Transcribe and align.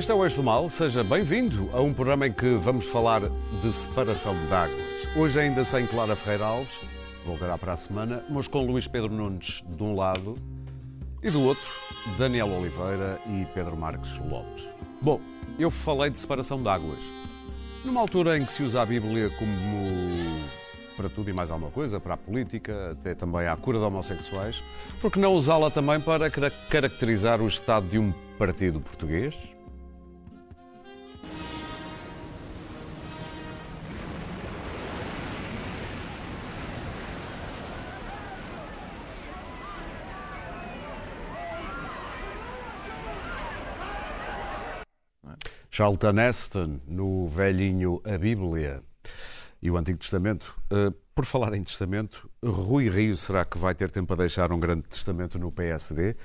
Este 0.00 0.12
é 0.12 0.14
o 0.14 0.24
Eixo 0.24 0.36
do 0.36 0.42
Mal, 0.42 0.66
seja 0.70 1.04
bem-vindo 1.04 1.68
a 1.74 1.82
um 1.82 1.92
programa 1.92 2.26
em 2.26 2.32
que 2.32 2.54
vamos 2.54 2.86
falar 2.86 3.20
de 3.60 3.70
separação 3.70 4.34
de 4.46 4.50
águas. 4.50 5.06
Hoje 5.14 5.38
ainda 5.38 5.62
sem 5.62 5.86
Clara 5.86 6.16
Ferreira 6.16 6.46
Alves, 6.46 6.80
voltará 7.22 7.58
para 7.58 7.74
a 7.74 7.76
semana, 7.76 8.24
mas 8.30 8.48
com 8.48 8.64
Luís 8.64 8.88
Pedro 8.88 9.12
Nunes 9.12 9.62
de 9.68 9.82
um 9.82 9.94
lado 9.94 10.38
e 11.22 11.30
do 11.30 11.42
outro, 11.42 11.70
Daniel 12.16 12.48
Oliveira 12.48 13.20
e 13.26 13.44
Pedro 13.52 13.76
Marques 13.76 14.16
Lopes. 14.20 14.72
Bom, 15.02 15.20
eu 15.58 15.70
falei 15.70 16.08
de 16.08 16.18
separação 16.18 16.62
de 16.62 16.68
águas. 16.70 17.04
Numa 17.84 18.00
altura 18.00 18.38
em 18.38 18.44
que 18.46 18.54
se 18.54 18.62
usa 18.62 18.80
a 18.80 18.86
Bíblia 18.86 19.28
como 19.38 19.52
para 20.96 21.10
tudo 21.10 21.28
e 21.28 21.34
mais 21.34 21.50
alguma 21.50 21.70
coisa, 21.70 22.00
para 22.00 22.14
a 22.14 22.16
política, 22.16 22.92
até 22.92 23.14
também 23.14 23.46
à 23.46 23.54
cura 23.54 23.78
de 23.78 23.84
homossexuais, 23.84 24.64
por 24.98 25.12
que 25.12 25.18
não 25.18 25.34
usá-la 25.34 25.70
também 25.70 26.00
para 26.00 26.30
caracterizar 26.30 27.42
o 27.42 27.46
estado 27.46 27.86
de 27.86 27.98
um 27.98 28.14
partido 28.38 28.80
português? 28.80 29.59
Charlton 45.70 46.18
Heston, 46.18 46.80
no 46.86 47.28
velhinho 47.28 48.02
A 48.04 48.18
Bíblia 48.18 48.82
e 49.62 49.70
o 49.70 49.76
Antigo 49.76 49.98
Testamento. 49.98 50.60
Uh, 50.72 50.92
por 51.14 51.24
falar 51.24 51.54
em 51.54 51.62
testamento, 51.62 52.28
Rui 52.44 52.88
Rio 52.88 53.14
será 53.14 53.44
que 53.44 53.56
vai 53.56 53.74
ter 53.74 53.90
tempo 53.90 54.12
a 54.12 54.16
deixar 54.16 54.52
um 54.52 54.58
grande 54.58 54.88
testamento 54.88 55.38
no 55.38 55.52
PSD? 55.52 56.16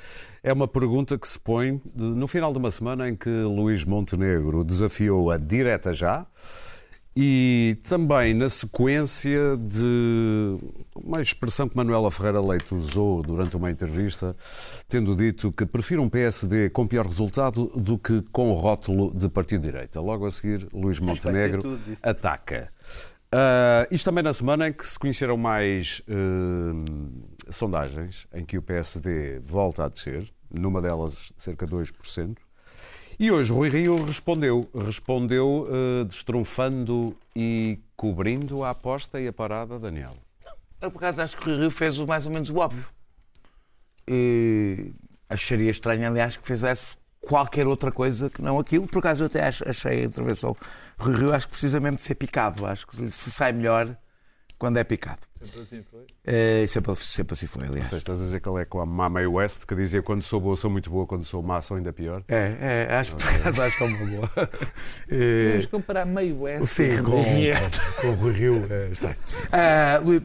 É 0.41 0.51
uma 0.51 0.67
pergunta 0.67 1.17
que 1.17 1.27
se 1.27 1.39
põe 1.39 1.81
no 1.93 2.27
final 2.27 2.51
de 2.51 2.59
uma 2.59 2.71
semana 2.71 3.07
em 3.07 3.15
que 3.15 3.29
Luís 3.29 3.83
Montenegro 3.85 4.63
desafiou 4.63 5.29
a 5.29 5.37
direta 5.37 5.93
já 5.93 6.25
e 7.15 7.77
também 7.83 8.33
na 8.33 8.49
sequência 8.49 9.55
de 9.55 10.57
uma 10.93 11.21
expressão 11.21 11.69
que 11.69 11.77
Manuela 11.77 12.11
Ferreira 12.11 12.41
Leite 12.41 12.75
usou 12.75 13.21
durante 13.23 13.55
uma 13.55 13.71
entrevista, 13.71 14.35
tendo 14.89 15.15
dito 15.15 15.51
que 15.51 15.65
prefere 15.65 16.01
um 16.01 16.09
PSD 16.09 16.69
com 16.71 16.85
pior 16.85 17.05
resultado 17.05 17.67
do 17.67 17.97
que 17.97 18.21
com 18.33 18.51
rótulo 18.53 19.13
de 19.15 19.29
partido 19.29 19.61
de 19.61 19.71
direita. 19.71 20.01
Logo 20.01 20.25
a 20.25 20.31
seguir, 20.31 20.67
Luís 20.73 20.99
Montenegro 20.99 21.79
ataca. 22.03 22.69
Uh, 23.33 23.87
isto 23.91 24.05
também 24.05 24.23
na 24.23 24.33
semana 24.33 24.67
em 24.67 24.73
que 24.73 24.85
se 24.85 24.99
conheceram 24.99 25.37
mais 25.37 26.01
uh, 26.07 26.85
sondagens, 27.49 28.27
em 28.33 28.43
que 28.43 28.57
o 28.57 28.61
PSD 28.61 29.39
volta 29.39 29.85
a 29.85 29.89
descer, 29.89 30.27
numa 30.49 30.81
delas 30.81 31.31
cerca 31.37 31.65
de 31.65 31.73
2%. 31.73 32.35
E 33.17 33.31
hoje 33.31 33.53
Rui 33.53 33.69
Rio 33.69 34.03
respondeu, 34.03 34.69
respondeu 34.73 35.67
uh, 35.69 37.15
e 37.33 37.79
cobrindo 37.95 38.63
a 38.63 38.71
aposta 38.71 39.21
e 39.21 39.27
a 39.27 39.33
parada, 39.33 39.79
Daniel. 39.79 40.17
Eu, 40.81 40.91
por 40.91 40.97
acaso, 40.97 41.21
acho 41.21 41.37
que 41.37 41.43
o 41.43 41.45
Rui 41.45 41.61
Rio 41.61 41.71
fez 41.71 41.97
mais 41.99 42.25
ou 42.25 42.33
menos 42.33 42.49
o 42.49 42.57
óbvio. 42.57 42.85
E 44.05 44.91
acharia 45.29 45.71
estranho, 45.71 46.05
aliás, 46.05 46.35
que 46.35 46.45
fizesse 46.45 46.97
qualquer 47.21 47.65
outra 47.67 47.91
coisa 47.91 48.29
que 48.29 48.41
não 48.41 48.59
aquilo. 48.59 48.85
Por 48.85 48.99
acaso, 48.99 49.23
eu 49.23 49.27
até 49.27 49.47
achei 49.47 50.01
a 50.01 50.05
intervenção 50.05 50.55
Rui 50.97 51.15
Rio, 51.15 51.33
acho 51.33 51.47
que 51.47 51.51
precisa 51.51 51.79
mesmo 51.79 51.97
de 51.97 52.03
ser 52.03 52.15
picado. 52.15 52.65
Acho 52.65 52.85
que 52.85 53.09
se 53.09 53.31
sai 53.31 53.53
melhor 53.53 53.97
quando 54.57 54.77
é 54.77 54.83
picado. 54.83 55.21
Sempre 55.41 55.61
assim 55.61 55.83
foi? 55.83 56.05
É, 56.23 56.65
sempre, 56.67 56.95
sempre 56.95 57.33
assim 57.33 57.47
foi, 57.47 57.67
aliás. 57.67 57.87
Sei, 57.87 57.97
estás 57.97 58.19
a 58.19 58.23
dizer 58.23 58.39
que 58.39 58.49
ele 58.49 58.61
é 58.61 58.65
com 58.65 58.79
a 58.79 58.85
Mama 58.85 59.19
West, 59.21 59.65
que 59.65 59.75
dizia 59.75 60.01
quando 60.01 60.23
sou 60.23 60.39
boa 60.39 60.55
sou 60.55 60.69
muito 60.69 60.89
boa, 60.89 61.05
quando 61.05 61.23
sou 61.23 61.43
má 61.43 61.61
sou 61.61 61.77
ainda 61.77 61.93
pior? 61.93 62.23
É, 62.27 62.87
é 62.89 62.95
acho, 62.95 63.15
que 63.15 63.23
acho 63.61 63.77
que 63.77 63.83
é 63.83 63.85
uma 63.85 63.97
boa. 63.97 64.31
É... 65.09 65.49
Vamos 65.51 65.65
comparar 65.67 66.05
meio 66.05 66.41
West 66.41 66.65
Sim, 66.65 67.03
com, 67.03 67.23
com, 68.01 68.07
o 68.07 68.13
Rui 68.15 68.33
Rio. 68.33 68.67
É, 68.69 68.89
está. 68.91 69.09
Uh, 69.09 70.05
Luís, 70.05 70.21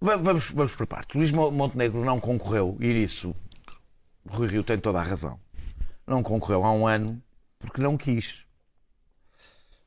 vamos, 0.00 0.50
vamos 0.50 0.74
por 0.74 0.86
parte. 0.86 1.16
Luís 1.16 1.32
Montenegro 1.32 2.04
não 2.04 2.20
concorreu, 2.20 2.76
e 2.80 2.86
nisso 2.88 3.34
Rui 4.28 4.48
Rio 4.48 4.62
tem 4.62 4.78
toda 4.78 4.98
a 4.98 5.02
razão. 5.02 5.38
Não 6.06 6.22
concorreu 6.22 6.64
há 6.64 6.72
um 6.72 6.86
ano 6.86 7.20
porque 7.58 7.80
não 7.80 7.96
quis. 7.96 8.45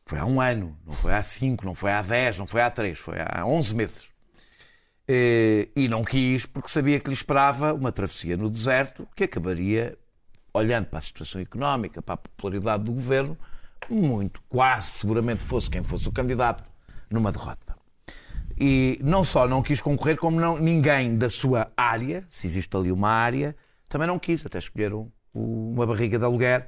Foi 0.10 0.18
há 0.18 0.26
um 0.26 0.42
ano, 0.42 0.76
não 0.88 0.94
foi 0.96 1.14
há 1.14 1.22
cinco, 1.22 1.64
não 1.64 1.76
foi 1.76 1.92
há 1.92 2.02
dez, 2.02 2.36
não 2.36 2.48
foi 2.48 2.62
há 2.62 2.72
três, 2.72 2.98
foi 2.98 3.18
há 3.20 3.46
onze 3.46 3.76
meses. 3.76 4.10
Eh, 5.08 5.70
e 5.76 5.88
não 5.88 6.04
quis 6.04 6.48
porque 6.48 6.68
sabia 6.68 7.00
que 7.00 7.10
lhe 7.10 7.14
esperava 7.14 7.76
uma 7.76 7.92
travessia 7.92 8.36
no 8.36 8.50
deserto 8.50 9.08
que 9.16 9.26
acabaria, 9.26 9.96
olhando 10.52 10.88
para 10.88 10.98
a 10.98 11.02
situação 11.04 11.40
económica, 11.40 12.02
para 12.02 12.16
a 12.16 12.18
popularidade 12.18 12.86
do 12.86 12.92
governo, 12.92 13.38
muito, 13.88 14.42
quase 14.50 14.88
seguramente 14.88 15.44
fosse 15.44 15.70
quem 15.70 15.84
fosse 15.84 16.10
o 16.10 16.12
candidato, 16.12 16.64
numa 17.08 17.32
derrota. 17.32 17.76
E 18.60 19.00
não 19.04 19.24
só 19.24 19.48
não 19.48 19.62
quis 19.62 19.80
concorrer, 19.80 20.18
como 20.18 20.40
não, 20.40 20.58
ninguém 20.58 21.20
da 21.20 21.30
sua 21.30 21.72
área, 21.78 22.26
se 22.30 22.48
existe 22.48 22.76
ali 22.76 22.92
uma 22.92 23.10
área, 23.10 23.56
também 23.88 24.08
não 24.08 24.18
quis. 24.18 24.44
Até 24.44 24.58
escolheram 24.58 25.12
uma 25.32 25.86
barriga 25.86 26.18
de 26.18 26.26
aluguer 26.26 26.68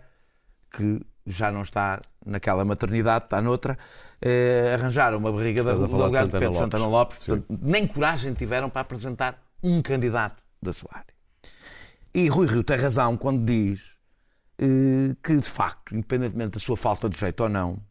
que 0.70 1.02
já 1.32 1.52
não 1.52 1.62
está 1.62 2.02
naquela 2.26 2.64
maternidade, 2.64 3.26
está 3.26 3.42
noutra, 3.42 3.78
eh, 4.22 4.76
arranjaram 4.78 5.18
uma 5.18 5.32
barriga 5.32 5.64
de, 5.64 5.88
de 5.88 5.94
lugar 5.94 6.26
de 6.26 6.32
Pedro 6.32 6.54
Santana 6.54 6.86
Lopes. 6.86 7.18
Portanto, 7.20 7.60
nem 7.62 7.88
coragem 7.88 8.34
tiveram 8.34 8.70
para 8.70 8.82
apresentar 8.82 9.42
um 9.64 9.82
candidato 9.82 10.42
da 10.62 10.72
sua 10.72 10.90
área. 10.94 11.14
E 12.14 12.28
Rui 12.28 12.46
Rio 12.46 12.64
tem 12.64 12.78
razão 12.78 13.16
quando 13.18 13.46
diz 13.46 13.96
eh, 14.60 15.16
que, 15.24 15.36
de 15.36 15.50
facto, 15.50 15.96
independentemente 15.96 16.52
da 16.52 16.60
sua 16.60 16.78
falta 16.78 17.10
de 17.10 17.18
jeito 17.18 17.42
ou 17.42 17.50
não, 17.50 17.82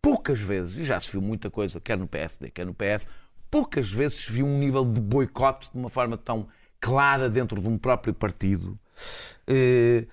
poucas 0.00 0.38
vezes, 0.38 0.78
e 0.78 0.84
já 0.84 1.00
se 1.00 1.10
viu 1.10 1.20
muita 1.20 1.50
coisa, 1.50 1.80
quer 1.80 1.96
no 1.98 2.06
PSD, 2.06 2.50
quer 2.50 2.66
no 2.66 2.74
PS, 2.74 3.06
poucas 3.50 3.90
vezes 3.90 4.24
se 4.24 4.32
viu 4.32 4.46
um 4.46 4.58
nível 4.58 4.84
de 4.84 5.00
boicote 5.00 5.70
de 5.72 5.78
uma 5.78 5.88
forma 5.88 6.16
tão 6.16 6.46
clara 6.80 7.28
dentro 7.28 7.60
de 7.60 7.66
um 7.66 7.78
próprio 7.78 8.14
partido, 8.14 8.78
eh, 9.46 10.06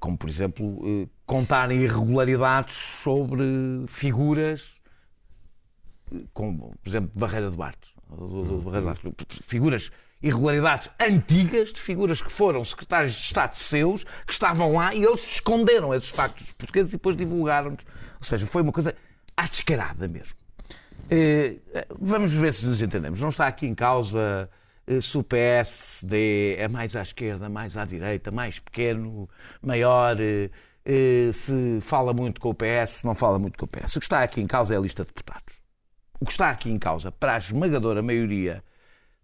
como 0.00 0.16
por 0.16 0.28
exemplo 0.28 1.08
contarem 1.26 1.82
irregularidades 1.82 2.74
sobre 2.74 3.44
figuras, 3.88 4.80
como 6.32 6.74
por 6.82 6.88
exemplo 6.88 7.10
Barreira 7.14 7.50
de 7.50 7.56
Bartos, 7.56 7.94
figuras 9.42 9.90
irregularidades 10.22 10.88
antigas 10.98 11.72
de 11.72 11.80
figuras 11.80 12.22
que 12.22 12.32
foram 12.32 12.64
secretários 12.64 13.12
de 13.14 13.20
Estado 13.20 13.56
seus, 13.56 14.04
que 14.26 14.32
estavam 14.32 14.72
lá 14.72 14.94
e 14.94 15.04
eles 15.04 15.34
esconderam 15.34 15.94
esses 15.94 16.08
factos 16.08 16.50
portugueses 16.52 16.92
e 16.92 16.96
depois 16.96 17.14
divulgaram-nos. 17.14 17.84
Ou 18.18 18.24
seja, 18.24 18.46
foi 18.46 18.62
uma 18.62 18.72
coisa 18.72 18.94
à 19.36 19.46
descarada 19.46 20.08
mesmo. 20.08 20.36
Eh, 21.10 21.58
vamos 22.00 22.32
ver 22.32 22.54
se 22.54 22.66
nos 22.66 22.80
entendemos. 22.80 23.20
Não 23.20 23.28
está 23.28 23.46
aqui 23.46 23.66
em 23.66 23.74
causa 23.74 24.48
eh, 24.86 25.00
se 25.00 25.18
o 25.18 25.22
PSD 25.22 26.56
é 26.58 26.68
mais 26.68 26.96
à 26.96 27.02
esquerda, 27.02 27.50
mais 27.50 27.76
à 27.76 27.84
direita, 27.84 28.30
mais 28.30 28.58
pequeno, 28.58 29.28
maior, 29.60 30.16
eh, 30.18 30.48
se 31.32 31.80
fala 31.80 32.12
muito 32.12 32.40
com 32.40 32.50
o 32.50 32.54
PS, 32.54 32.90
se 32.90 33.06
não 33.06 33.14
fala 33.14 33.38
muito 33.38 33.58
com 33.58 33.64
o 33.64 33.68
PS. 33.68 33.96
O 33.96 34.00
que 34.00 34.04
está 34.04 34.22
aqui 34.22 34.40
em 34.40 34.46
causa 34.46 34.74
é 34.74 34.76
a 34.76 34.80
lista 34.80 35.02
de 35.02 35.08
deputados. 35.08 35.54
O 36.20 36.26
que 36.26 36.32
está 36.32 36.50
aqui 36.50 36.70
em 36.70 36.78
causa, 36.78 37.10
para 37.10 37.34
a 37.34 37.36
esmagadora 37.36 38.02
maioria 38.02 38.62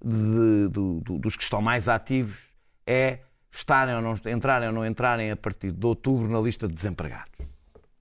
de, 0.05 0.69
de, 0.69 1.01
de, 1.01 1.19
dos 1.19 1.37
que 1.37 1.43
estão 1.43 1.61
mais 1.61 1.89
ativos, 1.89 2.51
é 2.87 3.21
estarem 3.51 3.95
ou 3.95 4.03
não 4.03 4.15
entrarem 4.27 4.69
ou 4.69 4.75
não 4.75 4.87
entrarem 4.87 5.31
a 5.31 5.37
partir 5.37 5.73
de 5.73 5.87
outubro 5.87 6.29
na 6.29 6.41
lista 6.41 6.67
de 6.67 6.75
desempregados. 6.75 7.33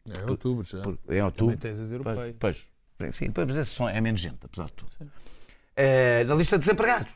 É 0.10 0.18
em 0.18 0.30
outubro 0.30 0.64
já. 0.64 0.82
Por, 0.82 0.98
em 1.10 1.22
outubro. 1.22 1.58
Também 1.58 1.76
tens 1.76 1.86
as 1.86 1.92
europeias. 1.92 2.36
Pois, 2.40 2.68
pois, 2.98 3.16
sim, 3.16 3.32
pois, 3.32 3.48
mas 3.48 3.80
é 3.94 4.02
menos 4.02 4.22
gente, 4.22 4.38
apesar 4.44 4.66
de 4.66 4.74
tudo. 4.74 4.92
Sim. 4.98 5.10
Eh, 5.82 6.26
na 6.26 6.36
lista 6.36 6.58
de 6.58 6.66
desempregados. 6.66 7.08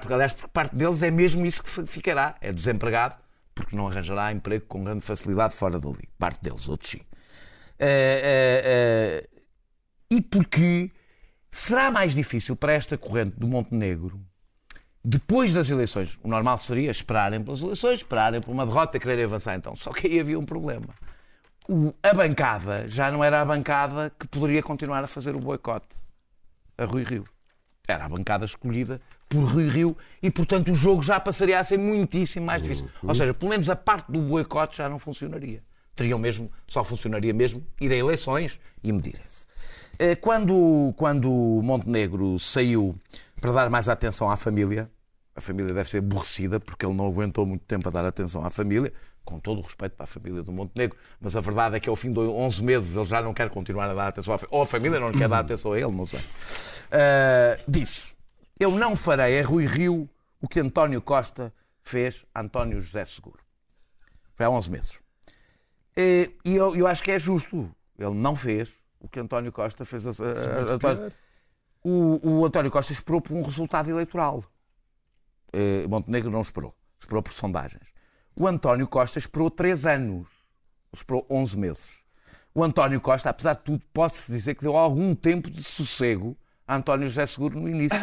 Porque, 0.00 0.12
aliás, 0.12 0.34
por 0.34 0.48
parte 0.48 0.76
deles 0.76 1.02
é 1.02 1.10
mesmo 1.10 1.46
isso 1.46 1.62
que 1.62 1.86
ficará. 1.86 2.36
É 2.40 2.52
desempregado, 2.52 3.16
porque 3.54 3.76
não 3.76 3.88
arranjará 3.88 4.32
emprego 4.32 4.66
com 4.66 4.82
grande 4.84 5.00
facilidade 5.00 5.54
fora 5.54 5.78
dali. 5.78 6.08
Parte 6.18 6.42
deles, 6.42 6.68
outros 6.68 6.90
sim. 6.90 7.00
Uh, 7.80 9.22
uh, 9.22 9.28
e 10.10 10.20
porque 10.20 10.90
será 11.50 11.90
mais 11.90 12.14
difícil 12.14 12.56
para 12.56 12.72
esta 12.72 12.96
corrente 12.96 13.38
do 13.38 13.46
Montenegro, 13.46 14.20
depois 15.04 15.52
das 15.52 15.68
eleições, 15.70 16.18
o 16.22 16.28
normal 16.28 16.56
seria 16.58 16.90
esperarem 16.90 17.42
pelas 17.42 17.60
eleições, 17.60 18.00
esperarem 18.00 18.40
por 18.40 18.50
uma 18.50 18.64
derrota 18.64 18.98
quererem 18.98 19.24
avançar 19.24 19.54
então. 19.54 19.76
Só 19.76 19.92
que 19.92 20.06
aí 20.06 20.18
havia 20.18 20.38
um 20.38 20.46
problema. 20.46 20.94
O, 21.68 21.92
a 22.02 22.14
bancada 22.14 22.88
já 22.88 23.10
não 23.10 23.22
era 23.22 23.40
a 23.40 23.44
bancada 23.44 24.12
que 24.18 24.26
poderia 24.26 24.62
continuar 24.62 25.04
a 25.04 25.06
fazer 25.06 25.34
o 25.34 25.40
boicote 25.40 25.96
a 26.76 26.84
Rui 26.84 27.04
Rio 27.04 27.24
era 27.86 28.06
a 28.06 28.08
bancada 28.08 28.44
escolhida 28.44 29.00
por 29.28 29.44
Rui 29.44 29.68
Rio 29.68 29.96
e, 30.22 30.30
portanto, 30.30 30.70
o 30.72 30.74
jogo 30.74 31.02
já 31.02 31.18
passaria 31.18 31.58
a 31.58 31.64
ser 31.64 31.78
muitíssimo 31.78 32.46
mais 32.46 32.62
difícil. 32.62 32.86
Uhum. 33.02 33.08
Ou 33.08 33.14
seja, 33.14 33.34
pelo 33.34 33.50
menos 33.50 33.68
a 33.68 33.76
parte 33.76 34.10
do 34.10 34.20
boicote 34.20 34.76
já 34.78 34.88
não 34.88 34.98
funcionaria. 34.98 35.62
Teriam 35.96 36.18
mesmo, 36.18 36.50
só 36.66 36.82
funcionaria 36.82 37.32
mesmo 37.32 37.64
ir 37.80 37.92
a 37.92 37.96
eleições 37.96 38.60
e 38.82 38.92
medirem-se. 38.92 39.46
Eh, 39.98 40.16
quando, 40.16 40.92
quando 40.96 41.30
Montenegro 41.62 42.38
saiu 42.38 42.94
para 43.40 43.52
dar 43.52 43.70
mais 43.70 43.88
atenção 43.88 44.28
à 44.30 44.36
família, 44.36 44.90
A 45.36 45.40
família 45.40 45.74
deve 45.74 45.88
ser 45.88 45.98
aborrecida 45.98 46.60
porque 46.60 46.86
ele 46.86 46.94
não 46.94 47.06
aguentou 47.06 47.44
muito 47.44 47.64
tempo 47.64 47.88
a 47.88 47.90
dar 47.90 48.04
atenção 48.04 48.44
à 48.44 48.50
família, 48.50 48.92
com 49.24 49.40
todo 49.40 49.58
o 49.58 49.62
respeito 49.62 49.96
para 49.96 50.04
a 50.04 50.06
família 50.06 50.42
do 50.42 50.52
Montenegro, 50.52 50.96
mas 51.20 51.34
a 51.34 51.40
verdade 51.40 51.76
é 51.76 51.80
que 51.80 51.88
ao 51.88 51.96
fim 51.96 52.12
de 52.12 52.20
11 52.20 52.62
meses 52.62 52.94
ele 52.94 53.04
já 53.04 53.20
não 53.20 53.34
quer 53.34 53.50
continuar 53.50 53.90
a 53.90 53.94
dar 53.94 54.08
atenção 54.08 54.34
à 54.34 54.38
família, 54.38 54.56
ou 54.56 54.62
a 54.62 54.66
família 54.66 55.00
não 55.00 55.10
quer 55.10 55.28
dar 55.28 55.40
atenção 55.40 55.72
a 55.72 55.78
ele, 55.78 55.90
não 55.90 56.06
sei. 56.06 56.20
Uh, 56.20 57.62
disse: 57.66 58.13
Eu 58.58 58.70
não 58.70 58.94
farei 58.94 59.40
a 59.40 59.44
Rui 59.44 59.66
Rio 59.66 60.08
o 60.40 60.48
que 60.48 60.60
António 60.60 61.00
Costa 61.02 61.52
fez 61.82 62.24
a 62.34 62.40
António 62.40 62.80
José 62.80 63.04
Seguro. 63.04 63.42
Foi 64.34 64.46
há 64.46 64.50
11 64.50 64.70
meses. 64.70 65.00
E 65.96 66.30
eu, 66.44 66.74
eu 66.74 66.86
acho 66.86 67.02
que 67.02 67.10
é 67.10 67.18
justo. 67.18 67.74
Ele 67.98 68.14
não 68.14 68.34
fez 68.34 68.76
o 69.00 69.08
que 69.08 69.20
António 69.20 69.52
Costa 69.52 69.84
fez 69.84 70.06
a, 70.06 70.10
a, 70.10 70.12
a, 70.12 71.12
o, 71.82 72.40
o, 72.40 72.44
António 72.46 72.70
Costa 72.70 72.92
esperou 72.92 73.20
por 73.20 73.34
um 73.34 73.42
resultado 73.42 73.90
eleitoral. 73.90 74.42
Uh, 75.54 75.88
Montenegro 75.88 76.30
não 76.30 76.40
esperou. 76.40 76.74
Esperou 76.98 77.22
por 77.22 77.32
sondagens. 77.32 77.92
O 78.34 78.46
António 78.46 78.88
Costa 78.88 79.18
esperou 79.18 79.50
três 79.50 79.84
anos. 79.84 80.26
Esperou 80.92 81.26
11 81.28 81.58
meses. 81.58 82.04
O 82.54 82.62
António 82.62 83.00
Costa, 83.00 83.30
apesar 83.30 83.54
de 83.54 83.62
tudo, 83.62 83.84
pode-se 83.92 84.30
dizer 84.32 84.54
que 84.54 84.62
deu 84.62 84.76
algum 84.76 85.14
tempo 85.14 85.50
de 85.50 85.62
sossego 85.62 86.36
António 86.68 87.08
José 87.08 87.26
Seguro 87.26 87.60
no 87.60 87.68
início. 87.68 87.98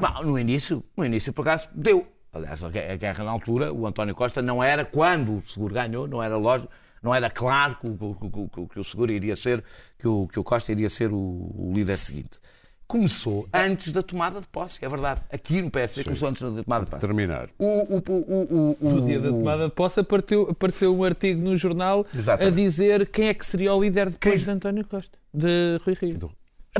Não, 0.00 0.22
no 0.22 0.38
início, 0.38 0.84
no 0.96 1.04
início, 1.04 1.32
por 1.32 1.42
acaso, 1.42 1.68
deu. 1.74 2.06
Aliás, 2.32 2.62
a 2.64 2.68
guerra 2.68 3.24
na 3.24 3.30
altura, 3.30 3.72
o 3.72 3.86
António 3.86 4.14
Costa 4.14 4.42
não 4.42 4.62
era, 4.62 4.84
quando 4.84 5.38
o 5.38 5.42
Seguro 5.46 5.74
ganhou, 5.74 6.08
não 6.08 6.20
era 6.22 6.36
lógico, 6.36 6.72
não 7.00 7.14
era 7.14 7.30
claro 7.30 7.76
que, 7.80 7.88
que, 7.88 8.48
que, 8.50 8.66
que 8.66 8.80
o 8.80 8.84
Seguro 8.84 9.12
iria 9.12 9.36
ser, 9.36 9.62
que 9.98 10.08
o, 10.08 10.26
que 10.26 10.38
o 10.38 10.42
Costa 10.42 10.72
iria 10.72 10.90
ser 10.90 11.12
o, 11.12 11.16
o 11.16 11.72
líder 11.72 11.98
seguinte 11.98 12.40
começou 12.86 13.48
antes 13.52 13.92
da 13.92 14.02
tomada 14.02 14.40
de 14.40 14.46
posse, 14.46 14.84
é 14.84 14.88
verdade. 14.88 15.22
Aqui 15.32 15.60
no 15.62 15.70
PSD 15.70 16.02
Sim. 16.02 16.04
começou 16.04 16.28
antes 16.28 16.42
da 16.42 16.62
tomada 16.62 16.84
de 16.84 16.90
posse. 16.90 17.06
Terminar. 17.06 17.48
O, 17.58 17.96
o, 17.96 18.02
o, 18.06 18.76
o, 18.80 18.90
no 18.90 19.00
dia 19.02 19.18
da 19.18 19.30
tomada 19.30 19.64
de 19.66 19.74
posse 19.74 20.00
apareceu, 20.00 20.48
apareceu 20.50 20.94
um 20.94 21.02
artigo 21.02 21.42
no 21.42 21.56
jornal 21.56 22.06
Exatamente. 22.14 22.52
a 22.52 22.56
dizer 22.56 23.06
quem 23.08 23.28
é 23.28 23.34
que 23.34 23.46
seria 23.46 23.74
o 23.74 23.82
líder 23.82 24.10
depois 24.10 24.34
quem... 24.34 24.44
de 24.44 24.50
António 24.50 24.86
Costa, 24.86 25.18
de 25.32 25.78
Rui 25.84 25.96
Rio. 26.00 26.30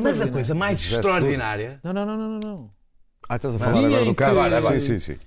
Mas 0.00 0.20
a 0.20 0.28
coisa 0.28 0.54
mais 0.54 0.80
extraordinária... 0.80 1.80
Não, 1.82 1.92
não, 1.92 2.06
não, 2.06 2.16
não, 2.16 2.40
não. 2.40 2.70
Ah, 3.28 3.36
estás 3.36 3.54
a 3.54 3.58
falar 3.58 3.78
agora 3.78 4.02
é 4.02 4.04
do 4.04 4.14
caso? 4.14 4.32
Agora, 4.32 4.58
agora. 4.58 4.80
Sim, 4.80 4.98
sim, 4.98 5.14
sim. 5.14 5.18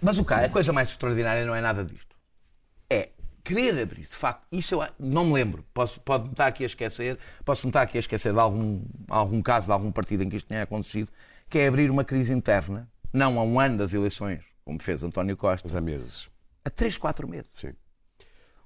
Mas 0.00 0.18
o 0.18 0.24
caso, 0.24 0.46
a 0.46 0.48
coisa 0.48 0.72
mais 0.72 0.88
extraordinária 0.88 1.44
não 1.44 1.54
é 1.54 1.60
nada 1.60 1.84
disto 1.84 2.14
querer 3.44 3.78
abrir, 3.78 4.04
de 4.04 4.16
facto, 4.16 4.46
isso 4.50 4.74
eu 4.74 4.88
não 4.98 5.26
me 5.26 5.34
lembro. 5.34 5.64
Posso, 5.74 6.00
pode-me 6.00 6.32
estar 6.32 6.46
aqui 6.46 6.62
a 6.62 6.66
esquecer, 6.66 7.18
posso-me 7.44 7.68
estar 7.68 7.82
aqui 7.82 7.98
a 7.98 8.00
esquecer 8.00 8.32
de 8.32 8.38
algum, 8.38 8.82
algum 9.08 9.42
caso, 9.42 9.66
de 9.66 9.72
algum 9.72 9.92
partido 9.92 10.22
em 10.24 10.30
que 10.30 10.36
isto 10.36 10.48
tenha 10.48 10.62
acontecido, 10.62 11.12
que 11.48 11.58
é 11.58 11.68
abrir 11.68 11.90
uma 11.90 12.04
crise 12.04 12.32
interna, 12.32 12.88
não 13.12 13.38
a 13.38 13.44
um 13.44 13.60
ano 13.60 13.76
das 13.76 13.92
eleições, 13.92 14.46
como 14.64 14.82
fez 14.82 15.04
António 15.04 15.36
Costa. 15.36 15.68
Mas 15.68 15.76
há 15.76 15.80
meses. 15.80 16.30
A 16.64 16.70
três, 16.70 16.96
quatro 16.96 17.28
meses. 17.28 17.50
Sim. 17.52 17.74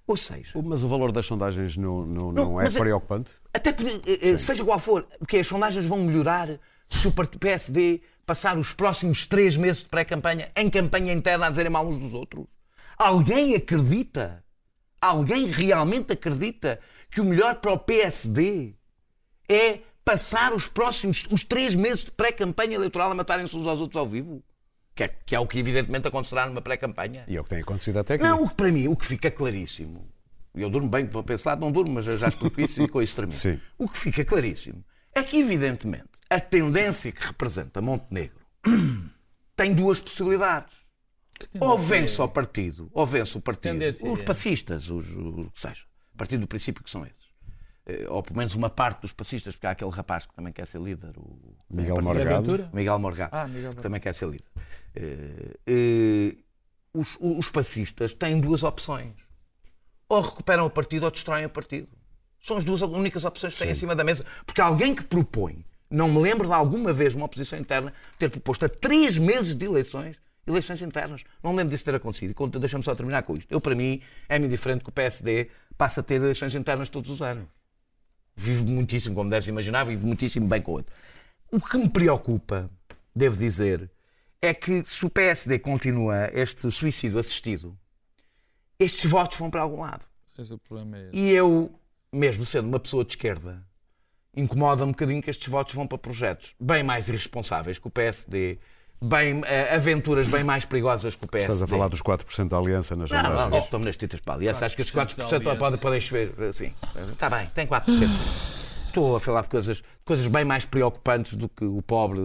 Ou 0.08 0.16
seja. 0.16 0.60
Mas 0.64 0.82
o 0.82 0.88
valor 0.88 1.12
das 1.12 1.26
sondagens 1.26 1.76
não, 1.76 2.04
não, 2.04 2.32
não, 2.32 2.44
não 2.52 2.60
é 2.60 2.68
preocupante? 2.70 3.30
Até 3.54 3.70
eh, 3.70 4.30
eh, 4.30 4.38
seja 4.38 4.64
qual 4.64 4.80
for, 4.80 5.06
porque 5.18 5.36
as 5.36 5.46
sondagens 5.46 5.86
vão 5.86 5.98
melhorar 5.98 6.58
se 6.88 7.06
o 7.06 7.12
PSD 7.12 8.00
passar 8.26 8.58
os 8.58 8.72
próximos 8.72 9.26
três 9.26 9.56
meses 9.56 9.82
de 9.82 9.88
pré-campanha 9.88 10.50
em 10.56 10.68
campanha 10.68 11.12
interna 11.12 11.46
a 11.46 11.50
dizerem 11.50 11.70
mal 11.70 11.86
uns 11.86 11.98
dos 11.98 12.14
outros. 12.14 12.46
Alguém 12.98 13.54
acredita 13.54 14.42
Alguém 15.00 15.46
realmente 15.46 16.12
acredita 16.12 16.80
que 17.10 17.20
o 17.20 17.24
melhor 17.24 17.56
para 17.56 17.72
o 17.72 17.78
PSD 17.78 18.74
é 19.48 19.80
passar 20.04 20.52
os 20.52 20.66
próximos 20.66 21.26
os 21.30 21.44
três 21.44 21.74
meses 21.74 22.04
de 22.04 22.10
pré-campanha 22.10 22.74
eleitoral 22.74 23.10
a 23.10 23.14
matarem-se 23.14 23.56
uns 23.56 23.66
aos 23.66 23.80
outros 23.80 23.98
ao 23.98 24.06
vivo? 24.06 24.42
Que 24.98 25.04
é, 25.04 25.08
que 25.24 25.36
é, 25.36 25.38
o 25.38 25.46
que 25.46 25.60
evidentemente 25.60 26.08
acontecerá 26.08 26.44
numa 26.44 26.60
pré-campanha. 26.60 27.24
E 27.28 27.36
é 27.36 27.40
o 27.40 27.44
que 27.44 27.50
tem 27.50 27.60
acontecido 27.60 28.00
até 28.00 28.14
aqui. 28.14 28.24
Não, 28.24 28.48
para 28.48 28.68
mim, 28.72 28.88
o 28.88 28.96
que 28.96 29.06
fica 29.06 29.30
claríssimo, 29.30 30.04
eu 30.52 30.68
durmo 30.68 30.88
bem 30.88 31.06
para 31.06 31.22
pensar, 31.22 31.56
não 31.56 31.70
durmo, 31.70 31.94
mas 31.94 32.04
já 32.04 32.26
explico 32.26 32.60
isso 32.60 32.82
e 32.82 32.88
com 32.88 33.00
isso 33.00 33.14
termino. 33.14 33.38
Sim. 33.38 33.60
O 33.78 33.88
que 33.88 33.96
fica 33.96 34.24
claríssimo 34.24 34.84
é 35.14 35.22
que, 35.22 35.38
evidentemente, 35.38 36.08
a 36.28 36.40
tendência 36.40 37.12
que 37.12 37.24
representa 37.24 37.80
Montenegro 37.80 38.40
tem 39.54 39.72
duas 39.72 40.00
possibilidades. 40.00 40.78
Ou 41.60 41.78
vence 41.78 42.20
o 42.20 42.26
partido, 42.26 42.90
ou 42.92 43.06
vence 43.06 43.38
o 43.38 43.40
partido, 43.40 43.80
os 44.02 44.22
passistas, 44.22 44.90
os, 44.90 45.14
o 45.14 45.48
que 45.54 45.60
seja, 45.60 45.84
a 46.12 46.18
partir 46.18 46.38
do 46.38 46.48
princípio 46.48 46.82
que 46.82 46.90
são 46.90 47.06
esses. 47.06 47.27
Eh, 47.88 48.06
ou 48.08 48.22
pelo 48.22 48.36
menos 48.36 48.54
uma 48.54 48.68
parte 48.68 49.00
dos 49.00 49.12
passistas, 49.12 49.56
porque 49.56 49.66
há 49.66 49.70
aquele 49.70 49.90
rapaz 49.90 50.26
que 50.26 50.34
também 50.34 50.52
quer 50.52 50.66
ser 50.66 50.78
líder, 50.78 51.12
o 51.16 51.56
Miguel 51.70 52.02
Morgado. 52.02 52.70
Miguel 52.70 52.98
Morgado, 52.98 53.34
ah, 53.34 53.48
Miguel 53.48 53.74
que 53.74 53.80
também 53.80 53.98
quer 53.98 54.12
ser 54.12 54.28
líder. 54.28 54.46
Uh, 54.94 56.36
uh, 56.94 57.00
os, 57.00 57.16
os 57.18 57.50
passistas 57.50 58.12
têm 58.12 58.40
duas 58.40 58.62
opções. 58.62 59.14
Ou 60.06 60.20
recuperam 60.20 60.66
o 60.66 60.70
partido 60.70 61.04
ou 61.04 61.10
destroem 61.10 61.46
o 61.46 61.50
partido. 61.50 61.88
São 62.40 62.58
as 62.58 62.64
duas 62.64 62.82
únicas 62.82 63.24
opções 63.24 63.54
que 63.54 63.60
têm 63.60 63.70
em 63.70 63.74
cima 63.74 63.96
da 63.96 64.04
mesa. 64.04 64.24
Porque 64.44 64.60
alguém 64.60 64.94
que 64.94 65.02
propõe, 65.02 65.64
não 65.90 66.08
me 66.08 66.18
lembro 66.20 66.46
de 66.46 66.52
alguma 66.52 66.92
vez 66.92 67.14
uma 67.14 67.24
oposição 67.24 67.58
interna 67.58 67.92
ter 68.18 68.30
proposto 68.30 68.66
a 68.66 68.68
três 68.68 69.16
meses 69.16 69.54
de 69.54 69.64
eleições 69.64 70.20
eleições 70.46 70.80
internas. 70.80 71.24
Não 71.42 71.54
lembro 71.54 71.70
disso 71.70 71.84
ter 71.84 71.94
acontecido. 71.94 72.34
Deixa-me 72.58 72.82
só 72.82 72.94
terminar 72.94 73.22
com 73.22 73.36
isto. 73.36 73.52
Eu, 73.52 73.60
para 73.60 73.74
mim, 73.74 74.00
é-me 74.30 74.48
diferente 74.48 74.82
que 74.82 74.88
o 74.88 74.92
PSD 74.92 75.50
passe 75.76 76.00
a 76.00 76.02
ter 76.02 76.14
eleições 76.14 76.54
internas 76.54 76.88
todos 76.88 77.10
os 77.10 77.20
anos. 77.20 77.57
Vivo 78.38 78.64
muitíssimo, 78.70 79.16
como 79.16 79.28
deves 79.28 79.48
imaginar, 79.48 79.84
vivo 79.84 80.06
muitíssimo 80.06 80.46
bem 80.46 80.62
com 80.62 80.70
o 80.70 80.74
outro. 80.76 80.94
O 81.50 81.60
que 81.60 81.76
me 81.76 81.88
preocupa, 81.88 82.70
devo 83.14 83.36
dizer, 83.36 83.90
é 84.40 84.54
que 84.54 84.84
se 84.86 85.04
o 85.04 85.10
PSD 85.10 85.58
continua 85.58 86.30
este 86.32 86.70
suicídio 86.70 87.18
assistido, 87.18 87.76
estes 88.78 89.10
votos 89.10 89.36
vão 89.36 89.50
para 89.50 89.62
algum 89.62 89.80
lado. 89.80 90.06
Esse 90.38 90.52
é 90.52 90.54
o 90.54 90.58
problema 90.58 90.96
é 90.96 91.10
e 91.12 91.30
eu, 91.30 91.74
mesmo 92.12 92.46
sendo 92.46 92.68
uma 92.68 92.78
pessoa 92.78 93.04
de 93.04 93.10
esquerda, 93.10 93.66
incomoda 94.36 94.84
um 94.84 94.92
bocadinho 94.92 95.20
que 95.20 95.30
estes 95.30 95.48
votos 95.48 95.74
vão 95.74 95.84
para 95.84 95.98
projetos 95.98 96.54
bem 96.60 96.84
mais 96.84 97.08
irresponsáveis 97.08 97.80
que 97.80 97.88
o 97.88 97.90
PSD 97.90 98.60
bem, 99.00 99.40
uh, 99.40 99.44
aventuras 99.74 100.28
bem 100.28 100.44
mais 100.44 100.64
perigosas 100.64 101.14
que 101.14 101.24
o 101.24 101.28
PSD. 101.28 101.52
Estás 101.52 101.62
a 101.62 101.66
falar 101.66 101.88
dos 101.88 102.02
4% 102.02 102.48
da 102.48 102.56
aliança 102.56 102.96
nas 102.96 103.10
jornadas? 103.10 103.40
Não, 103.40 103.50
não, 103.50 103.58
estou 103.58 103.80
nas 103.80 103.96
titas 103.96 104.20
para 104.20 104.34
a 104.34 104.36
aliança. 104.36 104.66
Acho 104.66 104.76
que 104.76 104.82
estes 104.82 104.94
4% 104.94 105.58
podem, 105.58 105.78
podem 105.78 106.00
chover. 106.00 106.32
Sim, 106.52 106.72
está 107.12 107.30
bem, 107.30 107.50
tem 107.54 107.66
4%. 107.66 108.58
Estou 108.88 109.16
a 109.16 109.20
falar 109.20 109.42
de 109.42 109.48
coisas, 109.48 109.82
coisas 110.02 110.26
bem 110.26 110.44
mais 110.44 110.64
preocupantes 110.64 111.34
do 111.34 111.48
que 111.48 111.64
o 111.64 111.82
pobre 111.82 112.20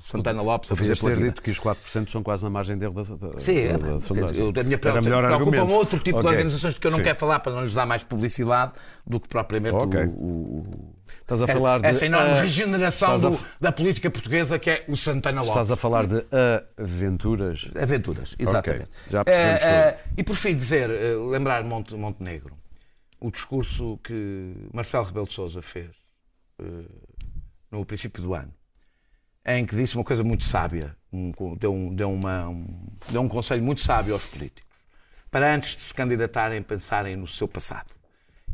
Santana 0.00 0.40
Lopes 0.40 0.72
a 0.72 0.76
fazer 0.76 0.96
ter 0.96 1.16
dito 1.16 1.42
que 1.42 1.50
os 1.50 1.60
4% 1.60 2.10
são 2.10 2.22
quase 2.22 2.42
na 2.42 2.50
margem 2.50 2.78
dele 2.78 2.94
da, 2.94 3.02
da, 3.02 3.38
Sim, 3.38 3.68
da, 3.68 3.76
da, 3.76 4.00
sondagem. 4.00 4.38
Eu, 4.38 4.52
a 4.58 4.64
minha 4.64 4.78
preocupa 4.78 5.62
um 5.62 5.70
outro 5.70 5.98
tipo 5.98 6.18
okay. 6.18 6.30
de 6.30 6.36
organizações 6.36 6.74
de 6.74 6.80
que 6.80 6.86
eu 6.86 6.90
não 6.90 6.98
Sim. 6.98 7.04
quero 7.04 7.18
falar 7.18 7.40
para 7.40 7.52
não 7.52 7.62
lhes 7.62 7.74
dar 7.74 7.84
mais 7.84 8.02
publicidade 8.02 8.72
do 9.06 9.20
que 9.20 9.28
propriamente 9.28 9.76
okay. 9.76 10.06
o, 10.06 10.08
o 10.08 10.94
Estás 11.22 11.40
a 11.42 11.46
falar 11.46 11.80
de. 11.80 11.86
Essa 11.86 12.06
enorme 12.06 12.40
regeneração 12.40 13.18
do, 13.18 13.34
a... 13.34 13.38
da 13.60 13.72
política 13.72 14.10
portuguesa 14.10 14.58
que 14.58 14.70
é 14.70 14.84
o 14.88 14.96
Santana 14.96 15.40
Lopes. 15.40 15.50
Estás 15.50 15.70
a 15.70 15.76
falar 15.76 16.06
de 16.06 16.24
aventuras? 16.76 17.70
Aventuras, 17.80 18.36
exatamente. 18.38 18.90
Okay. 18.90 19.10
Já 19.10 19.24
percebemos. 19.24 19.62
Uh, 19.62 19.94
uh, 19.94 20.14
e 20.18 20.22
por 20.22 20.36
fim 20.36 20.54
dizer, 20.54 20.90
uh, 20.90 21.28
lembrar 21.30 21.64
Monte, 21.64 21.94
Montenegro, 21.94 22.56
o 23.20 23.30
discurso 23.30 23.98
que 24.02 24.54
Marcelo 24.72 25.04
Rebelo 25.04 25.26
de 25.26 25.32
Souza 25.32 25.62
fez 25.62 25.90
no 27.70 27.84
princípio 27.84 28.22
do 28.22 28.34
ano, 28.34 28.52
em 29.44 29.64
que 29.64 29.74
disse 29.74 29.96
uma 29.96 30.04
coisa 30.04 30.22
muito 30.22 30.44
sábia, 30.44 30.94
um, 31.12 31.32
deu, 31.56 31.72
um, 31.72 31.94
deu, 31.94 32.12
uma, 32.12 32.48
um, 32.48 32.86
deu 33.10 33.22
um 33.22 33.28
conselho 33.28 33.62
muito 33.62 33.80
sábio 33.80 34.14
aos 34.14 34.24
políticos, 34.26 34.70
para 35.30 35.52
antes 35.52 35.74
de 35.74 35.82
se 35.82 35.94
candidatarem 35.94 36.62
pensarem 36.62 37.16
no 37.16 37.26
seu 37.26 37.48
passado. 37.48 37.90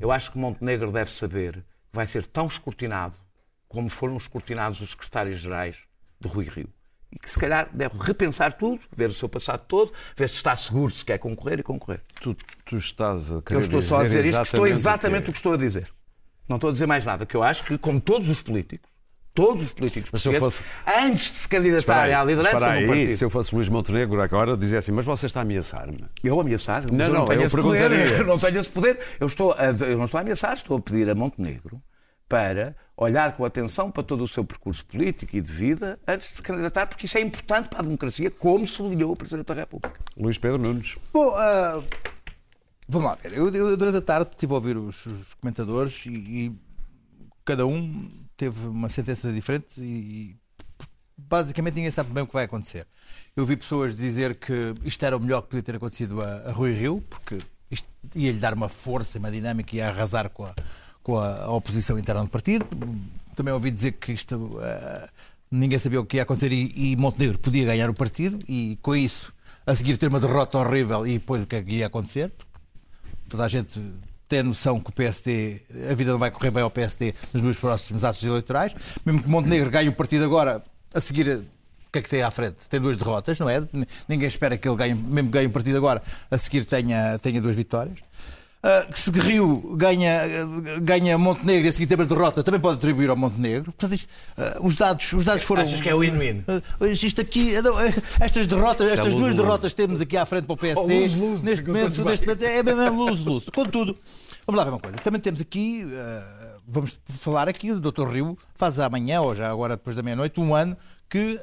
Eu 0.00 0.12
acho 0.12 0.30
que 0.30 0.38
Montenegro 0.38 0.92
deve 0.92 1.10
saber 1.10 1.64
vai 1.92 2.06
ser 2.06 2.26
tão 2.26 2.46
escrutinado 2.46 3.16
como 3.68 3.88
foram 3.88 4.16
escrutinados 4.16 4.80
os 4.80 4.90
secretários-gerais 4.90 5.86
de 6.20 6.28
Rui 6.28 6.46
Rio. 6.46 6.68
E 7.10 7.18
que 7.18 7.30
se 7.30 7.38
calhar 7.38 7.70
deve 7.72 7.96
repensar 7.98 8.52
tudo, 8.52 8.80
ver 8.94 9.08
o 9.08 9.14
seu 9.14 9.28
passado 9.28 9.64
todo, 9.66 9.92
ver 10.16 10.28
se 10.28 10.36
está 10.36 10.54
seguro, 10.54 10.92
se 10.92 11.04
quer 11.04 11.18
concorrer 11.18 11.60
e 11.60 11.62
concorrer. 11.62 12.02
Tu, 12.20 12.36
tu 12.64 12.76
estás 12.76 13.32
a 13.32 13.40
querer 13.40 13.58
Eu 13.58 13.62
estou 13.62 13.80
só 13.80 14.00
a 14.00 14.04
dizer 14.04 14.26
isto, 14.26 14.42
estou 14.42 14.66
exatamente 14.66 15.22
o 15.22 15.24
que... 15.24 15.30
o 15.30 15.32
que 15.32 15.38
estou 15.38 15.54
a 15.54 15.56
dizer. 15.56 15.90
Não 16.48 16.56
estou 16.56 16.68
a 16.68 16.72
dizer 16.72 16.86
mais 16.86 17.04
nada, 17.04 17.24
que 17.24 17.34
eu 17.34 17.42
acho 17.42 17.64
que, 17.64 17.78
como 17.78 18.00
todos 18.00 18.28
os 18.28 18.42
políticos, 18.42 18.90
todos 19.38 19.62
os 19.62 19.70
políticos 19.70 20.10
mas 20.12 20.22
portugueses, 20.22 20.58
fosse... 20.58 20.64
antes 20.84 21.30
de 21.30 21.36
se 21.38 21.48
candidatarem 21.48 22.14
à 22.14 22.24
liderança 22.24 22.68
aí, 22.68 22.82
do 22.82 22.88
partido. 22.88 23.12
Se 23.12 23.24
eu 23.24 23.30
fosse 23.30 23.54
Luís 23.54 23.68
Montenegro 23.68 24.20
agora, 24.20 24.56
dizia 24.56 24.80
assim, 24.80 24.90
mas 24.90 25.04
você 25.04 25.26
está 25.26 25.40
a 25.40 25.42
ameaçar-me. 25.42 26.04
Eu 26.24 26.40
ameaçar? 26.40 26.90
Não, 26.90 27.06
não, 27.06 27.14
não, 27.20 27.26
tenho 27.26 27.42
eu 27.42 27.46
esse 27.46 27.56
poder. 27.56 27.92
Eu 27.92 28.24
não 28.26 28.38
tenho 28.38 28.58
esse 28.58 28.68
poder. 28.70 28.98
Eu, 29.20 29.28
estou 29.28 29.52
a, 29.52 29.66
eu 29.66 29.96
não 29.96 30.06
estou 30.06 30.18
a 30.18 30.22
ameaçar, 30.22 30.54
estou 30.54 30.76
a 30.76 30.80
pedir 30.80 31.08
a 31.08 31.14
Montenegro 31.14 31.80
para 32.28 32.74
olhar 32.96 33.32
com 33.36 33.44
atenção 33.44 33.92
para 33.92 34.02
todo 34.02 34.24
o 34.24 34.28
seu 34.28 34.44
percurso 34.44 34.84
político 34.84 35.36
e 35.36 35.40
de 35.40 35.52
vida 35.52 36.00
antes 36.06 36.30
de 36.30 36.36
se 36.36 36.42
candidatar, 36.42 36.86
porque 36.88 37.06
isso 37.06 37.16
é 37.16 37.20
importante 37.20 37.68
para 37.68 37.78
a 37.78 37.82
democracia, 37.82 38.30
como 38.32 38.66
sublinhou 38.66 39.12
o 39.12 39.16
Presidente 39.16 39.46
da 39.46 39.54
República. 39.54 40.00
Luís 40.16 40.36
Pedro 40.36 40.58
Nunes. 40.58 40.96
Bom, 41.12 41.28
uh, 41.28 41.84
vamos 42.88 43.08
lá 43.08 43.14
ver. 43.14 43.34
Eu, 43.34 43.48
eu, 43.48 43.76
durante 43.76 43.98
a 43.98 44.02
tarde 44.02 44.30
estive 44.30 44.52
a 44.52 44.56
ouvir 44.56 44.76
os, 44.76 45.06
os 45.06 45.34
comentadores 45.34 46.04
e, 46.06 46.10
e, 46.10 46.52
cada 47.44 47.64
um 47.64 48.10
teve 48.38 48.68
uma 48.68 48.88
sentença 48.88 49.32
diferente 49.32 49.80
e 49.80 50.36
basicamente 51.16 51.74
ninguém 51.74 51.90
sabe 51.90 52.10
bem 52.12 52.22
o 52.22 52.26
que 52.26 52.32
vai 52.32 52.44
acontecer. 52.44 52.86
Eu 53.36 53.44
vi 53.44 53.56
pessoas 53.56 53.96
dizer 53.96 54.36
que 54.36 54.74
isto 54.84 55.04
era 55.04 55.16
o 55.16 55.20
melhor 55.20 55.42
que 55.42 55.48
podia 55.48 55.62
ter 55.62 55.74
acontecido 55.74 56.22
a, 56.22 56.48
a 56.48 56.52
Rui 56.52 56.72
Rio, 56.72 57.02
porque 57.10 57.38
isto 57.68 57.88
ia-lhe 58.14 58.38
dar 58.38 58.54
uma 58.54 58.68
força, 58.68 59.18
uma 59.18 59.30
dinâmica 59.30 59.74
e 59.74 59.78
ia 59.78 59.88
arrasar 59.88 60.30
com 60.30 60.44
a, 60.44 60.54
com 61.02 61.18
a, 61.18 61.50
oposição 61.50 61.98
interna 61.98 62.22
do 62.22 62.30
partido. 62.30 62.64
Também 63.34 63.52
ouvi 63.52 63.72
dizer 63.72 63.92
que 63.92 64.12
isto 64.12 64.36
uh, 64.36 65.08
ninguém 65.50 65.78
sabia 65.78 66.00
o 66.00 66.06
que 66.06 66.18
ia 66.18 66.22
acontecer 66.22 66.52
e, 66.52 66.92
e, 66.92 66.96
Montenegro 66.96 67.38
podia 67.38 67.66
ganhar 67.66 67.90
o 67.90 67.94
partido 67.94 68.38
e 68.48 68.78
com 68.80 68.94
isso 68.94 69.34
a 69.66 69.74
seguir 69.74 69.96
ter 69.96 70.08
uma 70.08 70.20
derrota 70.20 70.58
horrível 70.58 71.04
e 71.04 71.14
depois 71.14 71.42
o 71.42 71.46
que 71.46 71.56
é 71.56 71.62
que 71.62 71.72
ia 71.72 71.88
acontecer. 71.88 72.32
Toda 73.28 73.44
a 73.44 73.48
gente 73.48 73.80
tem 74.28 74.42
noção 74.42 74.78
que 74.78 74.90
o 74.90 74.92
PSD, 74.92 75.62
a 75.90 75.94
vida 75.94 76.12
não 76.12 76.18
vai 76.18 76.30
correr 76.30 76.50
bem 76.50 76.62
ao 76.62 76.70
PSD 76.70 77.14
nos 77.32 77.42
dois 77.42 77.56
próximos 77.56 78.04
atos 78.04 78.22
eleitorais. 78.22 78.74
Mesmo 79.04 79.22
que 79.22 79.28
Montenegro 79.28 79.70
ganhe 79.70 79.88
o 79.88 79.92
partido 79.94 80.24
agora, 80.24 80.62
a 80.94 81.00
seguir 81.00 81.28
o 81.28 81.90
que 81.90 81.98
é 82.00 82.02
que 82.02 82.10
tem 82.10 82.22
à 82.22 82.30
frente? 82.30 82.68
Tem 82.68 82.78
duas 82.78 82.98
derrotas, 82.98 83.38
não 83.38 83.48
é? 83.48 83.66
Ninguém 84.06 84.28
espera 84.28 84.58
que 84.58 84.68
ele 84.68 84.76
ganhe, 84.76 84.94
mesmo 84.94 85.30
que 85.30 85.34
ganhe 85.34 85.46
um 85.46 85.50
partido 85.50 85.78
agora, 85.78 86.02
a 86.30 86.36
seguir 86.36 86.66
tenha, 86.66 87.18
tenha 87.18 87.40
duas 87.40 87.56
vitórias. 87.56 87.98
Uh, 88.68 88.92
que 88.92 89.00
se 89.00 89.10
Rio 89.10 89.76
ganha, 89.78 90.20
ganha 90.82 91.16
Montenegro 91.16 91.68
e 91.68 91.70
a 91.70 91.72
seguir 91.72 91.86
tem 91.86 91.96
uma 91.96 92.04
derrota, 92.04 92.42
também 92.42 92.60
pode 92.60 92.76
atribuir 92.76 93.08
ao 93.08 93.16
Montenegro. 93.16 93.72
Portanto, 93.72 93.94
isto, 93.94 94.10
uh, 94.36 94.66
os, 94.66 94.76
dados, 94.76 95.10
os 95.14 95.24
dados 95.24 95.42
foram. 95.42 95.62
Achas 95.62 95.80
que 95.80 95.88
é 95.88 95.94
win-win? 95.94 96.44
Uh, 96.78 96.86
isto 96.86 97.18
aqui, 97.18 97.52
estas 98.20 98.46
derrotas, 98.46 98.90
estas 98.90 99.14
duas 99.14 99.34
derrotas 99.34 99.72
que 99.72 99.76
temos 99.76 100.02
aqui 100.02 100.18
à 100.18 100.26
frente 100.26 100.44
para 100.44 100.52
o 100.52 100.56
PSD, 100.58 100.82
oh, 100.82 101.00
lose, 101.00 101.16
lose, 101.18 101.44
neste, 101.46 101.66
momento, 101.66 102.04
neste 102.04 102.26
momento 102.26 102.42
é 102.42 102.62
mesmo 102.62 103.04
luz-luz. 103.06 103.46
Contudo, 103.48 103.96
vamos 104.46 104.58
lá 104.58 104.64
ver 104.64 104.70
uma 104.70 104.80
coisa. 104.80 104.98
Também 104.98 105.20
temos 105.20 105.40
aqui, 105.40 105.86
vamos 106.66 107.00
falar 107.06 107.48
aqui, 107.48 107.72
o 107.72 107.80
Dr. 107.80 108.06
Rio 108.06 108.36
faz 108.54 108.78
amanhã, 108.80 109.22
ou 109.22 109.34
já 109.34 109.50
agora 109.50 109.78
depois 109.78 109.96
da 109.96 110.02
meia-noite, 110.02 110.38
um 110.38 110.54
ano 110.54 110.76
que 111.08 111.40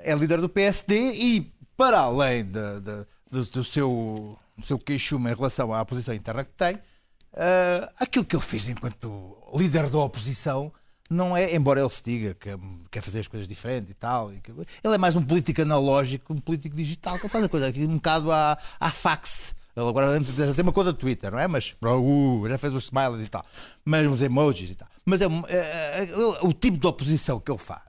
é 0.00 0.12
líder 0.12 0.40
do 0.40 0.48
PSD 0.48 1.12
e, 1.14 1.52
para 1.76 2.00
além 2.00 2.42
de, 2.42 2.80
de, 2.80 3.06
do, 3.30 3.44
do 3.44 3.62
seu 3.62 4.36
no 4.56 4.64
seu 4.64 4.78
queixume 4.78 5.30
em 5.30 5.34
relação 5.34 5.72
à 5.72 5.84
posição 5.84 6.14
interna 6.14 6.44
que 6.44 6.52
tem, 6.52 6.76
uh, 6.76 7.92
aquilo 7.98 8.24
que 8.24 8.34
ele 8.34 8.42
fez 8.42 8.68
enquanto 8.68 9.36
líder 9.54 9.88
da 9.90 9.98
oposição 9.98 10.72
não 11.10 11.36
é, 11.36 11.54
embora 11.54 11.80
ele 11.80 11.90
se 11.90 12.02
diga 12.02 12.34
que 12.34 12.50
quer 12.90 13.00
fazer 13.00 13.20
as 13.20 13.28
coisas 13.28 13.46
diferentes 13.46 13.90
e 13.90 13.94
tal, 13.94 14.32
e 14.32 14.40
que, 14.40 14.50
ele 14.50 14.94
é 14.94 14.98
mais 14.98 15.14
um 15.14 15.24
político 15.24 15.62
analógico, 15.62 16.32
um 16.32 16.38
político 16.38 16.74
digital, 16.76 17.18
que 17.18 17.28
faz 17.28 17.44
a 17.44 17.48
coisa 17.48 17.68
aqui 17.68 17.84
um 17.84 17.94
bocado 17.94 18.32
à, 18.32 18.58
à 18.80 18.90
fax. 18.90 19.54
Ele 19.76 19.88
agora 19.88 20.18
já 20.20 20.54
tem 20.54 20.62
uma 20.62 20.72
conta 20.72 20.92
do 20.92 20.98
Twitter, 20.98 21.30
não 21.30 21.38
é? 21.38 21.46
Mas 21.46 21.76
uh, 21.82 22.48
já 22.48 22.58
fez 22.58 22.72
os 22.72 22.84
smiles 22.84 23.26
e 23.26 23.28
tal, 23.28 23.44
mas 23.84 24.10
os 24.10 24.22
emojis 24.22 24.70
e 24.70 24.74
tal. 24.74 24.88
Mas 25.04 25.20
é, 25.20 25.26
é, 25.48 26.04
é, 26.04 26.16
o 26.40 26.52
tipo 26.52 26.78
de 26.78 26.86
oposição 26.86 27.38
que 27.38 27.50
ele 27.50 27.58
faz. 27.58 27.82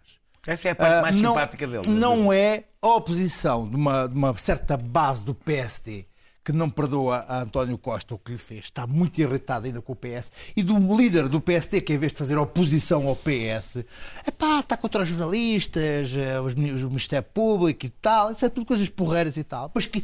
Essa 0.45 0.67
é 0.67 0.71
a 0.71 0.75
parte 0.75 1.01
mais 1.01 1.15
uh, 1.15 1.19
não, 1.19 1.31
simpática 1.31 1.67
dele. 1.67 1.87
Não 1.87 2.31
é 2.31 2.65
a 2.81 2.87
oposição 2.87 3.67
de 3.69 3.75
uma, 3.75 4.07
de 4.07 4.15
uma 4.15 4.37
certa 4.37 4.77
base 4.77 5.23
do 5.23 5.33
PSD 5.33 6.05
que 6.47 6.53
não 6.53 6.69
perdoa 6.69 7.25
a 7.27 7.41
António 7.41 7.77
Costa 7.77 8.15
o 8.15 8.17
que 8.17 8.31
lhe 8.31 8.37
fez, 8.37 8.63
está 8.63 8.87
muito 8.87 9.19
irritado 9.19 9.65
ainda 9.65 9.81
com 9.81 9.91
o 9.91 9.95
PS, 9.97 10.31
e 10.55 10.63
do 10.63 10.95
líder 10.95 11.27
do 11.27 11.41
PST, 11.41 11.81
que 11.81 11.91
em 11.91 11.97
vez 11.97 12.13
de 12.13 12.17
fazer 12.17 12.37
oposição 12.37 13.05
ao 13.05 13.17
PS, 13.17 13.83
epá, 14.25 14.61
está 14.61 14.77
contra 14.77 15.03
os 15.03 15.09
jornalistas, 15.09 16.15
eh, 16.15 16.39
os, 16.39 16.53
o 16.53 16.87
Ministério 16.87 17.27
Público 17.33 17.85
e 17.85 17.89
tal, 17.89 18.31
isso 18.31 18.45
é 18.45 18.49
tudo 18.49 18.65
coisas 18.65 18.87
porreiras 18.87 19.35
e 19.35 19.43
tal, 19.43 19.69
mas 19.75 19.87
que 19.87 20.01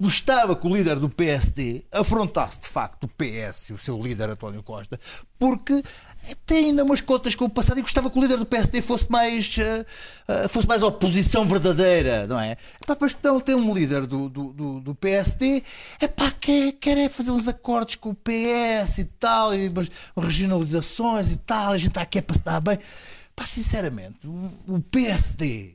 gostava 0.00 0.56
que 0.56 0.66
o 0.66 0.74
líder 0.74 0.98
do 0.98 1.08
PSD 1.08 1.84
afrontasse 1.92 2.58
de 2.62 2.66
facto 2.66 3.04
o 3.04 3.08
PS, 3.08 3.70
o 3.70 3.78
seu 3.78 3.96
líder 4.02 4.30
António 4.30 4.64
Costa, 4.64 4.98
porque 5.38 5.80
tem 6.46 6.66
ainda 6.66 6.84
umas 6.84 7.00
contas 7.00 7.34
com 7.34 7.44
o 7.44 7.50
passado 7.50 7.78
e 7.78 7.82
gostava 7.82 8.10
que 8.10 8.18
o 8.18 8.22
líder 8.22 8.38
do 8.38 8.46
PSD 8.46 8.80
fosse 8.82 9.10
mais 9.10 9.56
uh, 9.58 10.44
uh, 10.44 10.48
fosse 10.48 10.66
mais 10.66 10.82
oposição 10.82 11.44
verdadeira, 11.44 12.26
não 12.26 12.38
é? 12.38 12.56
Epá, 12.82 12.96
mas 13.00 13.16
então 13.18 13.40
tem 13.40 13.54
um 13.54 13.74
líder 13.74 14.06
do, 14.06 14.28
do, 14.28 14.52
do, 14.52 14.80
do 14.80 14.94
PSD 14.94 15.62
epá, 16.00 16.30
quer, 16.30 16.72
quer 16.72 16.98
é 16.98 17.08
fazer 17.08 17.30
uns 17.30 17.48
acordos 17.48 17.94
com 17.96 18.10
o 18.10 18.14
PS 18.14 18.98
e 18.98 19.04
tal, 19.04 19.54
e 19.54 19.68
umas 19.68 19.90
regionalizações 20.16 21.30
e 21.30 21.36
tal, 21.36 21.72
a 21.72 21.78
gente 21.78 21.88
está 21.88 22.02
aqui 22.02 22.18
é 22.18 22.22
para 22.22 22.36
se 22.36 22.42
dar 22.42 22.60
bem. 22.60 22.78
Pá, 23.34 23.44
sinceramente, 23.44 24.18
o 24.26 24.80
PSD 24.90 25.74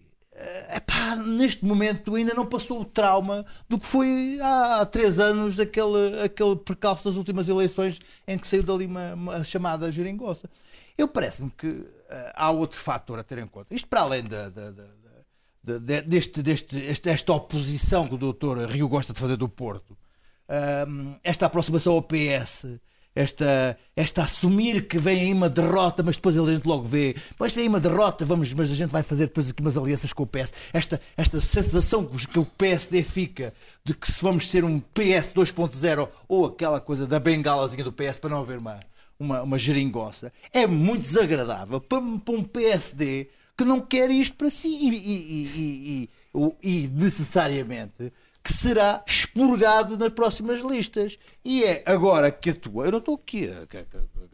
epá, 0.76 1.16
neste 1.16 1.66
momento 1.66 2.16
ainda 2.16 2.34
não 2.34 2.46
passou 2.46 2.82
o 2.82 2.86
trauma 2.86 3.46
do 3.68 3.80
que 3.80 3.86
foi 3.86 4.40
há 4.42 4.86
três 4.86 5.20
anos 5.20 5.60
aquele, 5.60 6.22
aquele 6.24 6.56
percalço 6.56 7.04
das 7.04 7.16
últimas 7.16 7.50
eleições 7.50 8.00
em 8.28 8.38
que 8.38 8.48
saiu 8.48 8.64
dali 8.64 8.86
uma, 8.86 9.14
uma 9.14 9.44
chamada 9.44 9.92
geringonça. 9.92 10.50
Eu 10.98 11.08
parece-me 11.08 11.50
que 11.52 11.68
uh, 11.68 11.88
há 12.34 12.52
outro 12.52 12.80
fator 12.80 13.20
a 13.20 13.24
ter 13.24 13.38
em 13.38 13.48
conta. 13.48 13.74
Isto 13.74 13.88
para 13.88 14.02
além 14.02 14.24
da, 14.24 14.50
da, 14.50 14.72
da, 14.72 14.84
de, 15.64 16.02
deste, 16.02 16.42
deste, 16.42 17.02
desta 17.02 17.34
oposição 17.34 18.08
que 18.08 18.16
o 18.16 18.18
doutor 18.18 18.60
Rio 18.70 18.88
gosta 18.88 19.14
de 19.14 19.20
fazer 19.20 19.38
do 19.38 19.48
Porto, 19.48 19.92
uh, 19.92 21.20
esta 21.24 21.46
aproximação 21.46 21.94
ao 21.94 22.02
PS, 22.02 22.66
esta, 23.16 23.78
esta 23.96 24.24
assumir 24.24 24.88
que 24.88 24.98
vem 24.98 25.22
aí 25.22 25.34
uma 25.34 25.50
derrota, 25.50 26.04
mas 26.04 26.16
depois 26.16 26.38
a 26.38 26.46
gente 26.46 26.66
logo 26.66 26.84
vê, 26.84 27.16
depois 27.32 27.54
vem 27.54 27.64
aí 27.64 27.68
uma 27.68 27.80
derrota, 27.80 28.26
vamos, 28.26 28.54
mas 28.54 28.72
a 28.72 28.76
gente 28.76 28.92
vai 28.92 29.04
fazer 29.04 29.28
depois 29.28 29.50
aqui 29.50 29.62
umas 29.62 29.78
alianças 29.78 30.14
com 30.14 30.24
o 30.24 30.28
PS. 30.28 30.54
Esta, 30.72 31.02
esta 31.18 31.40
sensação 31.40 32.06
que 32.06 32.40
o 32.40 32.46
PSD 32.46 33.04
fica 33.04 33.54
de 33.84 33.94
que 33.94 34.12
se 34.12 34.22
vamos 34.22 34.48
ser 34.48 34.64
um 34.64 34.80
PS 34.80 35.34
2.0 35.34 36.08
ou 36.28 36.46
aquela 36.46 36.80
coisa 36.80 37.06
da 37.06 37.20
bengalazinha 37.20 37.84
do 37.84 37.92
PS 37.92 38.20
para 38.20 38.30
não 38.30 38.42
haver 38.42 38.60
uma, 38.60 38.80
uma, 39.20 39.42
uma 39.42 39.58
geringonça, 39.58 40.32
é 40.54 40.66
muito 40.66 41.02
desagradável 41.02 41.82
para, 41.82 42.02
para 42.02 42.36
um 42.36 42.44
PSD 42.44 43.30
que 43.58 43.66
não 43.66 43.82
quer 43.82 44.10
isto 44.10 44.38
para 44.38 44.50
si 44.50 44.70
e, 44.70 44.90
e, 44.96 46.10
e, 46.64 46.84
e 46.86 46.88
necessariamente 46.88 48.14
que 48.44 48.54
será 48.54 49.04
expurgado 49.06 49.98
nas 49.98 50.10
próximas 50.10 50.62
listas. 50.62 51.18
E 51.44 51.64
é 51.64 51.84
agora 51.86 52.32
que 52.32 52.52
atua. 52.52 52.86
Eu 52.86 52.92
não 52.92 53.00
estou 53.00 53.16
aqui 53.16 53.50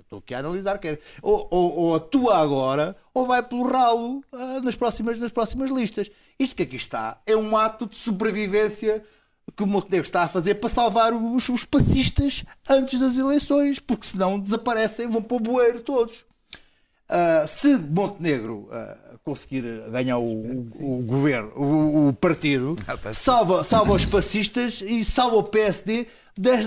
estou 0.06 0.20
aqui 0.20 0.34
a 0.34 0.40
analisar. 0.40 0.80
Ou, 1.22 1.48
ou, 1.52 1.76
ou, 1.76 1.96
atua 1.96 2.38
agora 2.38 2.96
ou 3.14 3.26
vai 3.26 3.44
pelo 3.44 3.68
ralo 3.68 4.24
uh, 4.32 4.62
nas, 4.64 4.76
próximas, 4.76 5.20
nas 5.20 5.32
próximas 5.32 5.70
listas. 5.70 6.10
Isto 6.40 6.56
que 6.56 6.64
aqui 6.64 6.76
está 6.76 7.22
é 7.26 7.36
um 7.36 7.58
ato 7.58 7.86
de 7.86 7.96
sobrevivência 7.96 9.04
que 9.56 9.64
o 9.64 9.68
Montenegro 9.68 10.06
está 10.06 10.24
a 10.24 10.28
fazer 10.28 10.56
para 10.56 10.70
salvar 10.70 11.14
os, 11.14 11.50
os 11.50 11.66
passistas 11.66 12.44
antes 12.68 13.00
das 13.00 13.18
eleições, 13.18 13.80
porque 13.80 14.08
senão 14.08 14.40
desaparecem, 14.40 15.08
vão 15.08 15.22
para 15.22 15.38
o 15.38 15.40
bueiro 15.40 15.82
todos. 15.82 16.26
Uh, 17.08 17.48
se 17.48 17.78
Montenegro 17.78 18.68
uh, 18.72 19.20
conseguir 19.24 19.64
ganhar 19.92 20.18
o, 20.18 20.24
o, 20.24 21.00
o 21.00 21.04
governo, 21.04 21.52
o, 21.56 22.08
o, 22.10 22.14
partido, 22.14 22.76
salva, 23.14 23.64
salva 23.64 23.94
os 23.94 24.08
passistas 24.08 24.82
e 24.82 25.04
salva 25.04 25.36
o 25.36 25.44
PSD 25.44 26.08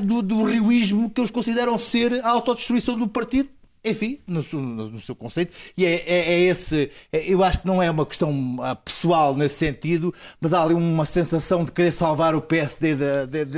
do, 0.04 0.22
do 0.22 0.44
rioísmo 0.44 1.10
que 1.10 1.20
eles 1.20 1.30
consideram 1.30 1.76
ser 1.76 2.24
a 2.24 2.30
autodestruição 2.30 2.96
do 2.96 3.08
partido. 3.08 3.48
Enfim, 3.84 4.18
no, 4.26 4.44
no, 4.52 4.90
no 4.90 5.00
seu 5.00 5.14
conceito, 5.14 5.56
e 5.76 5.86
é, 5.86 6.02
é, 6.04 6.32
é 6.32 6.40
esse. 6.40 6.90
É, 7.12 7.32
eu 7.32 7.44
acho 7.44 7.60
que 7.60 7.66
não 7.66 7.80
é 7.80 7.88
uma 7.88 8.04
questão 8.04 8.58
ah, 8.60 8.74
pessoal 8.74 9.36
nesse 9.36 9.54
sentido, 9.54 10.12
mas 10.40 10.52
há 10.52 10.62
ali 10.62 10.74
uma 10.74 11.06
sensação 11.06 11.64
de 11.64 11.70
querer 11.70 11.92
salvar 11.92 12.34
o 12.34 12.42
PSD 12.42 12.96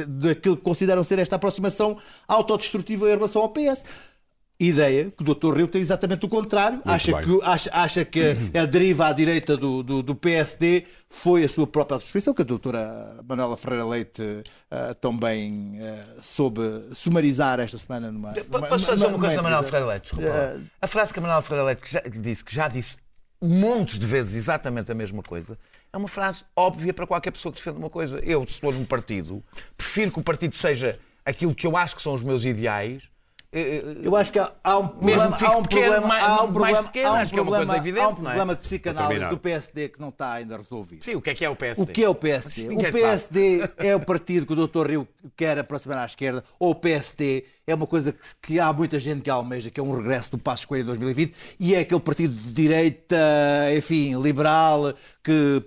daquilo 0.06 0.58
que 0.58 0.62
consideram 0.62 1.02
ser 1.02 1.18
esta 1.18 1.36
aproximação 1.36 1.96
autodestrutiva 2.28 3.08
em 3.08 3.14
relação 3.14 3.40
ao 3.40 3.48
PS 3.48 3.82
ideia 4.60 5.10
que 5.10 5.22
o 5.22 5.34
Dr. 5.34 5.56
Rio 5.56 5.68
tem 5.68 5.80
exatamente 5.80 6.26
o 6.26 6.28
contrário. 6.28 6.82
acha 6.84 7.22
que, 7.22 7.40
acha, 7.42 7.70
acha 7.72 8.04
que 8.04 8.36
a 8.54 8.66
deriva 8.66 9.06
à 9.06 9.12
direita 9.12 9.56
do, 9.56 9.82
do, 9.82 10.02
do, 10.02 10.14
PSD 10.14 10.84
foi 11.08 11.44
a 11.44 11.48
sua 11.48 11.66
própria 11.66 11.98
destruição, 11.98 12.34
que 12.34 12.42
a 12.42 12.44
doutora 12.44 13.22
Manuela 13.26 13.56
Ferreira 13.56 13.86
Leite 13.86 14.22
uh, 14.22 14.94
também 15.00 15.80
uh, 15.80 16.22
soube 16.22 16.60
sumarizar 16.92 17.58
esta 17.58 17.78
semana 17.78 18.12
numa. 18.12 18.34
Posso 18.34 18.84
só 18.84 18.94
dizer 18.94 19.06
uma 19.06 19.18
coisa 19.18 19.36
da 19.36 19.42
Manuela 19.42 19.64
Ferreira 19.64 19.86
Leite? 19.86 20.02
Desculpa. 20.02 20.28
Uh, 20.28 20.66
a 20.82 20.86
frase 20.86 21.12
que 21.12 21.18
a 21.18 21.22
Manuela 21.22 21.42
Ferreira 21.42 21.64
Leite 21.64 21.82
já, 21.90 22.00
disse, 22.00 22.44
que 22.44 22.54
já 22.54 22.68
disse 22.68 22.96
montes 23.42 23.98
de 23.98 24.06
vezes 24.06 24.34
exatamente 24.34 24.92
a 24.92 24.94
mesma 24.94 25.22
coisa, 25.22 25.58
é 25.90 25.96
uma 25.96 26.08
frase 26.08 26.44
óbvia 26.54 26.92
para 26.92 27.06
qualquer 27.06 27.30
pessoa 27.30 27.50
que 27.52 27.58
defenda 27.58 27.78
uma 27.78 27.90
coisa. 27.90 28.18
Eu, 28.18 28.46
se 28.46 28.60
for 28.60 28.74
um 28.74 28.84
partido, 28.84 29.42
prefiro 29.76 30.12
que 30.12 30.20
o 30.20 30.22
partido 30.22 30.54
seja 30.54 30.98
aquilo 31.24 31.54
que 31.54 31.66
eu 31.66 31.76
acho 31.76 31.96
que 31.96 32.02
são 32.02 32.12
os 32.12 32.22
meus 32.22 32.44
ideais 32.44 33.09
eu 33.52 34.14
acho 34.14 34.30
que 34.30 34.38
há 34.38 34.78
um 34.78 34.86
problema, 34.86 35.24
há 35.24 35.56
um 35.56 35.62
problema, 35.64 36.06
mais, 36.06 36.24
há 36.24 36.42
um 36.44 36.52
problema, 36.52 36.82
pequeno, 36.84 37.08
há 37.08 37.22
um 37.22 37.28
problema, 37.28 37.74
é 37.74 37.78
evidente, 37.78 38.04
há 38.04 38.08
um 38.08 38.14
problema 38.14 38.52
é? 38.52 38.54
de 38.54 38.60
psicanálise 38.60 39.28
do 39.28 39.38
PSD 39.38 39.88
que 39.88 40.00
não 40.00 40.10
está 40.10 40.34
ainda 40.34 40.56
resolvido. 40.56 41.02
Sim, 41.02 41.16
o 41.16 41.20
que 41.20 41.30
é 41.30 41.34
que 41.34 41.44
é 41.44 41.50
o 41.50 41.56
PSD? 41.56 41.82
O 41.82 41.86
que 41.86 42.04
é 42.04 42.08
o 42.08 42.14
PSD? 42.14 42.74
O 42.74 42.78
PSD 42.78 43.70
é 43.78 43.96
o 43.96 44.00
partido 44.00 44.46
que 44.46 44.52
o 44.52 44.66
Dr. 44.68 44.86
Rio 44.86 45.08
quer 45.36 45.58
aproximar 45.58 45.98
à 45.98 46.06
esquerda, 46.06 46.44
ou 46.60 46.70
o 46.70 46.74
PSD 46.76 47.44
é 47.66 47.74
uma 47.74 47.88
coisa 47.88 48.12
que, 48.12 48.18
que, 48.40 48.60
há 48.60 48.72
muita 48.72 49.00
gente 49.00 49.22
que 49.22 49.30
almeja, 49.30 49.68
que 49.68 49.80
é 49.80 49.82
um 49.82 49.96
regresso 49.96 50.30
do 50.30 50.38
Passo 50.38 50.62
Escolha 50.62 50.82
de 50.82 50.86
2020, 50.86 51.34
e 51.58 51.74
é 51.74 51.80
aquele 51.80 52.00
partido 52.00 52.32
de 52.32 52.52
direita, 52.52 53.16
enfim, 53.76 54.20
liberal, 54.20 54.94
que, 55.24 55.60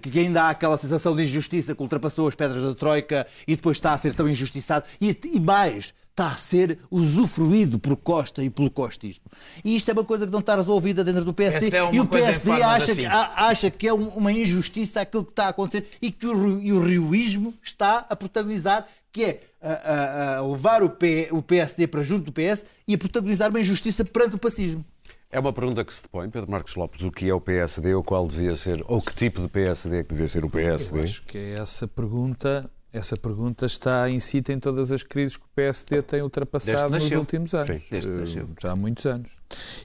que 0.00 0.20
ainda 0.20 0.44
há 0.44 0.50
aquela 0.50 0.76
sensação 0.78 1.16
de 1.16 1.24
injustiça 1.24 1.74
que 1.74 1.82
ultrapassou 1.82 2.28
as 2.28 2.36
pedras 2.36 2.62
da 2.62 2.74
Troika 2.76 3.26
e 3.46 3.56
depois 3.56 3.76
está 3.76 3.92
a 3.92 3.98
ser 3.98 4.14
tão 4.14 4.28
injustiçado. 4.28 4.84
E, 5.00 5.18
e 5.24 5.40
mais, 5.40 5.92
está 6.18 6.32
a 6.32 6.36
ser 6.36 6.80
usufruído 6.90 7.78
por 7.78 7.96
Costa 7.96 8.42
e 8.42 8.50
pelo 8.50 8.68
costismo. 8.68 9.24
E 9.64 9.76
isto 9.76 9.88
é 9.88 9.92
uma 9.92 10.04
coisa 10.04 10.26
que 10.26 10.32
não 10.32 10.40
está 10.40 10.56
resolvida 10.56 11.04
dentro 11.04 11.24
do 11.24 11.32
PSD. 11.32 11.76
É 11.76 11.94
e 11.94 12.00
o 12.00 12.06
PSD 12.06 12.50
acha 12.60 12.94
que, 12.94 13.06
acha 13.06 13.70
que 13.70 13.86
é 13.86 13.92
uma 13.92 14.32
injustiça 14.32 15.00
aquilo 15.00 15.24
que 15.24 15.30
está 15.30 15.46
a 15.46 15.48
acontecer 15.50 15.88
e 16.02 16.10
que 16.10 16.26
o, 16.26 16.60
e 16.60 16.72
o 16.72 16.82
rioísmo 16.82 17.54
está 17.62 18.04
a 18.08 18.16
protagonizar, 18.16 18.86
que 19.12 19.24
é 19.24 19.40
a, 19.62 19.72
a, 19.72 20.36
a 20.38 20.46
levar 20.46 20.82
o, 20.82 20.90
P, 20.90 21.28
o 21.30 21.40
PSD 21.40 21.86
para 21.86 22.02
junto 22.02 22.24
do 22.24 22.32
PS 22.32 22.66
e 22.86 22.94
a 22.94 22.98
protagonizar 22.98 23.50
uma 23.50 23.60
injustiça 23.60 24.04
perante 24.04 24.34
o 24.34 24.38
pacismo. 24.38 24.84
É 25.30 25.38
uma 25.38 25.52
pergunta 25.52 25.84
que 25.84 25.94
se 25.94 26.02
depõe, 26.02 26.28
Pedro 26.30 26.50
Marcos 26.50 26.74
Lopes, 26.74 27.04
o 27.04 27.12
que 27.12 27.28
é 27.28 27.34
o 27.34 27.40
PSD, 27.40 27.94
ou 27.94 28.02
qual 28.02 28.26
devia 28.26 28.56
ser, 28.56 28.82
ou 28.88 29.00
que 29.02 29.14
tipo 29.14 29.42
de 29.42 29.48
PSD 29.48 29.98
é 29.98 30.02
que 30.02 30.08
devia 30.14 30.26
ser 30.26 30.42
o 30.42 30.48
PSD? 30.48 31.00
Eu 31.00 31.04
acho 31.04 31.22
que 31.24 31.38
essa 31.38 31.86
pergunta, 31.86 32.70
essa 32.92 33.16
pergunta 33.16 33.66
está 33.66 34.08
em 34.08 34.18
cita 34.18 34.52
em 34.52 34.58
todas 34.58 34.92
as 34.92 35.02
crises 35.02 35.36
que 35.36 35.44
o 35.44 35.48
PSD 35.54 36.02
tem 36.02 36.22
ultrapassado 36.22 36.92
nos 36.92 37.10
últimos 37.10 37.54
anos. 37.54 37.68
Sim, 37.68 37.82
desde 37.90 38.10
que 38.10 38.62
Já 38.62 38.72
há 38.72 38.76
muitos 38.76 39.04
anos. 39.06 39.30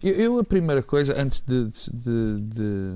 Eu, 0.01 0.15
eu, 0.15 0.39
a 0.39 0.43
primeira 0.43 0.81
coisa, 0.81 1.19
antes 1.19 1.41
de, 1.41 1.65
de, 1.91 2.41
de 2.41 2.95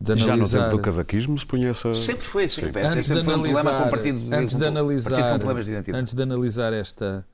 de 0.00 0.12
analisar... 0.12 0.28
Já 0.28 0.36
no 0.36 0.48
tempo 0.48 0.76
do 0.76 0.82
cavaquismo 0.82 1.36
se 1.36 1.44
punha 1.44 1.70
essa... 1.70 1.92
Sempre 1.92 2.24
foi 2.24 2.44
assim. 2.44 2.62
Sim. 2.62 2.68
Antes 2.68 3.06
sempre 3.06 3.22
de 3.22 3.30
analisar, 3.32 3.74
um 3.74 3.82
com 3.82 3.86
o 3.86 3.90
partido, 3.90 4.34
antes 4.34 4.54
de 4.54 4.64
analisar, 4.64 5.10
partido 5.10 5.28
com 5.32 5.38
problemas 5.38 5.66
de 5.66 5.72
identidade. 5.72 6.02
Antes 6.02 6.14
de 6.14 6.22
analisar 6.22 6.72
esta 6.72 7.26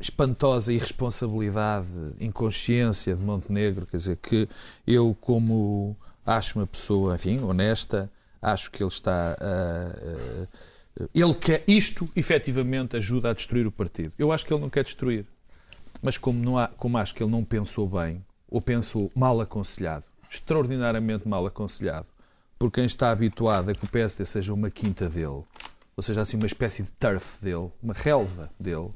espantosa 0.00 0.72
irresponsabilidade, 0.72 1.88
inconsciência 2.18 3.14
de 3.14 3.22
Montenegro, 3.22 3.86
quer 3.86 3.98
dizer, 3.98 4.16
que 4.16 4.48
eu, 4.84 5.16
como 5.20 5.96
acho 6.26 6.58
uma 6.58 6.66
pessoa, 6.66 7.14
enfim, 7.14 7.40
honesta, 7.40 8.10
acho 8.40 8.70
que 8.70 8.82
ele 8.82 8.90
está 8.90 9.36
a. 9.40 10.48
ele 11.14 11.34
quer. 11.34 11.64
Isto, 11.66 12.08
efetivamente, 12.14 12.96
ajuda 12.96 13.30
a 13.30 13.32
destruir 13.32 13.66
o 13.66 13.72
partido. 13.72 14.12
Eu 14.18 14.32
acho 14.32 14.44
que 14.44 14.52
ele 14.52 14.60
não 14.60 14.70
quer 14.70 14.84
destruir. 14.84 15.26
Mas 16.02 16.16
como, 16.16 16.42
não 16.42 16.58
há, 16.58 16.68
como 16.68 16.96
acho 16.98 17.14
que 17.14 17.22
ele 17.22 17.30
não 17.30 17.44
pensou 17.44 17.88
bem, 17.88 18.24
ou 18.48 18.60
pensou 18.60 19.10
mal 19.14 19.40
aconselhado, 19.40 20.06
extraordinariamente 20.28 21.28
mal 21.28 21.46
aconselhado, 21.46 22.06
por 22.58 22.70
quem 22.70 22.84
está 22.84 23.10
habituado 23.10 23.70
a 23.70 23.74
que 23.74 23.84
o 23.84 23.88
PSD 23.88 24.24
seja 24.24 24.52
uma 24.52 24.70
quinta 24.70 25.08
dele, 25.08 25.44
ou 25.96 26.02
seja, 26.02 26.22
assim 26.22 26.36
uma 26.36 26.46
espécie 26.46 26.82
de 26.82 26.92
turf 26.92 27.42
dele, 27.42 27.70
uma 27.82 27.92
relva 27.92 28.50
dele, 28.58 28.90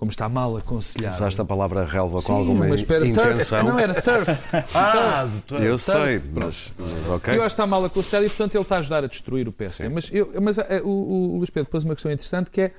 como 0.00 0.10
está 0.10 0.30
mal 0.30 0.56
aconselhado. 0.56 1.14
Usaste 1.14 1.38
a 1.42 1.44
palavra 1.44 1.84
relva 1.84 2.22
com 2.22 2.32
alguma 2.32 2.66
mas 2.66 2.80
espera, 2.80 3.06
intenção. 3.06 3.58
Turf, 3.58 3.70
não 3.70 3.78
era 3.78 3.92
turf. 3.92 4.28
ah, 4.74 5.28
turf. 5.46 5.62
eu 5.62 5.72
turf. 5.72 5.82
sei, 5.82 6.22
mas, 6.34 6.72
mas 6.78 7.06
ok. 7.06 7.36
Eu 7.36 7.42
acho 7.42 7.54
que 7.54 7.60
está 7.60 7.66
mal 7.66 7.84
aconselhado 7.84 8.24
e, 8.24 8.30
portanto, 8.30 8.54
ele 8.54 8.62
está 8.62 8.76
a 8.76 8.78
ajudar 8.78 9.04
a 9.04 9.06
destruir 9.06 9.46
o 9.46 9.52
PSD. 9.52 9.90
Mas, 9.90 10.10
eu, 10.10 10.32
mas 10.40 10.56
uh, 10.56 10.62
o, 10.84 11.34
o 11.34 11.36
Luís 11.36 11.50
Pedro 11.50 11.70
pôs 11.70 11.84
uma 11.84 11.92
questão 11.92 12.10
interessante 12.10 12.50
que 12.50 12.62
é 12.62 12.72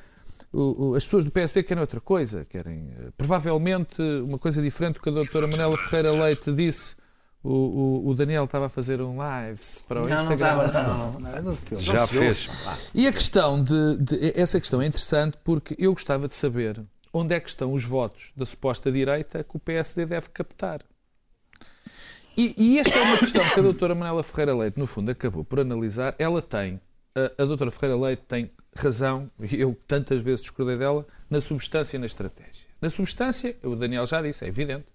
o, 0.51 0.89
o, 0.89 0.95
as 0.95 1.05
pessoas 1.05 1.23
do 1.23 1.29
PSD 1.29 1.61
querem 1.61 1.79
outra 1.79 2.01
coisa, 2.01 2.43
querem 2.49 2.87
uh, 2.87 3.13
provavelmente 3.15 4.01
uma 4.01 4.39
coisa 4.39 4.59
diferente 4.59 4.95
do 4.95 5.01
que 5.01 5.09
a 5.09 5.13
doutora 5.13 5.45
Manela 5.45 5.77
Ferreira 5.77 6.11
Leite 6.11 6.51
disse 6.51 6.95
o, 7.43 7.51
o, 7.51 8.09
o, 8.09 8.15
Daniel 8.15 8.45
estava 8.45 8.65
a 8.65 8.69
fazer 8.69 8.99
um 8.99 9.17
live 9.17 9.61
para 9.87 10.01
o 10.01 10.07
não, 10.07 10.15
Instagram. 10.15 10.55
Não, 10.55 10.65
estava, 10.65 10.93
não, 10.93 11.19
não, 11.19 11.41
não, 11.43 11.79
Já 11.79 12.07
fez. 12.07 12.49
E 12.95 13.05
a 13.05 13.13
questão 13.13 13.63
de, 13.63 13.97
de, 13.97 14.33
Essa 14.35 14.59
questão 14.59 14.81
é 14.81 14.87
interessante 14.87 15.37
porque 15.43 15.75
eu 15.77 15.91
gostava 15.91 16.27
de 16.27 16.33
saber 16.33 16.83
onde 17.13 17.35
é 17.35 17.39
que 17.39 17.49
estão 17.49 17.73
os 17.73 17.83
votos 17.83 18.31
da 18.35 18.45
suposta 18.45 18.91
direita 18.91 19.43
que 19.43 19.57
o 19.57 19.59
PSD 19.59 20.05
deve 20.05 20.29
captar. 20.29 20.81
E, 22.37 22.55
e 22.57 22.79
esta 22.79 22.97
é 22.97 23.01
uma 23.01 23.17
questão 23.17 23.43
que 23.49 23.59
a 23.59 23.63
doutora 23.63 23.93
Manela 23.93 24.23
Ferreira 24.23 24.55
Leite, 24.55 24.79
no 24.79 24.87
fundo, 24.87 25.11
acabou 25.11 25.43
por 25.43 25.59
analisar. 25.59 26.15
Ela 26.17 26.41
tem, 26.41 26.79
a, 27.13 27.43
a 27.43 27.45
doutora 27.45 27.69
Ferreira 27.71 27.99
Leite 27.99 28.23
tem 28.27 28.49
razão, 28.75 29.29
e 29.39 29.59
eu 29.59 29.77
tantas 29.85 30.23
vezes 30.23 30.41
discordei 30.41 30.77
dela, 30.77 31.05
na 31.29 31.41
substância 31.41 31.97
e 31.97 31.99
na 31.99 32.05
estratégia. 32.05 32.67
Na 32.79 32.89
substância, 32.89 33.55
o 33.63 33.75
Daniel 33.75 34.05
já 34.05 34.21
disse, 34.21 34.45
é 34.45 34.47
evidente, 34.47 34.85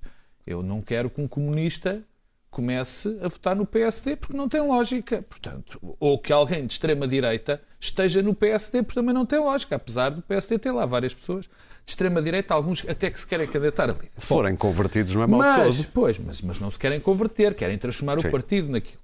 eu 0.46 0.62
não 0.62 0.81
quero 0.81 1.11
que 1.11 1.20
um 1.20 1.29
comunista 1.29 2.02
comece 2.50 3.18
a 3.20 3.28
votar 3.28 3.54
no 3.54 3.66
PSD 3.66 4.16
porque 4.16 4.37
não 4.37 4.48
tem 4.48 4.61
lógica. 4.61 5.22
Portanto, 5.22 5.78
ou 6.00 6.18
que 6.18 6.32
alguém 6.32 6.66
de 6.66 6.72
extrema-direita 6.72 7.61
esteja 7.78 8.22
no 8.22 8.35
PSD 8.35 8.82
porque 8.82 8.98
também 8.98 9.14
não 9.14 9.26
tem 9.26 9.38
lógica, 9.38 9.76
apesar 9.76 10.11
do 10.11 10.22
PSD 10.22 10.59
ter 10.59 10.72
lá 10.72 10.87
várias 10.87 11.14
pessoas 11.14 11.44
de 11.46 11.50
extrema-direita, 11.90 12.54
alguns 12.54 12.85
até 12.88 13.11
que 13.11 13.20
se 13.20 13.26
querem 13.26 13.46
candidatar 13.46 13.90
ali. 13.90 14.11
Se 14.16 14.28
forem 14.28 14.56
convertidos 14.56 15.14
não 15.14 15.22
é 15.22 15.26
mal 15.26 15.38
mas, 15.38 15.76
todo. 15.76 15.92
Pois, 15.92 16.18
mas, 16.18 16.42
mas 16.42 16.59
não 16.59 16.70
se 16.70 16.78
querem 16.78 16.98
converter, 16.98 17.54
querem 17.54 17.78
transformar 17.78 18.20
Sim. 18.20 18.28
o 18.28 18.30
partido 18.30 18.70
naquilo. 18.70 19.00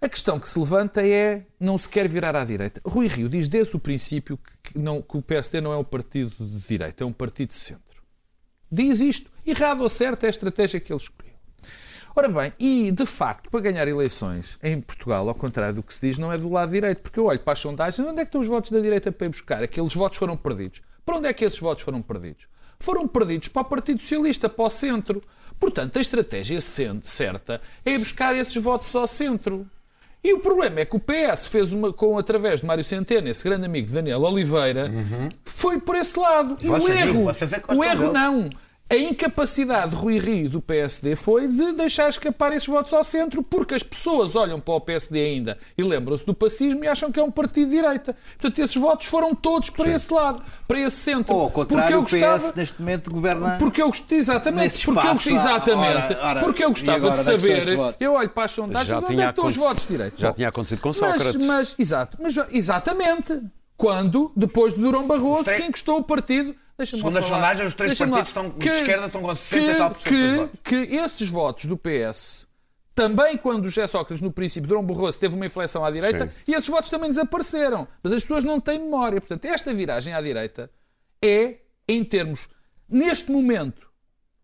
A 0.00 0.08
questão 0.08 0.38
que 0.38 0.46
se 0.46 0.58
levanta 0.58 1.06
é 1.06 1.46
não 1.58 1.78
se 1.78 1.88
quer 1.88 2.06
virar 2.06 2.36
à 2.36 2.44
direita. 2.44 2.80
Rui 2.84 3.06
Rio 3.06 3.26
diz 3.26 3.48
desde 3.48 3.74
o 3.74 3.78
princípio 3.78 4.38
que, 4.62 4.78
não, 4.78 5.00
que 5.00 5.16
o 5.16 5.22
PSD 5.22 5.62
não 5.62 5.72
é 5.72 5.78
um 5.78 5.84
partido 5.84 6.30
de 6.38 6.58
direita, 6.66 7.04
é 7.04 7.06
um 7.06 7.12
partido 7.12 7.48
de 7.48 7.54
centro. 7.54 8.02
Diz 8.70 9.00
isto. 9.00 9.30
Errado 9.46 9.82
ou 9.82 9.88
certo 9.88 10.24
é 10.24 10.26
a 10.26 10.30
estratégia 10.30 10.78
que 10.78 10.92
ele 10.92 11.00
escolheu. 11.00 11.33
Ora 12.16 12.28
bem, 12.28 12.52
e 12.60 12.92
de 12.92 13.04
facto, 13.04 13.50
para 13.50 13.58
ganhar 13.58 13.88
eleições 13.88 14.56
em 14.62 14.80
Portugal, 14.80 15.28
ao 15.28 15.34
contrário 15.34 15.74
do 15.74 15.82
que 15.82 15.92
se 15.92 16.00
diz, 16.00 16.16
não 16.16 16.32
é 16.32 16.38
do 16.38 16.48
lado 16.48 16.70
direito, 16.70 17.02
porque 17.02 17.18
eu 17.18 17.24
olho 17.24 17.40
para 17.40 17.54
as 17.54 17.58
sondagens, 17.58 18.06
onde 18.06 18.20
é 18.20 18.24
que 18.24 18.28
estão 18.28 18.40
os 18.40 18.46
votos 18.46 18.70
da 18.70 18.78
direita 18.78 19.10
para 19.10 19.26
ir 19.26 19.30
buscar? 19.30 19.62
Aqueles 19.64 19.92
votos 19.92 20.18
foram 20.18 20.36
perdidos. 20.36 20.80
Para 21.04 21.18
onde 21.18 21.26
é 21.26 21.32
que 21.32 21.44
esses 21.44 21.58
votos 21.58 21.82
foram 21.82 22.00
perdidos? 22.00 22.46
Foram 22.78 23.08
perdidos 23.08 23.48
para 23.48 23.62
o 23.62 23.64
Partido 23.64 24.00
Socialista, 24.00 24.48
para 24.48 24.64
o 24.64 24.70
centro. 24.70 25.22
Portanto, 25.58 25.96
a 25.96 26.00
estratégia 26.00 26.60
certa 26.60 27.60
é 27.84 27.98
buscar 27.98 28.36
esses 28.36 28.62
votos 28.62 28.94
ao 28.94 29.06
centro. 29.08 29.66
E 30.22 30.32
o 30.32 30.38
problema 30.38 30.80
é 30.80 30.84
que 30.86 30.96
o 30.96 31.00
PS 31.00 31.46
fez 31.48 31.72
uma, 31.72 31.92
com, 31.92 32.16
através 32.16 32.60
de 32.60 32.66
Mário 32.66 32.82
Centeno, 32.82 33.28
esse 33.28 33.44
grande 33.44 33.66
amigo 33.66 33.88
de 33.88 33.92
Daniel 33.92 34.22
Oliveira, 34.22 34.88
uhum. 34.88 35.28
foi 35.44 35.78
por 35.78 35.96
esse 35.96 36.18
lado. 36.18 36.54
E 36.62 36.68
o 36.68 36.88
erro, 36.88 37.30
é 37.30 37.74
o 37.74 37.84
erro 37.84 38.12
não. 38.12 38.48
A 38.90 38.96
incapacidade 38.96 39.90
de 39.90 39.96
Rui 39.96 40.18
Rio 40.18 40.50
do 40.50 40.60
PSD 40.60 41.16
foi 41.16 41.48
de 41.48 41.72
deixar 41.72 42.08
escapar 42.10 42.52
esses 42.52 42.68
votos 42.68 42.92
ao 42.92 43.02
centro, 43.02 43.42
porque 43.42 43.74
as 43.74 43.82
pessoas 43.82 44.36
olham 44.36 44.60
para 44.60 44.74
o 44.74 44.80
PSD 44.80 45.18
ainda 45.18 45.58
e 45.76 45.82
lembram-se 45.82 46.24
do 46.26 46.34
pacismo 46.34 46.84
e 46.84 46.88
acham 46.88 47.10
que 47.10 47.18
é 47.18 47.22
um 47.22 47.30
partido 47.30 47.70
de 47.70 47.76
direita. 47.76 48.14
Portanto, 48.38 48.58
esses 48.58 48.76
votos 48.76 49.06
foram 49.06 49.34
todos 49.34 49.70
para 49.70 49.84
Sim. 49.84 49.94
esse 49.94 50.12
lado, 50.12 50.42
para 50.68 50.80
esse 50.80 50.96
centro. 50.98 51.34
Ou 51.34 51.42
ao 51.42 51.50
contrário, 51.50 52.02
porque 52.02 52.14
eu 52.16 52.20
gostava, 52.20 52.46
o 52.46 52.50
PS 52.50 52.54
neste 52.56 52.80
momento 52.80 53.10
governa. 53.10 53.56
Porque 53.58 53.82
eu 53.82 53.90
exatamente, 54.10 54.84
porque 54.84 55.30
eu, 55.30 55.34
exatamente, 55.34 56.14
ora, 56.14 56.18
ora, 56.22 56.40
porque 56.40 56.64
eu 56.64 56.68
gostava 56.68 57.10
de 57.10 57.24
saber. 57.24 57.66
Eu 57.98 58.12
olho 58.12 58.30
para 58.30 58.44
as 58.44 58.50
sondagens 58.50 59.02
onde 59.02 59.20
é 59.20 59.24
que 59.24 59.30
estão 59.30 59.46
os 59.46 59.56
votos 59.56 59.86
de 59.86 59.88
direita. 59.88 60.16
Já 60.18 60.28
Bom, 60.28 60.34
tinha 60.34 60.48
acontecido 60.48 60.80
com 60.80 60.92
Sócrates. 60.92 61.36
Mas, 61.36 61.46
mas, 61.46 61.76
exato, 61.78 62.18
mas, 62.20 62.36
exatamente. 62.52 63.40
Quando, 63.76 64.30
depois 64.36 64.72
de 64.72 64.80
Durão 64.80 65.04
Barroso, 65.04 65.50
quem 65.50 65.66
encostou 65.66 65.98
o 65.98 66.02
partido 66.02 66.54
Segundo 66.84 67.18
as 67.18 67.24
sondagens, 67.26 67.68
os 67.68 67.74
três 67.74 67.96
partidos 67.96 68.30
estão, 68.30 68.50
que, 68.50 68.68
de 68.68 68.76
esquerda 68.76 69.06
estão 69.06 69.22
com 69.22 69.34
60 69.34 69.72
e 69.72 69.76
tal 69.76 69.90
por 69.90 70.00
cento 70.00 70.08
que, 70.08 70.34
votos. 70.34 70.60
que 70.64 70.74
esses 70.96 71.28
votos 71.28 71.64
do 71.66 71.76
PS, 71.76 72.48
também 72.94 73.36
quando 73.36 73.64
o 73.64 73.68
José 73.68 73.86
Sócrates, 73.86 74.20
no 74.20 74.32
princípio, 74.32 74.68
Durão 74.68 74.84
Barroso 74.84 75.18
teve 75.18 75.36
uma 75.36 75.46
inflexão 75.46 75.84
à 75.84 75.90
direita, 75.90 76.26
Sim. 76.26 76.52
e 76.52 76.54
esses 76.54 76.68
votos 76.68 76.90
também 76.90 77.10
desapareceram. 77.10 77.86
Mas 78.02 78.12
as 78.12 78.22
pessoas 78.22 78.44
não 78.44 78.60
têm 78.60 78.78
memória. 78.78 79.20
Portanto, 79.20 79.44
esta 79.44 79.72
viragem 79.72 80.14
à 80.14 80.20
direita 80.20 80.70
é, 81.22 81.58
em 81.88 82.04
termos, 82.04 82.48
neste 82.88 83.30
momento, 83.30 83.88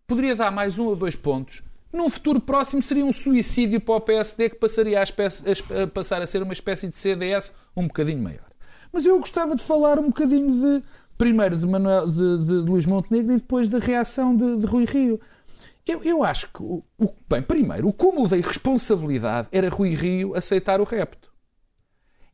poderia 0.07 0.37
dar 0.37 0.51
mais 0.53 0.79
um 0.79 0.87
ou 0.87 0.97
dois 0.97 1.17
pontos. 1.17 1.63
Num 1.93 2.09
futuro 2.09 2.41
próximo 2.41 2.81
seria 2.81 3.05
um 3.05 3.13
suicídio 3.13 3.81
para 3.81 3.95
o 3.97 4.01
PSD 4.01 4.51
que 4.51 4.57
passaria 4.57 5.01
a, 5.01 5.03
espécie, 5.03 5.45
a 5.83 5.87
passar 5.89 6.23
a 6.23 6.27
ser 6.27 6.43
uma 6.43 6.53
espécie 6.53 6.89
de 6.89 6.97
CDS 6.97 7.53
um 7.77 7.89
bocadinho 7.89 8.23
maior. 8.23 8.51
Mas 8.93 9.07
eu 9.07 9.19
gostava 9.19 9.55
de 9.57 9.63
falar 9.63 9.99
um 9.99 10.07
bocadinho 10.07 10.53
de 10.53 10.83
primeiro 11.21 11.55
de, 11.55 11.67
Manuel, 11.67 12.09
de, 12.09 12.45
de 12.47 12.53
Luís 12.53 12.87
Montenegro 12.87 13.35
e 13.35 13.37
depois 13.37 13.69
da 13.69 13.79
reação 13.79 14.35
de, 14.35 14.57
de 14.57 14.65
Rui 14.65 14.87
Rio. 14.87 15.21
Eu, 15.87 16.03
eu 16.03 16.25
acho 16.25 16.47
que, 16.47 16.63
o, 16.63 16.83
o, 16.99 17.15
bem, 17.29 17.43
primeiro, 17.43 17.89
o 17.89 17.93
cúmulo 17.93 18.27
da 18.27 18.39
irresponsabilidade 18.39 19.49
era 19.53 19.69
Rui 19.69 19.91
Rio 19.91 20.35
aceitar 20.35 20.81
o 20.81 20.85
repto. 20.85 21.29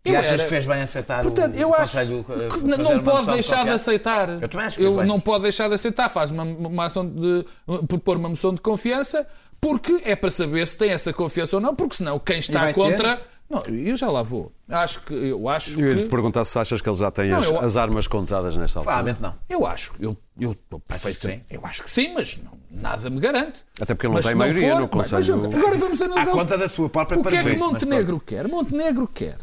E 0.05 0.15
achas 0.15 0.33
era... 0.35 0.43
que 0.45 0.49
fez 0.49 0.67
bem 0.67 0.83
aceitar 0.83 1.21
Portanto, 1.21 1.57
o, 1.57 1.59
eu 1.59 1.75
acho 1.75 1.99
que 1.99 2.05
eh, 2.05 2.77
não 2.79 3.03
pode 3.03 3.27
deixar 3.33 3.59
de, 3.59 3.65
de 3.65 3.71
aceitar. 3.71 4.29
Eu 4.41 4.49
também 4.49 4.67
acho 4.67 4.77
que 4.77 4.85
eu 4.85 5.05
não 5.05 5.19
pode 5.19 5.43
deixar 5.43 5.67
de 5.67 5.75
aceitar, 5.75 6.09
faz 6.09 6.31
uma, 6.31 6.45
uma 6.45 6.85
ação 6.85 7.09
de 7.09 7.45
propor 7.89 8.17
uma 8.17 8.29
moção 8.29 8.55
de 8.55 8.61
confiança, 8.61 9.27
porque 9.61 10.01
é 10.05 10.15
para 10.15 10.31
saber 10.31 10.65
se 10.65 10.79
tem 10.79 10.91
essa 10.91 11.13
confiança 11.13 11.57
ou 11.57 11.61
não, 11.61 11.75
porque 11.75 11.97
senão 11.97 12.21
quem 12.21 12.39
está 12.39 12.73
contra 12.73 13.17
ter? 13.17 13.25
Não, 13.49 13.63
eu 13.63 13.97
já 13.97 14.11
lá 14.11 14.23
vou. 14.23 14.53
Acho 14.69 15.01
que, 15.03 15.15
eu 15.15 15.49
acho 15.49 15.81
eu 15.81 15.91
ia 15.91 15.97
te 15.97 16.03
que... 16.03 16.09
perguntar 16.09 16.45
se 16.45 16.59
achas 16.59 16.81
que 16.81 16.89
ele 16.89 16.97
já 16.97 17.11
tem 17.13 17.31
não, 17.31 17.39
as, 17.39 17.47
eu... 17.47 17.61
as, 17.61 17.77
armas 17.77 18.09
contadas 18.09 18.57
nesta 18.57 18.81
altura. 18.81 18.93
Claramente 18.93 19.23
não. 19.23 19.35
Eu 19.49 19.65
acho. 19.65 19.95
Eu, 20.01 20.17
eu, 20.39 20.55
perfeito, 20.81 21.45
eu 21.49 21.61
acho 21.65 21.85
que 21.85 21.91
sim, 21.91 22.13
mas 22.13 22.39
não, 22.39 22.59
nada 22.71 23.09
me 23.09 23.21
garante. 23.21 23.65
Até 23.81 23.95
porque 23.95 24.07
ele 24.07 24.15
não 24.15 24.19
mas 24.19 24.27
tem 24.27 24.35
maioria 24.35 24.73
for, 24.73 24.81
no 24.81 24.89
Conselho. 24.89 25.39
Mas, 25.39 25.55
agora 25.55 25.77
vamos 25.77 26.03
analisar. 26.03 26.31
À 26.31 26.33
conta 26.33 26.59
da 26.59 26.67
sua 26.67 26.89
própria 26.89 27.21
O 27.21 27.23
que 27.23 27.37
é 27.37 27.43
que 27.45 27.59
Montenegro 27.59 28.21
quer? 28.21 28.49
Montenegro 28.49 29.07
quer 29.07 29.39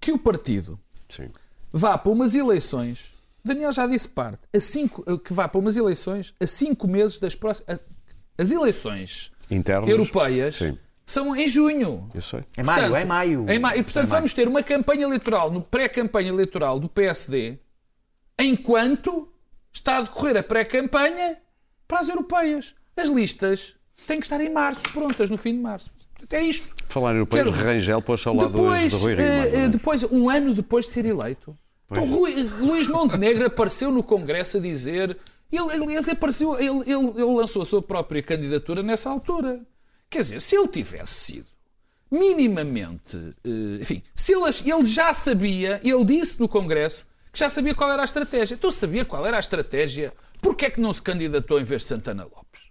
que 0.00 0.10
o 0.12 0.18
partido 0.18 0.78
sim. 1.08 1.30
vá 1.72 1.96
para 1.96 2.10
umas 2.10 2.34
eleições. 2.34 3.14
Daniel 3.44 3.72
já 3.72 3.86
disse 3.86 4.08
parte. 4.08 4.40
A 4.52 4.58
cinco, 4.58 5.18
que 5.20 5.32
vá 5.32 5.46
para 5.46 5.60
umas 5.60 5.76
eleições 5.76 6.34
a 6.40 6.46
cinco 6.46 6.88
meses 6.88 7.20
das 7.20 7.36
próximas. 7.36 7.84
As 8.36 8.50
eleições 8.50 9.30
Internos, 9.48 9.88
europeias. 9.88 10.56
Sim 10.56 10.76
são 11.06 11.36
em 11.36 11.46
junho. 11.48 12.08
Eu 12.14 12.22
sei. 12.22 12.40
É 12.56 12.62
maio, 12.62 12.80
portanto, 12.80 12.96
é 12.96 13.04
maio. 13.04 13.50
Em 13.50 13.58
maio. 13.58 13.80
E, 13.80 13.82
portanto, 13.82 14.04
é 14.04 14.08
maio. 14.08 14.20
vamos 14.20 14.34
ter 14.34 14.48
uma 14.48 14.62
campanha 14.62 15.02
eleitoral, 15.04 15.50
no 15.50 15.60
pré-campanha 15.60 16.28
eleitoral 16.28 16.78
do 16.80 16.88
PSD, 16.88 17.58
enquanto 18.40 19.28
está 19.72 19.98
a 19.98 20.02
decorrer 20.02 20.36
a 20.36 20.42
pré-campanha 20.42 21.36
para 21.86 22.00
as 22.00 22.08
europeias. 22.08 22.74
As 22.96 23.08
listas 23.08 23.74
têm 24.06 24.18
que 24.18 24.26
estar 24.26 24.40
em 24.40 24.50
março, 24.50 24.82
prontas, 24.92 25.30
no 25.30 25.36
fim 25.36 25.52
de 25.54 25.60
março. 25.60 25.90
É 26.30 26.42
isto. 26.42 26.68
Falar 26.88 27.12
em 27.12 27.16
europeios, 27.16 27.50
Quero- 27.50 27.64
Rangel 27.64 28.00
pôs 28.00 28.26
ao 28.26 28.34
lado 28.34 28.50
Depois, 28.50 28.92
do 28.92 28.98
Rui 28.98 29.14
Rio. 29.14 29.24
menos. 29.24 29.68
depois, 29.70 30.02
um 30.04 30.30
ano 30.30 30.54
depois 30.54 30.86
de 30.86 30.92
ser 30.92 31.04
eleito, 31.04 31.56
então, 31.90 32.04
Rui- 32.06 32.48
Luís 32.60 32.88
Montenegro 32.88 33.44
apareceu 33.46 33.90
no 33.92 34.02
Congresso 34.02 34.56
a 34.56 34.60
dizer. 34.60 35.18
Ele, 35.52 35.96
apareceu, 36.10 36.58
ele, 36.58 36.80
ele, 36.90 37.08
ele 37.10 37.34
lançou 37.34 37.62
a 37.62 37.64
sua 37.64 37.80
própria 37.82 38.22
candidatura 38.22 38.82
nessa 38.82 39.10
altura. 39.10 39.60
Quer 40.14 40.20
dizer, 40.20 40.40
se 40.40 40.54
ele 40.56 40.68
tivesse 40.68 41.12
sido 41.12 41.46
minimamente. 42.08 43.34
eh, 43.44 43.80
enfim, 43.80 44.00
se 44.14 44.32
ele, 44.32 44.44
ele 44.64 44.84
já 44.86 45.12
sabia, 45.12 45.80
ele 45.84 46.04
disse 46.04 46.38
no 46.38 46.48
Congresso 46.48 47.04
que 47.32 47.38
já 47.40 47.50
sabia 47.50 47.74
qual 47.74 47.90
era 47.90 48.02
a 48.02 48.04
estratégia. 48.04 48.54
Então 48.54 48.70
sabia 48.70 49.04
qual 49.04 49.26
era 49.26 49.36
a 49.36 49.40
estratégia. 49.40 50.12
Porquê 50.40 50.66
é 50.66 50.70
que 50.70 50.80
não 50.80 50.92
se 50.92 51.02
candidatou 51.02 51.58
em 51.60 51.64
vez 51.64 51.82
de 51.82 51.88
Santana 51.88 52.22
Lopes? 52.22 52.62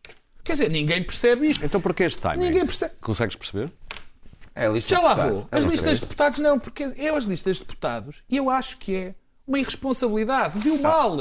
Quer 0.42 0.54
dizer, 0.54 0.70
ninguém 0.70 1.04
percebe 1.04 1.50
isto. 1.50 1.66
Então 1.66 1.82
porquê 1.82 2.04
este 2.04 2.22
timing? 2.22 2.46
Ninguém 2.46 2.66
percebe. 2.66 2.94
Consegues 3.02 3.36
perceber? 3.36 3.70
É 4.56 4.68
a 4.68 4.70
lista 4.70 4.96
Já 4.96 5.02
lá 5.02 5.14
vou. 5.16 5.48
É 5.52 5.58
As 5.58 5.66
uma 5.66 5.72
listas 5.72 5.96
de 6.00 6.06
deputados 6.06 6.40
não, 6.40 6.58
porque 6.58 6.94
eu 6.96 7.16
as 7.18 7.26
listas 7.26 7.58
de 7.58 7.64
deputados, 7.64 8.24
e 8.30 8.38
eu 8.38 8.50
acho 8.50 8.78
que 8.78 8.96
é 8.96 9.16
uma 9.46 9.60
irresponsabilidade. 9.60 10.58
Viu 10.60 10.78
mal. 10.80 11.18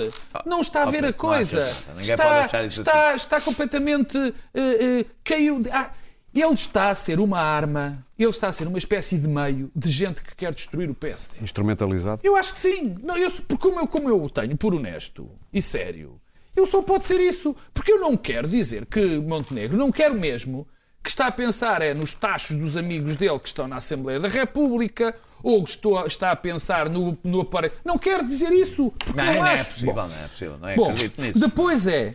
Não 0.46 0.60
está 0.60 0.82
a 0.84 0.86
ver 0.86 0.98
a 1.02 1.06
não 1.08 1.12
coisa. 1.14 1.60
pode 1.86 2.02
Está, 2.02 2.40
deixar 2.42 2.64
isso 2.64 2.80
está, 2.82 3.14
está 3.16 3.40
completamente. 3.40 4.16
eh, 4.54 5.00
eh, 5.00 5.06
caiu. 5.24 5.60
de- 5.60 5.70
ah, 5.70 5.90
ele 6.40 6.52
está 6.54 6.90
a 6.90 6.94
ser 6.94 7.20
uma 7.20 7.38
arma, 7.40 8.04
ele 8.18 8.30
está 8.30 8.48
a 8.48 8.52
ser 8.52 8.66
uma 8.66 8.78
espécie 8.78 9.18
de 9.18 9.28
meio 9.28 9.70
de 9.74 9.90
gente 9.90 10.22
que 10.22 10.34
quer 10.34 10.54
destruir 10.54 10.88
o 10.88 10.94
PSD. 10.94 11.36
Instrumentalizado? 11.42 12.20
Eu 12.24 12.36
acho 12.36 12.52
que 12.54 12.60
sim. 12.60 12.96
Não, 13.02 13.16
eu, 13.16 13.30
porque 13.46 13.68
como 13.68 13.80
eu, 13.80 13.86
como 13.86 14.08
eu 14.08 14.22
o 14.22 14.30
tenho 14.30 14.56
por 14.56 14.74
honesto 14.74 15.28
e 15.52 15.60
sério, 15.60 16.20
eu 16.56 16.66
só 16.66 16.80
pode 16.82 17.04
ser 17.04 17.20
isso. 17.20 17.54
Porque 17.74 17.92
eu 17.92 18.00
não 18.00 18.16
quero 18.16 18.48
dizer 18.48 18.86
que 18.86 19.18
Montenegro, 19.18 19.76
não 19.76 19.90
quero 19.92 20.14
mesmo 20.14 20.66
que 21.02 21.10
está 21.10 21.26
a 21.26 21.32
pensar 21.32 21.82
é 21.82 21.92
nos 21.92 22.14
tachos 22.14 22.56
dos 22.56 22.76
amigos 22.76 23.16
dele 23.16 23.38
que 23.40 23.48
estão 23.48 23.66
na 23.66 23.76
Assembleia 23.76 24.20
da 24.20 24.28
República 24.28 25.14
ou 25.42 25.64
que 25.64 25.70
estou, 25.70 25.98
a- 25.98 26.06
está 26.06 26.30
a 26.30 26.36
pensar 26.36 26.88
no, 26.88 27.18
no 27.24 27.40
aparelho. 27.40 27.72
Não 27.84 27.98
quero 27.98 28.24
dizer 28.24 28.52
isso. 28.52 28.92
Porque 29.04 29.16
Não, 29.20 29.24
não, 29.26 29.34
não 29.34 29.46
é 29.46 29.54
acho. 29.54 29.72
possível, 29.72 29.94
Bom, 29.94 30.06
não 30.06 30.14
é 30.16 30.28
possível. 30.28 30.58
Não 30.58 30.68
é 30.68 30.76
Bom, 30.76 30.84
acredito 30.90 31.20
nisso. 31.20 31.38
depois 31.40 31.86
é. 31.88 32.14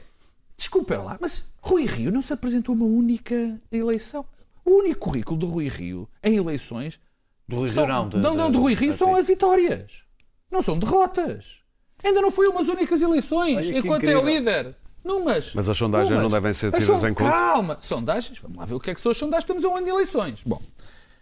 Desculpem 0.57 0.97
lá, 0.97 1.17
mas 1.21 1.45
Rui 1.61 1.85
Rio 1.85 2.11
não 2.11 2.21
se 2.21 2.33
apresentou 2.33 2.73
uma 2.73 2.85
única 2.85 3.59
eleição. 3.71 4.25
O 4.65 4.79
único 4.79 4.99
currículo 4.99 5.37
do 5.39 5.45
Rui 5.45 5.67
Rio 5.67 6.09
em 6.23 6.35
eleições 6.35 6.99
Do 7.47 7.57
Rui 7.57 7.69
são, 7.69 7.85
Rio, 7.85 7.93
não. 7.93 8.09
de- 8.09 8.17
não, 8.17 8.35
não, 8.35 8.51
de 8.51 8.57
Rui 8.57 8.73
Rio 8.73 8.89
assim. 8.89 8.97
são 8.99 9.15
as 9.15 9.25
vitórias. 9.27 10.03
Não 10.51 10.61
são 10.61 10.77
derrotas. 10.79 11.59
Ainda 12.03 12.21
não 12.21 12.31
foi 12.31 12.47
umas 12.47 12.67
únicas 12.69 13.01
eleições, 13.01 13.57
Olha 13.67 13.77
enquanto 13.79 14.03
é 14.03 14.13
incrível. 14.13 14.25
líder. 14.25 14.75
Numas. 15.03 15.53
Mas 15.53 15.69
as 15.69 15.77
sondagens 15.77 16.09
Numas. 16.09 16.23
não 16.23 16.29
devem 16.37 16.53
ser 16.53 16.75
As 16.75 16.83
tidas 16.83 17.03
em 17.03 17.13
conta? 17.13 17.31
Calma. 17.31 17.77
Sondagens, 17.81 18.37
vamos 18.39 18.57
lá 18.57 18.65
ver 18.65 18.73
o 18.73 18.79
que 18.79 18.89
é 18.91 18.93
que 18.95 18.99
são 19.01 19.11
as 19.11 19.17
sondagens. 19.17 19.43
Estamos 19.43 19.63
a 19.63 19.69
um 19.69 19.75
ano 19.77 19.85
de 19.85 19.91
eleições. 19.91 20.41
Bom, 20.45 20.61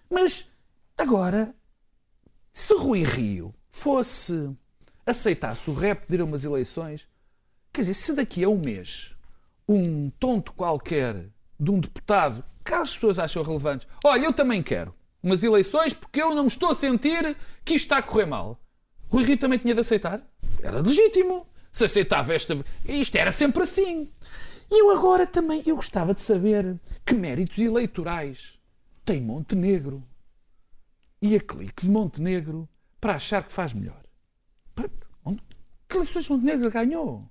mas 0.10 0.46
agora, 0.98 1.54
se 2.54 2.74
Rui 2.74 3.04
Rio 3.04 3.54
fosse, 3.70 4.50
aceitasse 5.06 5.70
o 5.70 5.74
rap 5.74 6.08
de 6.08 6.16
ir 6.16 6.22
a 6.22 6.26
umas 6.26 6.44
eleições, 6.44 7.08
quer 7.72 7.82
dizer, 7.82 7.94
se 7.94 8.14
daqui 8.14 8.44
a 8.44 8.50
um 8.50 8.58
mês 8.58 9.14
um 9.68 10.10
tonto 10.12 10.54
qualquer 10.54 11.30
de 11.60 11.72
um 11.72 11.80
deputado 11.80 12.44
que 12.64 12.74
as 12.74 12.94
pessoas 12.94 13.20
acham 13.20 13.44
relevantes, 13.44 13.88
olha, 14.04 14.26
eu 14.26 14.34
também 14.34 14.62
quero 14.62 14.94
umas 15.26 15.44
eleições 15.44 15.94
porque 15.94 16.22
eu 16.22 16.36
não 16.36 16.44
me 16.44 16.50
estou 16.50 16.70
a 16.70 16.76
sentir 16.76 17.36
que 17.64 17.74
isto 17.74 17.86
está 17.86 17.98
a 17.98 18.04
correr 18.04 18.26
mal. 18.26 18.60
Rui 19.08 19.24
Rio 19.24 19.38
também 19.38 19.58
tinha 19.58 19.74
de 19.74 19.80
aceitar. 19.80 20.22
Era 20.62 20.80
legítimo. 20.80 21.48
Se 21.72 21.86
aceitava 21.86 22.34
esta. 22.34 22.56
Isto 22.86 23.16
era 23.18 23.32
sempre 23.32 23.64
assim. 23.64 24.12
E 24.70 24.82
eu 24.82 24.92
agora 24.92 25.26
também 25.26 25.64
eu 25.66 25.76
gostava 25.76 26.14
de 26.14 26.22
saber 26.22 26.80
que 27.06 27.14
méritos 27.14 27.58
eleitorais 27.58 28.60
tem 29.04 29.22
Montenegro 29.22 30.04
e 31.22 31.36
a 31.36 31.40
clique 31.40 31.86
de 31.86 31.92
Montenegro 31.92 32.70
para 33.00 33.16
achar 33.16 33.44
que 33.44 33.52
faz 33.52 33.74
melhor. 33.74 34.02
Que 35.88 35.98
eleições 35.98 36.30
Montenegro 36.30 36.72
ganhou? 36.72 37.30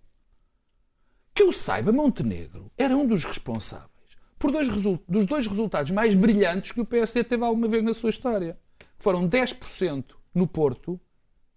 Que 1.35 1.42
eu 1.42 1.53
saiba, 1.53 1.92
Montenegro 1.92 2.70
era 2.79 2.97
um 2.97 3.07
dos 3.07 3.25
responsáveis 3.25 3.94
por 4.38 4.53
dois 4.53 4.68
dos 5.09 5.27
dois 5.27 5.47
resultados 5.47 5.90
mais 5.90 6.14
brilhantes 6.14 6.70
que 6.73 6.81
o 6.81 6.85
PSD 6.85 7.25
teve 7.25 7.42
alguma 7.42 7.66
vez 7.66 7.83
na 7.83 7.94
sua 7.94 8.11
história. 8.11 8.59
Foram 8.99 9.27
10% 9.29 10.05
no 10.35 10.47
Porto 10.47 11.01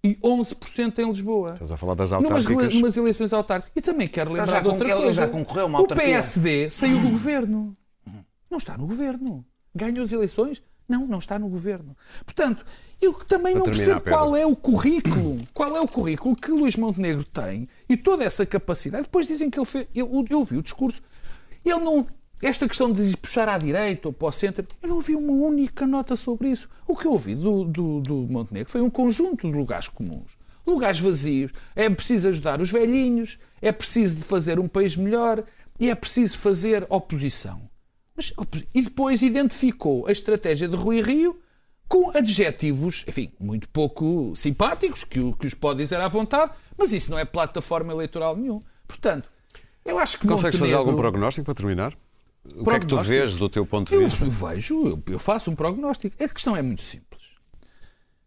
e 0.04 0.16
11% 0.16 1.00
em 1.00 1.08
Lisboa. 1.10 1.54
Estás 1.54 1.72
a 1.72 1.78
falar 1.78 1.96
das 1.96 2.12
Numas, 2.12 2.46
autárquicas? 2.46 2.74
numas 2.76 2.96
eleições 2.98 3.34
autárquicas. 3.34 3.74
E 3.76 3.82
também 3.82 4.08
quero 4.08 4.32
lembrar 4.32 4.48
já 4.54 4.60
de 4.62 4.70
outra 4.70 4.96
coisa. 4.96 5.14
já 5.14 5.28
concorreu 5.28 5.64
a 5.64 5.66
uma 5.66 5.80
o 5.80 5.82
autarquia. 5.82 6.06
PSD 6.08 6.70
saiu 6.70 7.00
do 7.00 7.10
governo. 7.10 7.76
Não 8.50 8.58
está 8.58 8.78
no 8.78 8.88
governo. 8.88 9.46
Ganhou 9.76 10.04
as 10.04 10.14
eleições? 10.14 10.64
Não, 10.88 11.06
não 11.06 11.20
está 11.20 11.38
no 11.38 11.50
governo. 11.50 11.96
Portanto, 12.24 12.66
eu 13.02 13.14
também 13.14 13.54
Para 13.54 13.60
não 13.60 13.66
percebo 13.66 14.02
Pedro. 14.02 14.20
qual 14.20 14.36
é 14.36 14.46
o 14.46 14.56
currículo, 14.56 15.46
qual 15.54 15.76
é 15.76 15.82
o 15.82 15.88
currículo 15.88 16.36
que 16.36 16.50
Luís 16.52 16.76
Montenegro 16.76 17.24
tem 17.26 17.68
e 17.90 17.98
toda 17.98 18.24
essa 18.24 18.46
capacidade. 18.46 19.04
Depois 19.04 19.28
dizem 19.28 19.50
que 19.50 19.60
ele 19.60 19.66
fez. 19.66 19.88
Eu, 19.94 20.26
eu 20.30 20.40
ouvi 20.40 20.58
o 20.58 20.64
discurso. 20.64 21.02
Ele 21.66 21.80
não. 21.80 22.08
Esta 22.42 22.68
questão 22.68 22.94
de 22.94 23.18
puxar 23.18 23.50
à 23.50 23.58
direita 23.58 24.08
ou 24.08 24.14
para 24.14 24.28
o 24.28 24.32
centro, 24.32 24.66
eu 24.82 24.90
não 24.90 24.98
ouvi 24.98 25.16
uma 25.16 25.34
única 25.34 25.88
nota 25.88 26.16
sobre 26.16 26.52
isso. 26.52 26.70
O 26.88 26.96
que 26.96 27.08
eu 27.08 27.12
ouvi 27.12 27.34
do, 27.34 27.66
do, 27.66 28.00
do 28.00 28.16
Montenegro 28.30 28.72
foi 28.72 28.80
um 28.80 28.92
conjunto 28.92 29.50
de 29.50 29.58
lugares 29.58 29.88
comuns. 29.88 30.38
Lugares 30.66 31.00
vazios. 31.00 31.52
É 31.76 31.90
preciso 31.90 32.30
ajudar 32.30 32.62
os 32.62 32.72
velhinhos, 32.72 33.40
é 33.60 33.72
preciso 33.72 34.20
fazer 34.20 34.60
um 34.60 34.68
país 34.68 34.96
melhor 34.96 35.44
e 35.80 35.90
é 35.90 35.96
preciso 35.96 36.38
fazer 36.38 36.86
oposição. 36.90 37.68
Mas, 38.18 38.34
e 38.74 38.82
depois 38.82 39.22
identificou 39.22 40.08
a 40.08 40.12
estratégia 40.12 40.68
de 40.68 40.76
Rui 40.76 41.02
Rio 41.02 41.40
com 41.88 42.10
adjetivos, 42.18 43.06
enfim, 43.08 43.32
muito 43.40 43.70
pouco 43.70 44.34
simpáticos, 44.36 45.04
que, 45.06 45.20
o- 45.20 45.34
que 45.34 45.46
os 45.48 45.54
pode 45.54 45.78
dizer 45.80 46.02
à 46.02 46.08
vontade, 46.08 46.52
mas 46.78 46.92
isso 46.92 47.10
não 47.12 47.18
é 47.20 47.24
plataforma 47.24 47.94
eleitoral 47.94 48.36
nenhum. 48.36 48.60
Portanto, 48.88 49.32
eu 49.86 49.98
acho 50.00 50.18
que 50.20 50.28
Consegues 50.28 50.58
fazer 50.60 50.74
Montenegro- 50.74 50.90
algum 50.90 50.98
prognóstico 51.02 51.46
para 51.46 51.54
terminar? 51.54 51.96
O 52.56 52.64
que 52.64 52.70
é 52.72 52.80
que 52.80 52.88
tu 52.88 53.00
vês 53.02 53.38
do 53.38 53.48
teu 53.48 53.66
ponto 53.66 53.90
de 53.90 53.96
Eu 53.96 54.08
vista? 54.08 54.26
vejo, 54.50 54.88
eu, 54.88 55.04
eu 55.08 55.20
faço 55.20 55.52
um 55.52 55.56
prognóstico. 55.56 56.22
A 56.24 56.28
questão 56.28 56.56
é 56.58 56.62
muito 56.62 56.82
simples. 56.82 57.22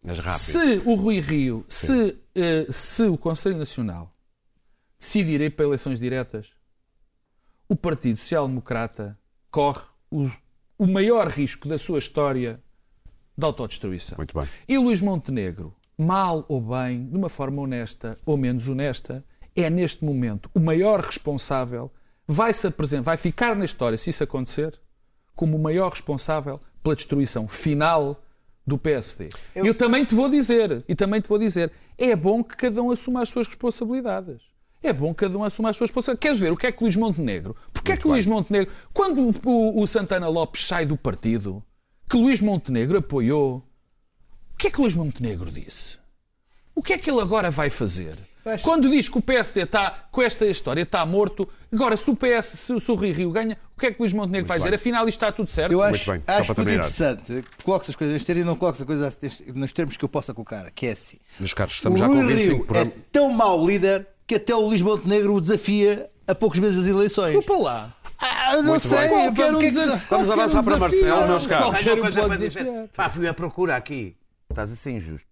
Mas 0.03 0.19
rápido. 0.19 0.39
Se 0.39 0.83
o 0.87 0.95
Rui 0.95 1.21
Rio, 1.21 1.65
se, 1.69 2.17
eh, 2.35 2.67
se 2.71 3.03
o 3.03 3.19
Conselho 3.19 3.57
Nacional 3.59 4.15
decidir 4.99 5.41
ir 5.41 5.51
para 5.57 5.67
eleições 5.67 5.99
diretas, 6.01 6.51
o 7.69 7.75
Partido 7.77 8.17
Social 8.19 8.47
Democrata 8.49 9.19
corre 9.51 9.83
o, 10.11 10.31
o 10.79 10.87
maior 10.87 11.29
risco 11.29 11.69
da 11.69 11.79
sua 11.79 11.99
história 11.99 12.61
de 13.37 13.45
autodestruição. 13.45 14.17
Muito 14.17 14.39
bem. 14.39 14.49
E 14.69 14.79
Luís 14.79 15.01
Montenegro, 15.01 15.75
mal 15.97 16.45
ou 16.49 16.61
bem, 16.61 17.07
de 17.07 17.17
uma 17.17 17.29
forma 17.29 17.61
honesta 17.63 18.17
ou 18.25 18.37
menos 18.37 18.69
honesta, 18.69 19.25
é 19.55 19.69
neste 19.69 20.05
momento 20.05 20.51
o 20.55 20.61
maior 20.61 21.01
responsável, 21.01 21.91
vai 22.27 22.55
se 22.55 22.67
apresentar, 22.67 23.03
vai 23.03 23.17
ficar 23.17 23.57
na 23.57 23.65
história, 23.65 23.99
se 23.99 24.11
isso 24.11 24.23
acontecer, 24.23 24.79
como 25.35 25.57
o 25.57 25.61
maior 25.61 25.91
responsável 25.91 26.61
pela 26.83 26.95
destruição 26.95 27.49
final 27.49 28.23
do 28.67 28.79
PSD. 28.79 29.31
E 29.57 29.67
eu 29.67 29.75
também 29.75 30.05
te 30.05 30.15
vou 30.15 30.29
dizer, 30.29 30.85
e 30.89 30.95
também 30.95 31.21
te 31.21 31.29
vou 31.29 31.39
dizer, 31.39 31.73
é 31.99 32.15
bom 32.15 32.45
que 32.45 32.57
cada 32.57 32.83
um 32.83 32.91
assuma 32.91 33.23
as 33.23 33.29
suas 33.29 33.47
responsabilidades. 33.47 34.50
É 34.83 34.93
bom 34.93 35.13
que 35.13 35.27
cada 35.27 35.37
um 35.37 35.45
assuma 35.45 35.69
as 35.71 35.77
suas 35.77 35.91
responsabilidades. 35.91 36.23
Queres 36.23 36.39
ver 36.41 36.53
o 36.53 36.57
que 36.57 36.67
é 36.67 36.73
que 36.73 36.83
Luís 36.83 36.97
Montenegro? 36.97 37.55
Porque 37.73 37.93
é 37.93 37.97
que 37.97 38.09
Luís 38.09 38.27
Montenegro, 38.27 38.73
quando 38.95 39.21
o, 39.45 39.49
o- 39.51 39.83
o 39.83 39.87
Santana 39.87 40.29
Lopes 40.29 40.67
sai 40.67 40.87
do 40.87 40.97
partido, 40.97 41.63
que 42.09 42.17
Luís 42.17 42.41
Montenegro 42.41 42.99
apoiou, 42.99 43.57
o 44.55 44.57
que 44.57 44.69
é 44.69 44.71
que 44.71 44.81
Luís 44.81 44.95
Montenegro 44.95 45.51
disse? 45.51 45.99
O 46.75 46.83
que 46.83 46.95
é 46.95 46.99
que 46.99 47.11
ele 47.11 47.21
agora 47.21 47.51
vai 47.51 47.69
fazer? 47.69 48.15
Pois. 48.43 48.63
Quando 48.63 48.89
diz 48.89 49.07
que 49.07 49.19
o 49.19 49.21
PSD 49.21 49.65
está, 49.65 50.09
com 50.11 50.23
esta 50.23 50.47
história, 50.47 50.81
está 50.81 51.05
morto, 51.05 51.47
agora 51.71 51.95
se 51.95 52.11
o 52.11 52.17
PS, 52.17 52.47
se, 52.81 52.91
o 52.91 52.95
Rui 52.95 53.13
Rio 53.13 53.31
ganha, 53.31 53.59
o 53.77 53.81
que 53.81 53.85
é 53.87 53.93
que 53.93 54.01
Luís 54.01 54.15
Montenegro 54.15 54.49
vai 54.49 54.57
dizer? 54.59 54.73
Afinal, 54.75 55.07
isto 55.07 55.19
está 55.19 55.31
tudo 55.31 55.51
certo. 55.51 55.73
Eu 55.73 55.81
Muito 55.81 55.95
acho, 55.95 56.11
bem, 56.11 56.23
só 56.25 56.33
acho 56.33 56.55
muito 56.57 56.71
interessante 56.71 57.43
que 57.59 57.65
coloques 57.65 57.91
as 57.91 57.97
coisas 57.97 58.15
neste 58.15 58.27
termo 58.27 58.41
e 58.41 58.45
não 58.47 58.57
coloques 58.57 58.81
as 58.81 58.87
coisas 58.87 59.19
nos 59.55 59.73
termos 59.73 59.99
que 59.99 60.03
eu 60.05 60.09
possa 60.09 60.33
colocar, 60.33 60.71
que 60.71 60.87
é 60.87 60.93
assim. 60.93 61.19
Meus 61.39 61.53
caros, 61.53 61.75
O 61.75 61.77
estamos 61.77 61.99
já 62.01 62.07
com 62.07 62.15
Rui 62.15 62.25
25 62.35 62.57
Rio 62.57 62.65
por 62.67 62.77
é 62.79 62.85
tão 63.13 63.31
mau 63.31 63.63
líder 63.67 64.09
que 64.31 64.37
até 64.37 64.55
o 64.55 64.61
Luís 64.61 64.81
Montenegro 64.81 65.35
o 65.35 65.41
desafia 65.41 66.09
a 66.25 66.35
poucos 66.37 66.61
meses 66.61 66.77
das 66.77 66.87
eleições. 66.87 67.31
Desculpa 67.33 67.61
lá. 67.61 67.93
Ah, 68.17 68.57
não 68.59 68.63
Muito 68.65 68.87
sei. 68.87 68.99
bem. 68.99 69.09
pá, 69.09 69.15
Qualquer 69.25 69.53
um 69.55 69.57
é 69.57 69.61
que- 69.61 69.71
desa- 69.73 69.87
Vamos 69.87 70.07
qualquer 70.07 70.29
um 70.29 70.33
avançar 70.35 70.63
para. 70.63 70.77
Marcelo, 70.77 71.27
meus 71.27 71.47
caros. 71.49 71.65
Qualquer 71.67 71.83
Tenho 71.85 71.97
uma 71.97 72.03
coisa 72.03 72.21
pode 72.21 72.29
para 72.29 72.37
dizer. 72.49 72.65
desafiar. 72.65 72.89
Pá, 72.95 73.11
fui 73.11 73.27
à 73.27 73.35
procura 73.35 73.75
aqui. 73.77 74.17
Estás 74.49 74.71
a 74.71 74.77
ser 74.77 74.93
injusto. 74.93 75.29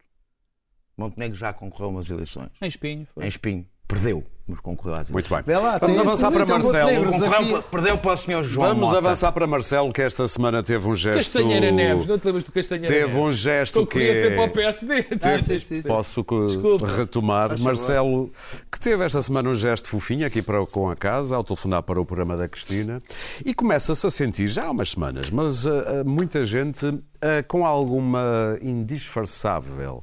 Montenegro 0.97 1.37
já 1.39 1.53
concorreu 1.53 1.87
a 1.87 1.91
umas 1.91 2.11
eleições. 2.11 2.49
Em 2.61 2.67
espinho. 2.67 3.07
foi. 3.15 3.25
Em 3.25 3.29
Espinho. 3.29 3.67
Perdeu 3.89 4.25
nos 4.49 4.61
concorreu 4.61 4.95
às 4.95 5.11
Muito 5.11 5.29
bem. 5.29 5.57
Lá, 5.57 5.79
Vamos 5.79 5.99
avançar 5.99 6.33
para 6.33 6.47
Marcelo. 6.47 7.63
perdeu 7.71 7.99
para 7.99 8.13
o 8.13 8.17
senhor 8.17 8.43
João 8.43 8.69
Vamos 8.69 8.89
Mota. 8.89 8.99
avançar 8.99 9.31
para 9.31 9.47
Marcelo, 9.47 9.93
que 9.93 10.01
esta 10.01 10.27
semana 10.27 10.63
teve 10.63 10.89
um 10.89 10.97
gesto. 10.97 11.19
Castanheira 11.19 11.71
Neves, 11.71 12.07
não 12.07 12.19
te 12.19 12.25
lembras 12.25 12.45
do 12.45 12.53
Castanheira 12.53 12.93
Teve 12.93 13.07
Neves? 13.09 13.21
um 13.21 13.33
gesto 13.33 13.87
que 13.87 13.93
queria 13.93 14.15
ser 14.15 14.33
é- 14.33 14.35
para 14.35 14.45
o 14.45 14.51
PSD. 14.51 15.07
Ah, 15.29 15.39
sim, 15.39 15.59
sim, 15.59 15.83
sim. 15.83 15.89
Posso 15.89 16.25
Desculpa. 16.47 16.87
retomar. 16.87 17.59
Marcelo, 17.59 18.33
que 18.73 18.81
teve 18.81 19.05
esta 19.05 19.21
semana 19.21 19.51
um 19.51 19.55
gesto 19.55 19.89
fofinho 19.89 20.27
aqui 20.27 20.41
para, 20.41 20.65
com 20.67 20.89
a 20.89 20.97
casa, 20.97 21.37
ao 21.37 21.45
telefonar 21.45 21.83
para 21.83 22.01
o 22.01 22.05
programa 22.07 22.37
da 22.37 22.49
Cristina, 22.49 23.03
e 23.45 23.53
começa-se 23.53 24.07
a 24.07 24.11
sentir, 24.11 24.49
já 24.49 24.65
há 24.65 24.71
umas 24.71 24.91
semanas, 24.91 25.31
mas 25.31 25.67
ah, 25.67 26.03
muita 26.07 26.47
gente 26.47 26.87
ah, 27.21 27.43
com 27.47 27.67
alguma 27.67 28.57
indisfarçável 28.63 30.03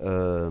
ah, 0.00 0.50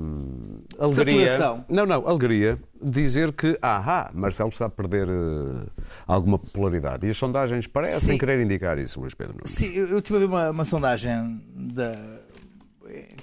alegria. 0.79 1.27
Saturação. 1.29 1.65
Não, 1.69 1.85
não, 1.85 2.07
alegria. 2.07 2.59
Dizer 2.81 3.31
que, 3.33 3.57
ah, 3.61 4.11
Marcelo 4.13 4.49
está 4.49 4.65
a 4.65 4.69
perder 4.69 5.07
ah, 5.09 5.65
alguma 6.05 6.37
popularidade. 6.37 7.05
E 7.07 7.09
as 7.09 7.17
sondagens 7.17 7.65
parecem 7.67 8.13
Sim. 8.13 8.17
querer 8.17 8.39
indicar 8.41 8.77
isso, 8.77 8.99
Luís 8.99 9.13
Pedro 9.13 9.33
Nunes. 9.35 9.51
Sim, 9.51 9.67
eu 9.73 9.87
eu 9.87 9.97
estive 9.99 10.17
a 10.17 10.19
ver 10.19 10.25
uma, 10.25 10.49
uma 10.51 10.65
sondagem 10.65 11.41
da, 11.73 11.97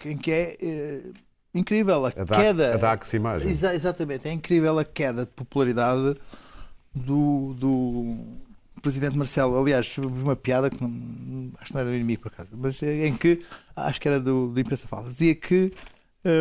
em 0.05 0.17
que 0.17 0.31
é 0.33 0.57
eh, 0.61 1.03
incrível 1.55 2.05
a, 2.07 2.09
A 2.09 2.25
da- 2.25 2.37
queda. 2.37 2.75
a 2.75 2.77
da 2.77 2.93
Axe 2.93 3.17
Imagem. 3.17 3.49
Exa- 3.51 3.75
exatamente, 3.75 4.27
é 4.29 4.33
incrível 4.33 4.79
a 4.79 4.85
queda 4.85 5.25
de 5.25 5.31
popularidade 5.33 6.17
do, 6.95 7.55
do 7.59 8.17
presidente 8.83 9.17
Marcelo. 9.17 9.59
Aliás, 9.61 9.95
vi 9.97 10.23
uma 10.23 10.37
piada 10.37 10.69
que 10.71 10.83
não, 10.83 11.53
acho 11.59 11.67
que 11.67 11.75
não 11.75 11.81
era 11.81 11.91
do 11.91 11.95
inimigo 11.97 12.23
por 12.23 12.29
acaso, 12.33 12.51
mas 12.57 12.83
eh, 12.83 13.07
em 13.07 13.15
que 13.17 13.43
acho 13.77 14.01
que 14.01 14.09
era 14.09 14.19
do, 14.21 14.53
da 14.53 14.61
imprensa 14.61 14.87
falsa. 14.89 15.09
Dizia 15.09 15.35
que 15.35 15.73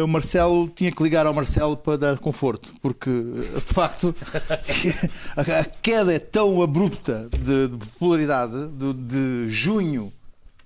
o 0.03 0.07
Marcelo 0.07 0.69
tinha 0.69 0.91
que 0.91 1.03
ligar 1.03 1.25
ao 1.25 1.33
Marcelo 1.33 1.75
para 1.75 1.97
dar 1.97 2.19
conforto, 2.19 2.71
porque 2.81 3.09
eh, 3.09 3.59
de 3.59 3.73
facto 3.73 4.15
a 5.35 5.63
queda 5.63 6.13
é 6.13 6.19
tão 6.19 6.61
abrupta 6.61 7.27
de, 7.31 7.67
de 7.67 7.77
popularidade 7.77 8.67
de, 8.69 8.93
de 8.93 9.49
junho 9.49 10.11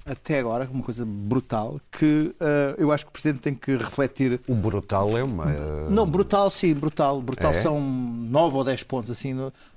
até 0.08 0.40
agora, 0.40 0.68
uma 0.72 0.84
coisa 0.84 1.06
brutal, 1.06 1.80
que 1.92 2.34
eh, 2.40 2.76
eu 2.78 2.92
acho 2.92 3.06
que 3.06 3.10
o 3.10 3.14
Presidente 3.14 3.42
tem 3.42 3.54
que 3.54 3.76
refletir. 3.76 4.40
O 4.48 4.56
brutal 4.56 5.18
é 5.18 5.24
uma. 5.24 5.44
ah, 5.46 5.88
Não, 5.90 6.06
brutal 6.06 6.50
sim, 6.50 6.74
brutal. 6.74 7.22
Brutal 7.22 7.52
É? 7.52 7.54
são 7.56 7.80
9 7.82 8.56
ou 8.58 8.64
10 8.64 8.84
pontos, 8.84 9.12
assim. 9.12 9.34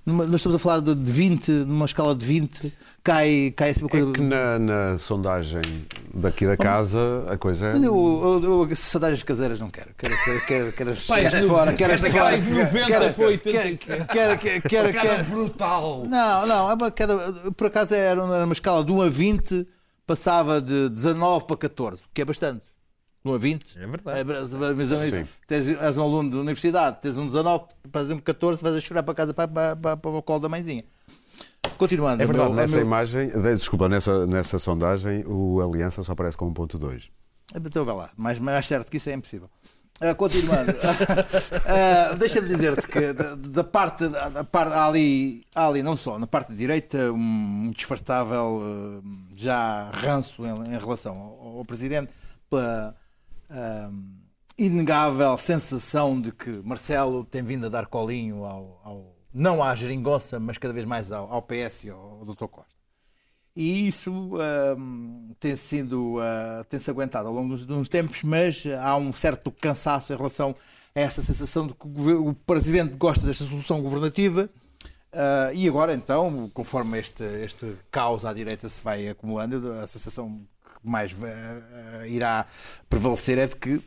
numa- 0.07 0.25
nós 0.27 0.37
estamos 0.37 0.57
a 0.57 0.59
falar 0.59 0.81
de, 0.81 0.95
de 0.95 1.11
20, 1.13 1.49
numa 1.51 1.85
escala 1.87 2.15
de 2.15 2.25
20, 2.25 2.73
cai, 3.03 3.53
cai 3.57 3.71
assim 3.71 3.83
uma 3.83 3.89
coisa. 3.91 4.09
É 4.09 4.13
que 4.13 4.21
na, 4.21 4.59
na 4.59 4.99
sondagem 4.99 5.61
daqui 6.15 6.47
da 6.47 6.57
casa 6.57 6.99
a 7.29 7.37
coisa 7.37 7.67
é. 7.67 7.73
Mas 7.75 7.83
eu, 7.83 8.41
eu, 8.43 8.69
eu 8.69 8.77
sondagens 8.77 9.23
caseiras 9.23 9.59
não 9.61 9.71
quero. 9.71 9.91
Quero, 9.97 10.15
quero, 10.25 10.47
quero, 10.47 10.73
quero 10.73 10.97
Pai, 11.09 11.23
quero 11.23 11.37
as 11.37 11.43
de 11.43 11.49
fora, 11.49 11.73
quero 11.75 11.93
as 11.95 12.01
de 12.01 12.11
fora. 12.11 12.39
de 12.39 12.51
90 12.51 12.87
Quero- 12.87 13.15
para 13.15 13.27
87. 13.27 13.87
quero- 13.87 14.07
quero- 14.07 14.39
quero- 14.39 14.63
quero- 14.63 14.93
quero- 14.93 15.25
brutal. 15.25 16.05
Não, 16.07 16.47
não, 16.47 16.71
é 16.71 16.75
uma 16.75 16.91
queda. 16.91 17.17
Por 17.57 17.67
acaso 17.67 17.95
era 17.95 18.23
uma, 18.25 18.35
era 18.37 18.45
uma 18.45 18.53
escala 18.53 18.85
de 18.85 18.93
1 18.93 19.03
a 19.03 19.09
20, 19.09 19.67
passava 20.11 20.61
de 20.61 20.89
19 20.89 21.45
para 21.47 21.57
14, 21.57 22.03
que 22.13 22.21
é 22.21 22.25
bastante. 22.25 22.67
1 23.25 23.33
a 23.33 23.39
20. 23.39 23.79
É 23.79 23.87
verdade. 23.87 24.19
É, 24.19 24.25
mas, 24.25 24.53
mas, 24.53 24.89
Sim. 25.15 25.25
tens, 25.47 25.69
és 25.69 25.97
um 25.97 26.03
aluno 26.03 26.31
de 26.31 26.37
universidade, 26.37 26.97
tens 27.01 27.17
um 27.17 27.27
19, 27.27 27.65
para 27.93 28.01
fazer 28.03 28.15
um 28.15 28.19
14, 28.19 28.61
vais 28.61 28.75
a 28.75 28.81
chorar 28.81 29.05
para 29.05 29.15
casa 29.15 29.33
para, 29.33 29.47
para, 29.47 29.77
para, 29.77 29.97
para 29.97 30.11
o 30.11 30.21
colo 30.21 30.41
da 30.41 30.49
mãezinha. 30.49 30.83
Continuando. 31.79 32.21
É 32.21 32.27
verdade, 32.27 32.49
meu- 32.49 32.57
nessa 32.57 32.77
meu- 32.77 32.85
imagem, 32.87 33.29
de- 33.29 33.57
desculpa, 33.57 33.89
nessa, 33.89 34.27
nessa 34.27 34.59
sondagem, 34.59 35.25
o 35.29 35.61
Aliança 35.61 36.03
só 36.03 36.11
aparece 36.11 36.37
com 36.37 36.53
1.2. 36.53 37.09
Então 37.55 37.85
vai 37.85 37.95
lá, 37.95 38.11
mais, 38.17 38.41
mais 38.41 38.67
certo 38.67 38.91
que 38.91 38.97
isso 38.97 39.11
é 39.11 39.13
impossível. 39.15 39.49
Ah, 40.01 40.15
continuando, 40.15 40.73
Ah, 41.67 42.15
deixa-me 42.15 42.49
dizer-te 42.49 42.89
que 42.89 43.13
da, 43.13 43.35
da 43.35 43.63
parte, 43.65 44.09
da 44.09 44.43
parte 44.45 44.73
ali, 44.75 45.45
ali, 45.55 45.83
não 45.83 45.95
só, 45.97 46.19
na 46.19 46.27
parte 46.27 46.55
direita, 46.55 47.13
um 47.13 47.71
disfarçável 47.77 48.63
ah, 48.65 49.03
já 49.37 49.91
ranço 49.93 50.45
em, 50.47 50.75
em 50.75 50.79
relação 50.79 51.17
ao, 51.19 51.59
ao 51.59 51.65
Presidente, 51.67 52.13
pela 52.49 52.97
ah, 53.51 53.91
inegável 54.57 55.37
sensação 55.37 56.19
de 56.21 56.33
que 56.33 56.51
Marcelo 56.65 57.25
tem 57.25 57.43
vindo 57.43 57.67
a 57.67 57.69
dar 57.69 57.87
colinho 57.87 58.45
ao, 58.45 58.81
ao- 58.83 59.17
não 59.35 59.63
à 59.63 59.75
geringonça, 59.77 60.41
mas 60.41 60.57
cada 60.59 60.73
vez 60.75 60.87
mais 60.87 61.13
ao, 61.13 61.31
ao 61.31 61.43
PS 61.43 61.85
e 61.85 61.91
ao, 61.91 62.01
ao 62.21 62.25
Dr. 62.25 62.47
Costa. 62.47 62.80
E 63.61 63.89
isso 63.89 64.11
hum, 64.11 65.29
tem 65.39 65.55
sido 65.55 66.17
ah, 66.19 66.65
tem-se 66.67 66.89
aguentado 66.89 67.29
ao 67.29 67.35
longo 67.35 67.51
dos, 67.51 67.67
dos 67.67 67.91
tempos, 67.91 68.23
mas 68.23 68.65
há 68.81 68.97
um 68.97 69.13
certo 69.13 69.51
cansaço 69.51 70.15
em 70.15 70.17
relação 70.17 70.57
a 70.95 71.01
essa 71.01 71.21
sensação 71.21 71.67
de 71.67 71.75
que 71.75 71.87
o, 71.87 72.33
presidente 72.33 72.97
gosta 72.97 73.27
desta 73.27 73.45
solução 73.45 73.83
governativa. 73.83 74.49
ah, 75.13 75.51
e 75.53 75.69
agora, 75.69 75.93
então, 75.93 76.51
conforme 76.55 76.99
este, 76.99 77.23
este 77.23 77.77
caos 77.91 78.25
à 78.25 78.33
direita 78.33 78.67
se 78.67 78.83
vai 78.83 79.09
acumulando, 79.11 79.73
a 79.75 79.87
sensação 79.87 80.41
que 80.83 80.91
mais 80.91 81.15
ah, 81.23 82.07
irá 82.07 82.47
prevalecer 82.89 83.37
é 83.37 83.47
de 83.47 83.57
que, 83.57 83.83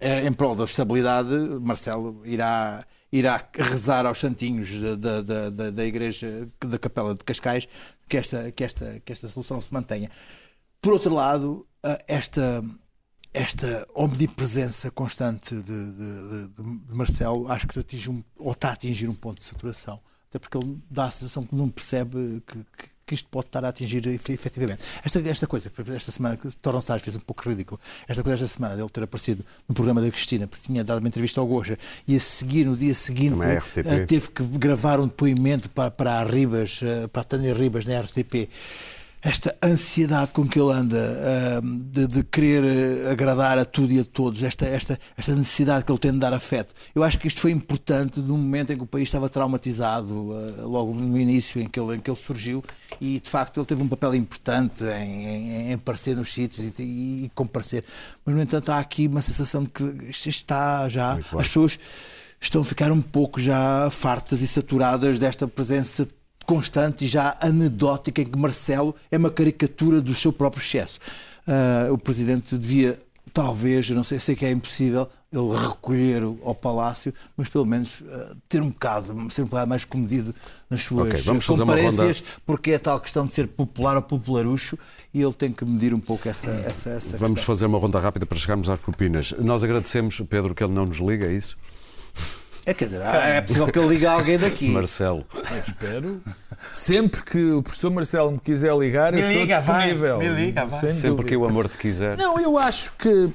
em 0.00 0.32
prol 0.32 0.54
da 0.56 0.64
estabilidade, 0.64 1.36
Marcelo 1.60 2.22
irá, 2.24 2.86
irá 3.12 3.46
rezar 3.54 4.06
aos 4.06 4.18
santinhos 4.18 4.80
da, 4.80 5.20
da, 5.20 5.50
da, 5.50 5.70
da 5.70 5.84
igreja 5.84 6.48
da 6.58 6.78
Capela 6.78 7.14
de 7.14 7.22
Cascais 7.22 7.68
que 8.08 8.16
esta, 8.16 8.50
que 8.52 8.64
esta, 8.64 9.00
que 9.00 9.12
esta 9.12 9.28
solução 9.28 9.60
se 9.60 9.72
mantenha. 9.72 10.10
Por 10.80 10.92
outro 10.92 11.14
lado, 11.14 11.66
ah, 11.82 11.98
esta, 12.06 12.62
esta 13.32 13.86
omnipresença 13.94 14.90
constante 14.90 15.54
de, 15.54 15.62
de- 15.62 16.48
de- 16.48 16.78
de 16.86 16.94
Marcelo 16.94 17.50
acho 17.50 17.66
que 17.66 17.78
atinge 17.78 18.10
um, 18.10 18.22
ou 18.36 18.52
está 18.52 18.68
a 18.70 18.72
atingir 18.72 19.08
um 19.08 19.14
ponto 19.14 19.38
de 19.38 19.44
saturação. 19.44 20.00
Até 20.28 20.38
porque 20.38 20.56
ele 20.58 20.82
dá 20.90 21.06
a 21.06 21.10
sensação 21.10 21.46
que 21.46 21.54
não 21.54 21.68
percebe 21.68 22.42
que, 22.46 22.58
que- 22.76 22.93
que 23.14 23.20
isto 23.20 23.28
pode 23.30 23.46
estar 23.46 23.64
a 23.64 23.68
atingir 23.68 24.06
efe- 24.08 24.32
efetivamente. 24.32 24.82
Esta, 25.04 25.20
esta 25.20 25.46
coisa, 25.46 25.70
esta 25.94 26.10
semana, 26.10 26.36
que 26.36 26.48
torna-se 26.56 26.92
às 26.92 27.00
vezes 27.02 27.16
um 27.16 27.24
pouco 27.24 27.48
ridículo, 27.48 27.80
esta 28.08 28.22
coisa 28.22 28.44
esta 28.44 28.56
semana 28.56 28.76
dele 28.76 28.88
ter 28.90 29.02
aparecido 29.04 29.44
no 29.68 29.74
programa 29.74 30.00
da 30.00 30.10
Cristina, 30.10 30.46
porque 30.46 30.66
tinha 30.66 30.82
dado 30.82 30.98
uma 30.98 31.08
entrevista 31.08 31.40
ao 31.40 31.46
Goja, 31.46 31.78
e 32.06 32.16
a 32.16 32.20
seguir, 32.20 32.64
no 32.66 32.76
dia 32.76 32.94
seguinte, 32.94 33.34
é 33.42 33.60
eh, 34.02 34.06
teve 34.06 34.28
que 34.30 34.42
gravar 34.42 34.98
um 35.00 35.06
depoimento 35.06 35.68
para, 35.70 35.90
para 35.90 36.20
a 36.20 36.24
Ribas, 36.24 36.80
eh, 36.82 37.06
para 37.06 37.22
a 37.22 37.24
Tânia 37.24 37.54
Ribas 37.54 37.84
na 37.84 38.00
RTP. 38.00 38.48
Esta 39.24 39.56
ansiedade 39.62 40.32
com 40.34 40.46
que 40.46 40.60
ele 40.60 40.70
anda 40.70 41.62
de, 41.62 42.06
de 42.06 42.22
querer 42.22 42.62
eh, 42.62 43.10
agradar 43.10 43.56
a 43.56 43.64
tudo 43.64 43.90
e 43.90 43.98
a 43.98 44.04
todos, 44.04 44.42
esta, 44.42 44.66
esta, 44.66 45.00
esta 45.16 45.34
necessidade 45.34 45.82
que 45.82 45.90
ele 45.90 45.98
tem 45.98 46.12
de 46.12 46.18
dar 46.18 46.34
afeto. 46.34 46.74
Eu 46.94 47.02
acho 47.02 47.18
que 47.18 47.26
isto 47.26 47.40
foi 47.40 47.50
importante 47.50 48.20
num 48.20 48.36
momento 48.36 48.74
em 48.74 48.76
que 48.76 48.82
o 48.82 48.86
país 48.86 49.08
estava 49.08 49.30
traumatizado, 49.30 50.30
ah, 50.30 50.62
logo 50.66 50.92
no 50.92 51.18
início 51.18 51.58
em 51.58 51.66
que, 51.66 51.80
ele, 51.80 51.96
em 51.96 52.00
que 52.00 52.10
ele 52.10 52.18
surgiu, 52.18 52.62
e 53.00 53.18
de 53.18 53.30
facto 53.30 53.58
ele 53.58 53.66
teve 53.66 53.82
um 53.82 53.88
papel 53.88 54.14
importante 54.14 54.84
em, 54.84 55.26
em, 55.26 55.70
em 55.70 55.72
aparecer 55.72 56.14
nos 56.14 56.30
sítios 56.30 56.74
e, 56.78 56.82
e, 56.82 57.30
comparecer. 57.34 57.82
Mas, 58.26 58.34
no 58.34 58.42
entanto, 58.42 58.72
há 58.72 58.78
aqui 58.78 59.06
uma 59.06 59.22
sensação 59.22 59.64
de 59.64 59.70
que 59.70 59.82
está 60.28 60.86
já. 60.90 61.14
As 61.14 61.48
pessoas 61.48 61.78
estão 62.38 62.60
a 62.60 62.64
ficar 62.64 62.92
um 62.92 63.00
pouco 63.00 63.40
já 63.40 63.88
fartas 63.90 64.42
e 64.42 64.46
saturadas 64.46 65.18
desta 65.18 65.48
presença 65.48 66.06
constante 66.46 67.04
e 67.04 67.08
já 67.08 67.36
anedótica 67.40 68.20
em 68.22 68.24
que 68.26 68.38
Marcelo 68.38 68.94
é 69.10 69.16
uma 69.16 69.30
caricatura 69.30 70.00
do 70.00 70.14
seu 70.14 70.32
próprio 70.32 70.62
excesso. 70.62 70.98
Ah, 71.46 71.88
o 71.92 71.98
Presidente 71.98 72.56
devia, 72.56 72.98
talvez, 73.32 73.88
eu 73.88 73.96
não 73.96 74.04
sei, 74.04 74.18
sei 74.18 74.34
que 74.34 74.44
é 74.46 74.50
impossível, 74.50 75.08
ele 75.32 75.56
recolher 75.68 76.22
ao 76.22 76.54
Palácio, 76.54 77.12
mas 77.36 77.48
pelo 77.48 77.64
menos 77.64 78.02
ah, 78.08 78.34
ter 78.48 78.62
um 78.62 78.70
bocado, 78.70 79.32
ser 79.32 79.42
um 79.42 79.46
bocado 79.46 79.68
mais 79.68 79.84
comedido 79.84 80.34
nas 80.70 80.82
suas 80.82 81.08
Ok, 81.08 81.20
vamos 81.22 81.46
comparências, 81.46 82.22
porque 82.46 82.70
é 82.70 82.78
tal 82.78 83.00
questão 83.00 83.26
de 83.26 83.32
ser 83.32 83.48
popular 83.48 83.96
ou 83.96 84.02
popularucho 84.02 84.78
e 85.12 85.20
ele 85.20 85.34
tem 85.34 85.52
que 85.52 85.64
medir 85.64 85.92
um 85.92 86.00
pouco 86.00 86.28
essa, 86.28 86.50
essa, 86.50 86.90
essa 86.90 87.18
Vamos 87.18 87.40
questão. 87.40 87.54
fazer 87.54 87.66
uma 87.66 87.78
ronda 87.78 87.98
rápida 87.98 88.24
para 88.24 88.38
chegarmos 88.38 88.68
às 88.70 88.78
propinas. 88.78 89.32
Nós 89.38 89.64
agradecemos, 89.64 90.20
Pedro, 90.28 90.54
que 90.54 90.62
ele 90.62 90.72
não 90.72 90.84
nos 90.84 90.98
liga, 90.98 91.26
é 91.26 91.32
isso? 91.32 91.56
É, 92.66 92.72
quer 92.72 92.86
dizer, 92.86 93.02
é 93.02 93.40
possível 93.42 93.66
que 93.66 93.78
ele 93.78 93.88
ligue 93.88 94.06
a 94.06 94.12
alguém 94.12 94.38
daqui. 94.38 94.68
Marcelo. 94.70 95.24
Espero. 95.66 96.22
Sempre 96.72 97.22
que 97.22 97.50
o 97.52 97.62
professor 97.62 97.90
Marcelo 97.90 98.32
me 98.32 98.40
quiser 98.40 98.74
ligar, 98.76 99.12
eu 99.12 99.20
Me 99.20 99.26
estou 99.26 99.42
liga, 99.42 99.60
vai. 99.60 99.80
disponível. 99.92 100.18
Me 100.18 100.28
liga, 100.28 100.64
vai. 100.64 100.80
Sem 100.80 100.90
Sempre 100.92 101.08
dúvida. 101.10 101.28
que 101.28 101.36
o 101.36 101.44
amor 101.44 101.68
te 101.68 101.76
quiser. 101.76 102.16
Não, 102.16 102.40
eu 102.40 102.56
acho 102.58 102.90
que 102.98 103.30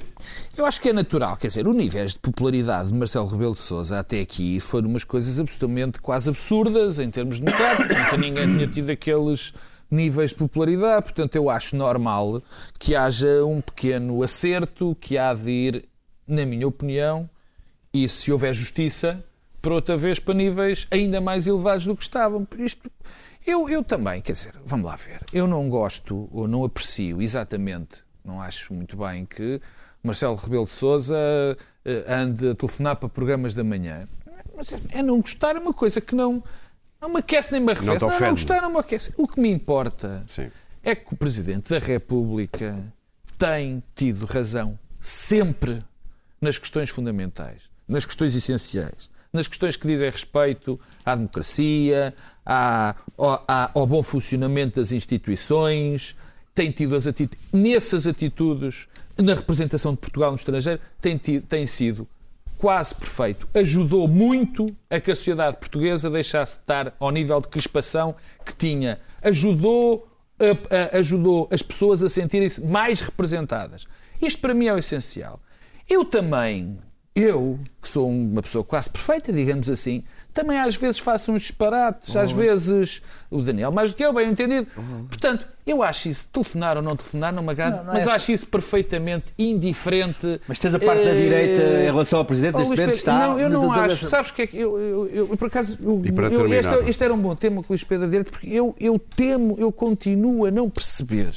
eu 0.57 0.65
acho 0.65 0.81
que 0.81 0.89
é 0.89 0.93
natural, 0.93 1.37
quer 1.37 1.47
dizer, 1.47 1.67
o 1.67 1.73
níveis 1.73 2.13
de 2.13 2.19
popularidade 2.19 2.91
de 2.91 2.97
Marcelo 2.97 3.27
Rebelo 3.27 3.53
de 3.53 3.59
Sousa 3.59 3.99
até 3.99 4.19
aqui 4.19 4.59
foram 4.59 4.89
umas 4.89 5.03
coisas 5.03 5.39
absolutamente 5.39 6.01
quase 6.01 6.27
absurdas 6.27 6.97
em 6.99 7.09
termos 7.09 7.39
democráticos, 7.39 7.95
nunca 7.97 8.17
ninguém 8.17 8.45
tinha 8.47 8.67
tido 8.67 8.89
aqueles 8.89 9.53
níveis 9.91 10.31
de 10.31 10.35
popularidade, 10.37 11.03
portanto 11.03 11.35
eu 11.35 11.49
acho 11.49 11.75
normal 11.75 12.41
que 12.79 12.95
haja 12.95 13.45
um 13.45 13.61
pequeno 13.61 14.21
acerto 14.21 14.97
que 14.99 15.17
há 15.17 15.33
de 15.33 15.51
ir, 15.51 15.85
na 16.27 16.45
minha 16.45 16.67
opinião, 16.67 17.29
e 17.93 18.07
se 18.07 18.31
houver 18.31 18.53
justiça, 18.53 19.23
por 19.61 19.71
outra 19.71 19.97
vez 19.97 20.19
para 20.19 20.33
níveis 20.33 20.87
ainda 20.91 21.19
mais 21.19 21.47
elevados 21.47 21.85
do 21.85 21.95
que 21.95 22.03
estavam. 22.03 22.45
Por 22.45 22.59
Isto, 22.59 22.89
eu, 23.45 23.69
eu 23.69 23.83
também, 23.83 24.21
quer 24.21 24.33
dizer, 24.33 24.53
vamos 24.65 24.85
lá 24.85 24.95
ver, 24.95 25.21
eu 25.33 25.47
não 25.47 25.69
gosto 25.69 26.29
ou 26.31 26.47
não 26.47 26.63
aprecio 26.63 27.21
exatamente, 27.21 28.03
não 28.23 28.41
acho 28.41 28.73
muito 28.73 28.97
bem 28.97 29.25
que 29.25 29.61
Marcelo 30.03 30.35
Rebelo 30.35 30.65
de 30.65 30.71
Sousa 30.71 31.17
ande 32.07 32.49
a 32.49 32.55
telefonar 32.55 32.95
para 32.97 33.09
programas 33.09 33.53
da 33.53 33.63
manhã. 33.63 34.07
Mas 34.55 34.73
é, 34.91 35.01
não 35.01 35.21
gostar 35.21 35.55
é 35.55 35.59
uma 35.59 35.73
coisa 35.73 36.01
que 36.01 36.15
não, 36.15 36.43
não 37.01 37.09
me 37.09 37.19
aquece 37.19 37.51
nem 37.51 37.61
me 37.61 37.71
arrefece. 37.71 38.01
Não, 38.01 38.09
não, 38.09 38.15
ofende. 38.15 38.31
gostar 38.31 38.61
não 38.61 38.71
me 38.71 38.79
aquece. 38.79 39.13
O 39.17 39.27
que 39.27 39.39
me 39.39 39.49
importa 39.49 40.23
Sim. 40.27 40.51
é 40.83 40.95
que 40.95 41.13
o 41.13 41.17
Presidente 41.17 41.69
da 41.69 41.79
República 41.79 42.81
tem 43.37 43.81
tido 43.95 44.25
razão 44.25 44.77
sempre 44.99 45.83
nas 46.41 46.57
questões 46.57 46.89
fundamentais, 46.89 47.68
nas 47.89 48.05
questões 48.05 48.35
essenciais, 48.35 49.09
nas 49.33 49.47
questões 49.47 49.75
que 49.75 49.87
dizem 49.87 50.09
respeito 50.09 50.79
à 51.05 51.15
democracia, 51.15 52.13
à- 52.45 52.95
ao, 53.17 53.43
ao 53.73 53.87
bom 53.87 54.01
funcionamento 54.03 54.79
das 54.79 54.91
instituições, 54.91 56.15
tem 56.55 56.71
tido 56.71 56.95
as 56.95 57.07
atitudes, 57.07 57.39
nessas 57.51 58.07
atitudes, 58.07 58.87
na 59.17 59.33
representação 59.33 59.91
de 59.93 59.97
Portugal 59.99 60.29
no 60.31 60.35
estrangeiro, 60.37 60.79
tem, 61.01 61.17
tido- 61.17 61.45
tem 61.47 61.65
sido 61.67 62.07
quase 62.57 62.93
perfeito. 62.93 63.47
Ajudou 63.53 64.07
muito 64.07 64.65
a 64.89 64.99
que 64.99 65.11
a 65.11 65.15
sociedade 65.15 65.57
portuguesa 65.57 66.09
deixasse 66.09 66.55
de 66.57 66.61
estar 66.61 66.93
ao 66.99 67.09
nível 67.11 67.39
de 67.41 67.47
crispação 67.47 68.15
que 68.45 68.53
tinha. 68.55 68.99
Ajudou, 69.21 70.07
a- 70.39 70.95
a- 70.95 70.97
ajudou 70.99 71.47
as 71.51 71.61
pessoas 71.61 72.03
a 72.03 72.09
sentirem-se 72.09 72.61
mais 72.61 72.99
representadas. 73.01 73.85
Isto 74.21 74.41
para 74.41 74.53
mim 74.53 74.67
é 74.67 74.73
o 74.73 74.77
essencial. 74.77 75.39
Eu 75.89 76.03
também, 76.03 76.77
eu, 77.19 77.59
que 77.81 77.87
sou 77.89 78.09
uma 78.09 78.41
pessoa 78.41 78.63
quase 78.63 78.89
perfeita, 78.89 79.31
digamos 79.33 79.69
assim, 79.69 80.03
também 80.33 80.59
às 80.59 80.75
vezes 80.75 80.99
faço 80.99 81.31
uns 81.31 81.41
disparates, 81.41 82.15
às 82.15 82.31
vezes 82.31 83.01
o 83.29 83.41
Daniel 83.41 83.71
mais 83.71 83.91
do 83.91 83.95
que 83.97 84.03
eu, 84.05 84.13
bem 84.13 84.29
entendido. 84.29 84.67
Portanto, 85.07 85.45
eu 85.65 85.83
acho 85.83 86.09
isso, 86.09 86.27
telefonar 86.31 86.77
ou 86.77 86.83
não 86.83 86.95
telefonar, 86.95 87.31
não 87.33 87.43
me 87.43 87.49
agrada, 87.51 87.77
Não, 87.77 87.83
não 87.85 87.91
é 87.91 87.93
mas 87.95 88.03
essa- 88.03 88.13
acho 88.13 88.31
isso 88.31 88.47
perfeitamente 88.47 89.25
indiferente. 89.37 90.41
Mas 90.47 90.57
tens 90.59 90.73
a 90.73 90.79
parte 90.79 91.03
da 91.03 91.09
Eh, 91.11 91.15
direita 91.21 91.61
em 91.61 91.85
relação 91.85 92.19
ao 92.19 92.25
Presidente, 92.25 92.57
neste 92.57 92.75
momento 92.75 92.95
está. 92.95 93.13
Não, 93.27 93.39
eu 93.39 93.49
não 93.49 93.71
acho. 93.71 94.07
Sabes 94.07 94.31
o 94.31 94.33
que 94.33 94.41
é 94.43 94.47
que 94.47 94.57
eu, 94.57 94.79
eu, 94.79 95.07
eu- 95.09 95.27
eu, 95.29 95.37
por 95.37 95.47
acaso. 95.47 95.77
eu- 95.81 96.01
E 96.03 96.11
para 96.11 96.27
eu- 96.27 96.35
terminar, 96.37 96.59
este, 96.59 96.89
este 96.89 97.03
era 97.03 97.13
um 97.13 97.17
bom 97.19 97.35
tema 97.35 97.57
com 97.61 97.67
o 97.67 97.71
Luís 97.73 97.83
Pedro 97.83 98.05
da 98.05 98.09
direita, 98.09 98.31
porque 98.31 98.47
eu, 98.49 98.75
eu 98.79 98.97
temo, 98.97 99.55
eu 99.59 99.71
continuo 99.71 100.45
a 100.45 100.51
não 100.51 100.69
perceber 100.69 101.33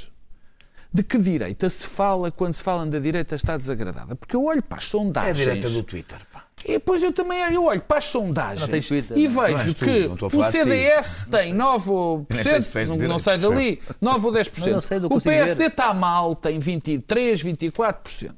de 0.93 1.03
que 1.03 1.17
direita 1.19 1.69
se 1.71 1.87
fala 1.87 2.31
quando 2.31 2.53
se 2.55 2.63
fala 2.63 2.85
da 2.87 2.99
direita 2.99 3.35
está 3.35 3.57
desagradada. 3.57 4.15
Porque 4.15 4.37
eu 4.37 4.45
olho 4.45 4.63
para 4.63 4.79
as 4.79 4.85
É 4.85 4.87
a 4.87 4.91
sondagens. 4.91 5.39
direita 5.39 5.71
do 5.71 5.83
Twitter, 5.83 6.19
pá. 6.33 6.45
E 6.65 6.73
depois 6.75 7.03
eu 7.03 7.13
também 7.13 7.43
eu 7.53 7.65
olho 7.65 7.81
para 7.81 7.99
as 7.99 8.05
sondagens 8.05 8.61
Não 8.61 8.69
Twitter, 8.89 9.19
e 9.19 9.27
não. 9.27 9.35
Não 9.35 9.43
vejo 9.43 9.75
tu, 9.75 9.85
que 9.85 10.07
não 10.07 10.17
a 10.45 10.49
o. 10.49 10.53
CDS 10.53 11.27
tem 11.29 11.53
9 11.53 11.91
ou 11.91 12.27
Nem 12.31 12.43
sei 12.43 12.63
se 12.63 12.69
tu 12.69 12.79
és 12.79 12.89
não, 12.89 12.97
de 12.97 13.09
não 13.09 13.17
direita, 13.19 13.25
sai 13.25 13.39
dali, 13.39 13.83
9 14.01 14.27
ou 14.27 14.33
10%. 14.33 14.51
Mas 14.59 14.67
não 14.69 14.81
sei, 14.81 15.01
não 15.01 15.09
o 15.09 15.21
PSD 15.21 15.55
ver. 15.65 15.71
está 15.71 15.93
mal, 15.93 16.37
tem 16.37 16.59
23, 16.61 17.43
24%. 17.43 18.31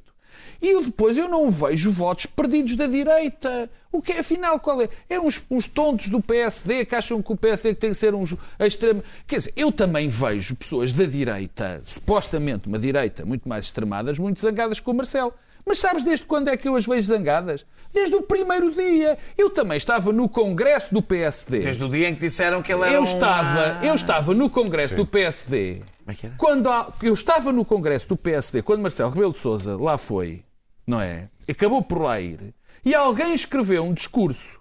E 0.67 0.83
depois 0.83 1.15
eu 1.15 1.29
não 1.29 1.51
vejo 1.51 1.91
votos 1.91 2.25
perdidos 2.25 2.75
da 2.75 2.87
direita. 2.87 3.69
O 3.91 4.01
que 4.01 4.13
é, 4.13 4.19
afinal, 4.19 4.59
qual 4.59 4.81
é? 4.81 4.89
É 5.07 5.19
uns, 5.19 5.39
uns 5.49 5.67
tontos 5.67 6.07
do 6.09 6.19
PSD 6.19 6.85
que 6.85 6.95
acham 6.95 7.21
que 7.21 7.31
o 7.31 7.37
PSD 7.37 7.75
tem 7.75 7.91
que 7.91 7.95
ser 7.95 8.15
uns 8.15 8.33
a 8.57 8.65
extremo. 8.65 9.03
Quer 9.27 9.37
dizer, 9.37 9.53
eu 9.55 9.71
também 9.71 10.07
vejo 10.07 10.55
pessoas 10.55 10.91
da 10.91 11.05
direita, 11.05 11.81
supostamente 11.85 12.67
uma 12.67 12.79
direita 12.79 13.23
muito 13.25 13.47
mais 13.47 13.65
extremadas, 13.65 14.17
muito 14.17 14.41
zangadas 14.41 14.79
com 14.79 14.89
o 14.89 14.93
Marcelo. 14.95 15.33
Mas 15.67 15.79
sabes 15.79 16.03
desde 16.03 16.25
quando 16.25 16.47
é 16.49 16.57
que 16.57 16.67
eu 16.67 16.75
as 16.75 16.85
vejo 16.85 17.07
zangadas? 17.07 17.65
Desde 17.93 18.15
o 18.15 18.21
primeiro 18.21 18.71
dia. 18.71 19.17
Eu 19.37 19.49
também 19.51 19.77
estava 19.77 20.11
no 20.11 20.27
congresso 20.27 20.93
do 20.93 21.01
PSD. 21.01 21.59
Desde 21.59 21.83
o 21.83 21.89
dia 21.89 22.09
em 22.09 22.15
que 22.15 22.21
disseram 22.21 22.61
que 22.61 22.71
ele 22.73 22.83
era 22.83 22.93
Eu 22.93 23.01
um- 23.01 23.03
estava, 23.03 23.85
eu 23.85 23.93
estava 23.95 24.33
no 24.33 24.49
Congresso 24.49 24.95
do 24.95 25.05
PSD. 25.05 25.81
Como 25.99 26.11
é 26.11 26.13
que 26.13 26.25
era? 26.27 26.35
Quando 26.37 26.69
há- 26.69 26.93
eu 27.01 27.13
estava 27.13 27.51
no 27.51 27.65
Congresso 27.65 28.07
do 28.07 28.15
PSD, 28.17 28.61
quando 28.61 28.81
Marcelo 28.81 29.09
Rebelo 29.11 29.31
de 29.31 29.39
Sousa 29.39 29.75
lá 29.75 29.97
foi, 29.97 30.43
não 30.85 31.01
é? 31.01 31.29
Acabou 31.49 31.81
por 31.81 32.01
lá 32.01 32.19
ir. 32.19 32.53
E 32.83 32.93
alguém 32.93 33.33
escreveu 33.33 33.83
um 33.83 33.93
discurso. 33.93 34.59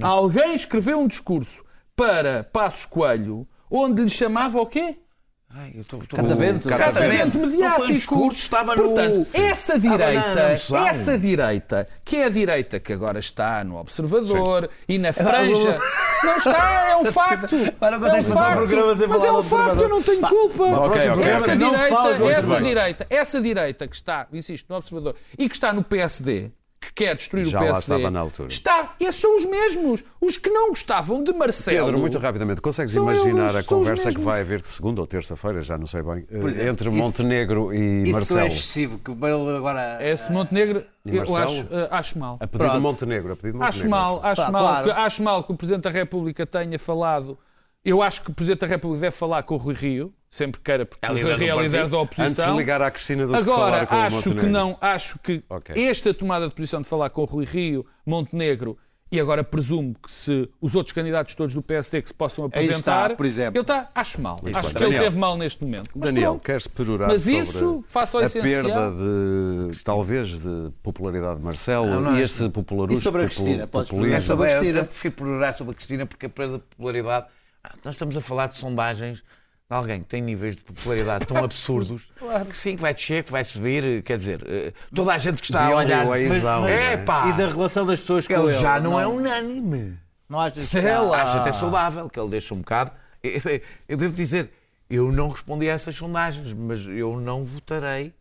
Alguém 0.00 0.54
escreveu 0.54 1.00
um 1.00 1.06
discurso 1.06 1.64
para 1.94 2.44
Passos 2.44 2.86
Coelho, 2.86 3.46
onde 3.70 4.02
lhe 4.02 4.08
chamava 4.08 4.60
o 4.60 4.66
quê? 4.66 4.98
Ai, 5.52 5.72
eu 5.74 5.80
estou- 5.80 6.00
estou- 6.00 6.16
Catavento. 6.16 6.68
Catavento 6.68 7.38
mediático. 7.38 7.82
um 7.84 7.86
discurso, 7.88 8.38
estava 8.38 8.74
Portanto, 8.76 9.14
no... 9.16 9.20
essa 9.44 9.76
direita, 9.80 10.34
na- 10.34 10.42
na 10.44 10.48
moção. 10.50 10.86
essa 10.86 11.18
direita, 11.18 11.88
que 12.04 12.16
é 12.18 12.24
a 12.26 12.28
direita 12.28 12.78
que 12.78 12.92
agora 12.92 13.18
está 13.18 13.64
no 13.64 13.76
Observador 13.76 14.70
e 14.88 14.96
na 14.96 15.12
Franja, 15.12 15.76
não 16.22 16.36
está, 16.36 16.90
é 16.90 16.96
um 17.02 17.04
facto. 17.06 17.56
Para, 17.80 17.98
mas 17.98 18.14
é 18.14 18.18
um 18.20 18.22
fazer 18.22 18.30
um 18.30 18.34
facto. 18.34 18.56
programa 18.58 18.96
sem 18.96 19.08
Mas 19.08 19.24
é 19.24 19.32
um 19.32 19.42
facto, 19.42 19.80
eu 19.80 19.88
não 19.88 20.02
tenho 20.02 20.20
culpa. 20.20 20.62
ok, 20.64 21.08
ok. 21.10 21.24
Essa 21.24 21.56
direita, 21.56 22.24
essa 22.30 22.60
direita, 22.60 23.06
essa 23.10 23.40
direita 23.40 23.88
que 23.88 23.96
está, 23.96 24.26
insisto, 24.32 24.66
no 24.70 24.76
Observador 24.76 25.16
e 25.36 25.48
que 25.48 25.54
está 25.56 25.72
no 25.72 25.82
PSD, 25.82 26.52
que 26.92 27.04
quer 27.04 27.14
destruir 27.16 27.44
Já 27.46 27.58
o 27.60 27.64
lá 27.64 27.72
PSD, 27.72 27.94
estava 27.96 28.10
na 28.10 28.20
altura. 28.20 28.48
está. 28.48 28.94
Esses 29.00 29.20
são 29.20 29.36
os 29.36 29.44
mesmos, 29.46 30.04
os 30.20 30.36
que 30.36 30.50
não 30.50 30.68
gostavam 30.70 31.22
de 31.22 31.32
Marcelo. 31.32 31.84
Pedro, 31.86 31.98
muito 32.00 32.18
rapidamente, 32.18 32.60
consegues 32.60 32.94
imaginar 32.94 33.50
eles, 33.50 33.56
a 33.56 33.62
conversa 33.64 34.10
que 34.12 34.20
vai 34.20 34.40
haver 34.40 34.64
segunda 34.66 35.00
ou 35.00 35.06
terça-feira, 35.06 35.60
já 35.62 35.78
não 35.78 35.86
sei 35.86 36.02
bem, 36.02 36.26
eh, 36.30 36.36
exemplo, 36.38 36.68
entre 36.70 36.88
isso- 36.90 36.98
Montenegro 36.98 37.72
e 37.74 38.02
Isso 38.04 38.12
Marcelo? 38.12 38.40
é 38.40 38.46
excessivo, 38.48 38.98
que 38.98 39.10
o 39.10 39.14
Bale 39.14 39.56
agora. 39.56 39.98
Esse 40.06 40.30
Montenegro, 40.32 40.84
E 41.04 41.16
eu 41.16 41.22
acho, 41.36 41.66
eh, 41.70 41.88
acho 41.90 42.18
mal. 42.18 42.36
A 42.40 42.46
pedido 42.46 42.72
de. 42.72 42.78
Montenegro, 42.80 43.32
a 43.32 43.36
pedido 43.36 43.52
de 43.58 43.64
Montenegro. 43.64 43.68
Acho 43.68 43.88
mal, 43.88 44.20
acho, 44.24 44.42
Pá, 44.42 44.50
mal 44.50 44.62
claro. 44.62 44.84
que, 44.84 44.90
acho 44.90 45.22
mal 45.22 45.44
que 45.44 45.52
o 45.52 45.56
Presidente 45.56 45.82
da 45.84 45.90
República 45.90 46.46
tenha 46.46 46.78
falado. 46.78 47.38
Eu 47.84 48.02
acho 48.02 48.22
que 48.22 48.30
o 48.30 48.34
Presidente 48.34 48.60
da 48.60 48.66
República 48.66 49.00
deve 49.02 49.16
falar 49.16 49.42
com 49.42 49.54
o 49.54 49.56
Rui 49.56 49.74
Rio, 49.74 50.12
sempre 50.30 50.60
queira, 50.60 50.84
porque 50.84 51.04
É 51.04 51.10
o 51.10 51.14
Rui 51.14 51.34
Rio 51.34 51.58
é 51.58 51.62
líder 51.62 51.88
da 51.88 51.96
Antes 51.98 52.18
oposição. 52.18 52.52
de 52.52 52.58
ligar 52.58 52.82
à 52.82 52.90
Cristina 52.90 53.26
do 53.26 53.32
que 53.32 53.38
Agora, 53.38 53.58
falar 53.58 53.86
com 53.86 53.94
o 53.94 53.98
acho 54.00 54.34
que 54.34 54.46
não, 54.46 54.78
acho 54.80 55.18
que 55.20 55.42
Ok. 55.48 55.88
esta 55.88 56.12
tomada 56.12 56.46
de 56.48 56.54
posição 56.54 56.82
de 56.82 56.88
falar 56.88 57.08
com 57.10 57.22
o 57.22 57.24
Rui 57.24 57.46
Rio, 57.46 57.86
Montenegro, 58.04 58.76
e 59.12 59.18
agora 59.18 59.42
presumo 59.42 59.94
que 59.94 60.12
se 60.12 60.48
os 60.60 60.76
outros 60.76 60.92
candidatos 60.92 61.34
todos 61.34 61.52
do 61.54 61.62
PSD 61.62 62.00
que 62.02 62.08
se 62.08 62.14
possam 62.14 62.44
Aí 62.44 62.48
está, 62.50 62.60
apresentar, 62.60 63.16
por 63.16 63.26
exemplo. 63.26 63.56
ele 63.58 63.62
está, 63.62 63.90
acho 63.92 64.20
mal. 64.20 64.34
acho 64.36 64.44
bem. 64.44 64.52
que 64.52 64.68
ele 64.68 64.72
Daniel. 64.84 65.02
teve 65.02 65.18
mal 65.18 65.36
neste 65.38 65.64
momento. 65.64 65.90
Mas 65.94 66.04
Daniel, 66.04 66.30
pronto. 66.32 66.44
queres 66.44 66.66
pejorar 66.68 67.08
Mas 67.08 67.22
sobre 67.22 67.38
isso, 67.38 67.84
face 67.88 68.14
ao 68.16 68.22
a 68.22 68.26
essencial- 68.26 68.62
perda 68.62 68.92
de, 69.72 69.82
talvez, 69.82 70.38
de 70.38 70.70
popularidade 70.82 71.38
de 71.38 71.44
Marcelo 71.44 71.86
Não, 71.86 72.00
não 72.02 72.16
e 72.16 72.20
é 72.20 72.22
este 72.22 72.48
popularismo, 72.50 73.00
E 73.00 73.02
sobre 73.02 73.22
a 73.22 73.24
Cristina, 73.24 73.66
podes 73.66 73.90
populismo? 73.90 74.16
É 74.16 74.20
sobre, 74.20 74.46
a 74.46 74.58
Cristina. 74.58 74.78
eu 74.80 74.84
prefiro 74.84 75.14
perorar 75.14 75.54
sobre 75.54 75.72
a 75.72 75.74
Cristina 75.74 76.06
porque 76.06 76.26
a 76.26 76.28
perda 76.28 76.58
de 76.58 76.64
popularidade. 76.64 77.26
Ah, 77.62 77.74
Nós 77.84 77.94
estamos 77.94 78.16
a 78.16 78.20
falar 78.20 78.48
de 78.48 78.56
sondagens 78.56 79.18
de 79.18 79.76
alguém 79.76 80.00
que 80.00 80.06
tem 80.08 80.20
níveis 80.22 80.56
de 80.56 80.62
popularidade 80.62 81.26
tão 81.26 81.36
absurdos 81.44 82.08
que 82.50 82.58
sim, 82.58 82.74
que 82.76 82.82
vai 82.82 82.92
descer, 82.94 83.22
que 83.24 83.30
vai 83.30 83.44
subir. 83.44 84.02
Quer 84.02 84.16
dizer, 84.16 84.42
eh, 84.46 84.72
toda 84.94 85.12
a 85.12 85.18
gente 85.18 85.40
que 85.40 85.46
está 85.46 85.66
The 85.68 85.72
a 85.72 85.76
olhar. 85.76 86.06
Mas- 86.06 86.42
down, 86.42 86.66
é 86.66 86.76
não 86.76 86.88
é? 86.88 86.96
pá! 86.96 87.28
E 87.28 87.32
da 87.34 87.48
relação 87.48 87.86
das 87.86 88.00
pessoas 88.00 88.26
com 88.26 88.32
Ele 88.32 88.42
ele. 88.52 88.58
já 88.60 88.80
não, 88.80 88.98
é 88.98 89.06
unânime. 89.06 89.98
Não 90.28 90.38
achas 90.40 90.68
que 90.68 90.78
É 90.78 90.92
há- 90.94 91.00
lá. 91.00 91.22
Acho 91.22 91.36
até 91.38 91.52
saudável 91.52 92.08
que 92.08 92.18
ele 92.18 92.30
deixa 92.30 92.54
um 92.54 92.58
bocado. 92.58 92.92
Eu 93.88 93.96
devo 93.96 94.14
dizer, 94.14 94.50
eu 94.88 95.12
não 95.12 95.28
respondi 95.28 95.68
a 95.68 95.72
essas 95.74 95.94
sondagens, 95.94 96.52
mas 96.52 96.86
eu 96.86 97.20
não 97.20 97.44
votarei 97.44 98.12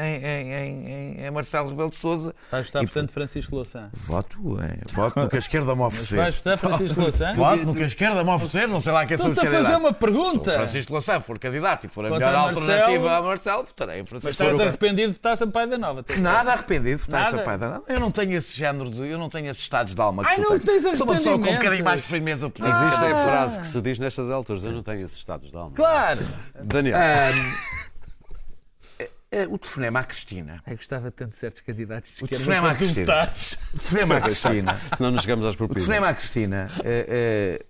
em, 0.00 0.52
em, 0.52 1.24
em, 1.26 1.30
Marcelo 1.30 1.68
Rebelo 1.70 1.90
de 1.90 1.96
Souza. 1.98 2.34
Vais 2.50 2.66
votar, 2.66 2.82
E, 2.82 2.86
portanto, 2.86 3.12
Francisco 3.12 3.54
Louçã. 3.54 3.90
Voto, 3.92 4.38
é, 4.60 4.92
voto 4.92 5.20
no 5.20 5.28
que 5.28 5.36
a 5.36 5.38
esquerda 5.38 5.74
me 5.74 5.82
oferecer. 5.82 6.16
Vais 6.16 6.34
votar 6.36 6.58
Francisco 6.58 7.00
Louçã? 7.00 7.32
Voto 7.36 7.66
no 7.66 7.74
que 7.74 7.82
a 7.82 7.86
esquerda 7.86 8.24
me 8.24 8.30
oferecer, 8.30 8.66
não 8.68 8.80
sei 8.80 8.92
lá 8.92 9.06
quem 9.06 9.16
são 9.16 9.26
os 9.30 9.32
Estou-te 9.38 9.48
a 9.48 9.50
fazer 9.58 9.72
candidatos. 9.72 9.84
uma 9.84 9.92
Se 9.94 9.98
pergunta. 10.00 10.52
Francisco 10.52 10.92
Louçã 10.92 11.20
for 11.20 11.38
candidato 11.38 11.84
e 11.86 11.88
for 11.88 12.04
a 12.06 12.08
Contra 12.08 12.26
melhor 12.26 12.42
Marcelo. 12.44 12.60
alternativa 12.70 13.16
a 13.16 13.22
Marcelo, 13.22 13.64
votarei 13.64 13.96
em 13.96 14.00
Mas 14.00 14.08
Francisco 14.08 14.30
estás 14.32 14.50
Louçã. 14.50 14.64
arrependido 14.68 15.08
de 15.08 15.12
votar 15.14 15.36
Sampaio 15.38 15.68
da 15.70 15.78
Nova. 15.78 16.04
Nada 16.18 16.52
arrependido 16.52 16.96
de 16.96 17.02
votar 17.02 17.22
essa 17.26 17.38
paida. 17.38 17.68
Não, 17.68 17.84
Eu 17.88 18.00
não 18.00 18.10
tenho 18.10 18.32
esse 18.36 18.56
género 18.56 18.90
de. 18.90 19.06
Eu 19.08 19.18
não 19.18 19.28
tenho 19.28 19.48
esses 19.50 19.62
estados 19.62 19.94
de 19.94 20.00
alma 20.00 20.22
que 20.24 20.30
Ai, 20.30 20.36
tu 20.36 20.42
não 20.42 20.58
tens. 20.58 20.82
tens 20.82 20.98
Sou 20.98 21.06
uma 21.06 21.14
pessoa 21.16 21.38
com 21.38 21.48
um 21.50 21.54
bocadinho 21.54 21.84
mais 21.84 22.02
de 22.02 22.08
firmeza 22.08 22.48
política. 22.50 22.84
Existe 22.86 23.04
Ah. 23.04 23.10
a 23.22 23.24
frase 23.28 23.60
que 23.60 23.66
se 23.66 23.80
diz 23.80 23.98
nestas 23.98 24.30
alturas, 24.30 24.62
eu 24.64 24.72
não 24.72 24.82
tenho 24.82 25.00
esses 25.02 25.16
estados 25.16 25.50
de 25.50 25.56
alma. 25.56 25.72
Claro. 25.74 26.20
Daniel, 26.64 26.96
Eh, 26.96 27.32
O 29.48 29.58
telefonema 29.58 30.00
à 30.00 30.04
Cristina. 30.04 30.60
Eu 30.66 30.76
gostava 30.76 31.10
tanto 31.12 31.30
de 31.30 31.36
certos 31.36 31.62
candidatos 31.62 32.12
de 32.16 32.24
O 32.24 32.28
telefonema 32.28 32.72
à 32.72 32.74
Cristina. 32.74 33.28
O 33.72 33.78
telefonema 33.78 34.16
à 34.16 34.20
Cristina. 34.22 34.80
senão 34.96 35.10
nos 35.12 35.20
chegamos 35.22 35.46
às 35.46 35.54
O 35.54 35.56
propinas. 35.56 35.84
telefonema 35.84 36.08
à 36.10 36.14
Cristina 36.14 36.70
eh, 36.84 37.06
eh, 37.60 37.64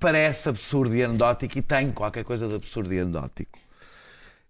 parece 0.00 0.48
absurdo 0.48 0.94
e 0.96 1.02
anedótico 1.04 1.58
e 1.58 1.62
tem 1.62 1.92
qualquer 1.92 2.24
coisa 2.24 2.48
de 2.48 2.54
absurdo 2.54 2.92
e 2.94 2.98
anedótico. 3.00 3.58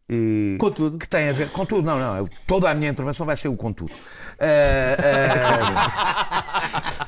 E- 0.09 0.57
Contudo. 0.61 0.97
Que 0.97 1.09
tem 1.09 1.29
a 1.29 1.33
ver. 1.33 1.49
Com 1.51 1.67
tudo, 1.67 1.83
não, 1.87 1.99
não. 1.99 2.17
eu- 2.17 2.31
Toda 2.47 2.71
a 2.71 2.75
minha 2.75 2.91
intervenção 2.91 3.27
vai 3.27 3.37
ser 3.37 3.49
o 3.49 3.57
contudo. 3.57 3.93
Eh, 4.39 4.97
eh, 4.99 5.29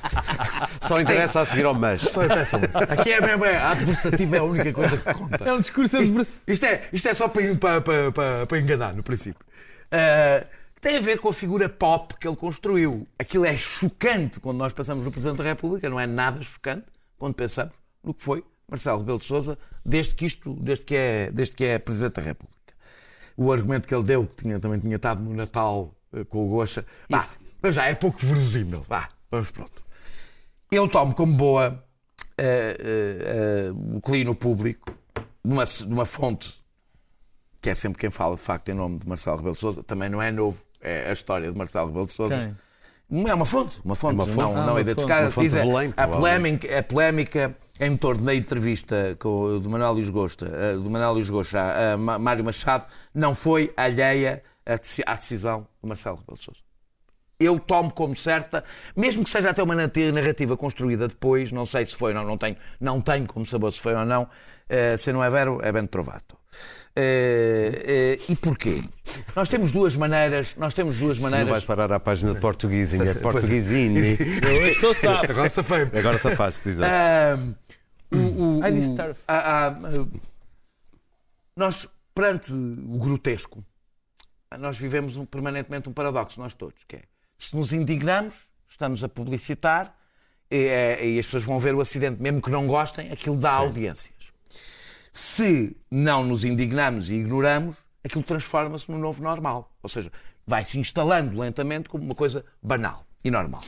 Só 0.81 1.01
interessa 1.01 1.41
a 1.41 1.45
seguir 1.45 1.65
ao 1.65 1.75
mas. 1.75 2.03
Só 2.03 2.25
interessa. 2.25 2.57
Aqui 2.91 3.13
é 3.13 3.21
mesmo, 3.21 3.45
é, 3.45 3.57
a 3.57 3.71
adversativa 3.71 4.37
é 4.37 4.39
a 4.39 4.45
única 4.45 4.73
coisa 4.73 4.97
que 4.97 5.15
conta. 5.15 5.45
É 5.45 5.53
um 5.53 5.61
discurso 5.61 5.97
adverso. 5.97 6.41
Isto 6.47 6.67
é, 6.67 6.89
isto 6.93 7.09
é 7.09 7.15
só 7.15 7.29
para, 7.29 7.55
para, 7.57 7.81
para, 8.13 8.47
para, 8.47 8.59
enganar, 8.59 8.95
no 8.95 9.03
princípio. 9.03 9.45
Uh, 9.87 10.47
tem 10.81 10.97
a 10.97 11.01
ver 11.01 11.19
com 11.19 11.29
a 11.29 11.33
figura 11.33 11.69
pop 11.69 12.15
que 12.21 12.29
ele 12.29 12.37
construiu. 12.37 13.07
Aquilo 13.19 13.45
é 13.45 13.57
chocante 13.57 14.41
quando 14.41 14.59
nós 14.59 14.73
pensamos 14.73 15.05
no 15.05 15.11
Presidente 15.11 15.39
da 15.39 15.45
República, 15.45 15.89
não 15.89 15.99
é 15.99 16.07
nada 16.07 16.43
chocante 16.43 16.85
quando 17.19 17.35
pensamos 17.35 17.73
no 18.03 18.13
que 18.13 18.23
foi 18.23 18.45
Marcelo 18.69 18.99
Rebelo 18.99 19.19
de 19.19 19.25
Sousa 19.25 19.59
desde 19.85 20.15
que 20.15 20.25
isto, 20.25 20.55
desde 20.61 20.85
que 20.85 20.95
é, 20.95 21.31
desde 21.31 21.55
que 21.55 21.65
é 21.65 21.79
Presidente 21.79 22.15
da 22.15 22.23
República. 22.23 22.75
O 23.37 23.53
argumento 23.53 23.87
que 23.87 23.95
ele 23.95 24.05
deu, 24.05 24.27
que 24.27 24.43
tinha, 24.43 24.61
também 24.61 24.79
tinha 24.79 24.97
estado 24.97 25.23
no 25.23 25.35
Natal 25.35 25.95
eh, 26.13 26.25
com 26.25 26.47
o 26.47 26.49
Gocha, 26.49 26.85
vá, 27.09 27.27
mas 27.61 27.75
já 27.75 27.87
é 27.87 27.95
pouco 27.95 28.19
verosímil. 28.19 28.85
Vá, 28.89 29.09
vamos 29.31 29.51
pronto. 29.51 29.84
Eu 30.75 30.89
tomo 30.89 31.15
como 31.15 31.33
boa 31.33 31.85
uh, 32.41 33.73
uh, 33.73 33.97
o 33.97 34.01
clino 34.01 34.35
público 34.35 34.93
de 35.45 35.53
uma, 35.53 35.65
de 35.65 35.85
uma 35.85 36.05
fonte 36.05 36.53
que 37.63 37.71
é 37.71 37.75
sempre 37.77 38.01
quem 38.01 38.11
fala 38.11 38.35
de 38.35 38.43
facto 38.43 38.71
em 38.71 38.75
nome 38.75 38.99
de 38.99 39.09
Marcelo 39.09 39.37
Rebelo 39.37 39.55
de 39.55 39.61
Sousa, 39.61 39.85
também 39.85 40.09
não 40.09 40.21
é 40.21 40.33
novo, 40.33 40.61
é 40.81 41.09
a 41.09 41.13
história 41.13 41.51
de 41.51 41.57
Marcelo 41.57 41.87
Rebelo 41.87 42.07
de 42.07 42.13
Sousa. 42.13 42.37
Quem? 43.09 43.29
É 43.31 43.35
uma 43.35 43.47
fonte, 43.47 43.81
uma 43.85 43.95
fonte, 43.95 44.15
uma 44.17 44.27
fonte. 44.27 44.37
não, 44.37 44.57
ah, 44.57 44.67
não 44.67 44.81
identificada. 44.81 45.31
Diz 45.41 45.55
a, 45.55 46.09
polémica, 46.09 46.79
a 46.79 46.83
polémica 46.83 47.57
em 47.79 47.97
torno 47.97 48.25
da 48.25 48.35
entrevista 48.35 49.17
com, 49.21 49.61
do 49.61 49.71
Manuel 49.71 49.93
Luís 49.93 50.11
Gosta, 50.11 50.77
do 50.77 50.91
Manuel 50.91 51.13
Luís 51.13 51.31
Gosta 51.31 51.61
a, 51.61 51.93
a 51.93 52.19
Mário 52.19 52.45
Machado, 52.45 52.85
não 53.15 53.33
foi 53.33 53.73
alheia 53.77 54.43
à 54.67 55.15
decisão 55.15 55.69
de 55.81 55.89
Marcelo 55.89 56.17
Rebelo 56.17 56.37
de 56.37 56.45
Sousa 56.45 56.64
eu 57.45 57.59
tomo 57.59 57.91
como 57.91 58.17
certa, 58.17 58.65
mesmo 58.97 59.25
que 59.25 59.31
seja 59.31 59.51
até 59.51 59.63
uma 59.63 59.75
narrativa 59.75 60.57
construída 60.57 61.09
depois, 61.09 61.53
não 61.53 61.67
sei 61.67 61.87
se 61.87 61.97
foi 61.97 62.13
ou 62.13 62.19
não, 62.21 62.25
não 62.25 62.39
tenho, 62.39 62.57
não 62.81 63.01
tenho 63.01 63.27
como 63.27 63.45
saber 63.45 63.73
se 63.73 63.81
foi 63.81 63.95
ou 63.95 64.05
não, 64.05 64.23
uh, 64.23 64.99
se 64.99 65.13
não 65.13 65.23
é 65.23 65.31
vero, 65.31 65.61
é 65.63 65.73
bem 65.73 65.87
trovato. 65.87 66.37
Uh, 66.97 67.01
uh, 67.01 68.33
e 68.33 68.37
porquê? 68.37 68.81
Nós 69.35 69.49
temos 69.49 69.73
duas 69.73 69.97
maneiras. 69.97 70.55
Nós 70.57 70.73
temos 70.75 70.97
duas 70.97 71.19
maneiras. 71.19 71.41
Se 71.41 71.45
não 71.47 71.53
vais 71.53 71.65
parar 71.65 71.93
à 71.93 71.99
página 71.99 72.35
de 72.35 72.41
portuguesinho, 72.41 73.09
é 73.09 73.15
portuguesinho. 73.15 74.01
Eu 74.01 74.69
estou 74.69 74.95
sabe. 74.95 75.33
Agora 75.33 75.49
safei. 75.49 75.89
Agora 75.93 76.19
safaste, 76.19 76.63
dizer. 76.63 76.85
Uh, 76.85 77.55
o, 78.13 78.61
o, 78.61 78.67
I 78.67 78.73
disturb. 78.73 79.17
nós, 81.57 81.89
perante 82.15 82.53
o 82.53 82.99
grotesco, 82.99 83.65
nós 84.59 84.79
vivemos 84.79 85.17
um, 85.17 85.25
permanentemente 85.25 85.89
um 85.89 85.93
paradoxo, 85.93 86.41
nós 86.41 86.55
todos, 86.55 86.85
que 86.87 86.97
é 86.97 87.03
se 87.37 87.57
nos 87.57 87.73
indignamos, 87.73 88.35
estamos 88.69 89.03
a 89.05 89.09
publicitar 89.09 89.97
e, 90.51 90.67
é, 90.67 91.07
e, 91.07 91.19
as 91.19 91.27
pessoas 91.27 91.45
vão 91.45 91.59
ver 91.59 91.75
o 91.75 91.81
acidente, 91.81 92.21
mesmo 92.21 92.41
que 92.41 92.51
não 92.51 92.67
gostem, 92.67 93.11
aquilo 93.11 93.37
dá 93.37 93.59
Sim. 93.59 93.65
audiências. 93.65 94.33
Se 95.13 95.77
não 95.91 96.25
nos 96.25 96.45
indignamos 96.45 97.11
e 97.11 97.15
ignoramos, 97.15 97.77
aquilo 98.05 98.23
transforma-se 98.23 98.91
no 98.91 98.99
novo 98.99 99.23
normal. 99.23 99.73
Ou 99.83 99.89
seja, 99.89 100.11
vai 100.47 100.65
se 100.65 100.79
instalando 100.79 101.39
lentamente 101.39 101.89
como 101.89 102.05
uma 102.05 102.15
coisa 102.15 102.45
banal 102.63 103.07
e 103.25 103.31
normal. 103.31 103.63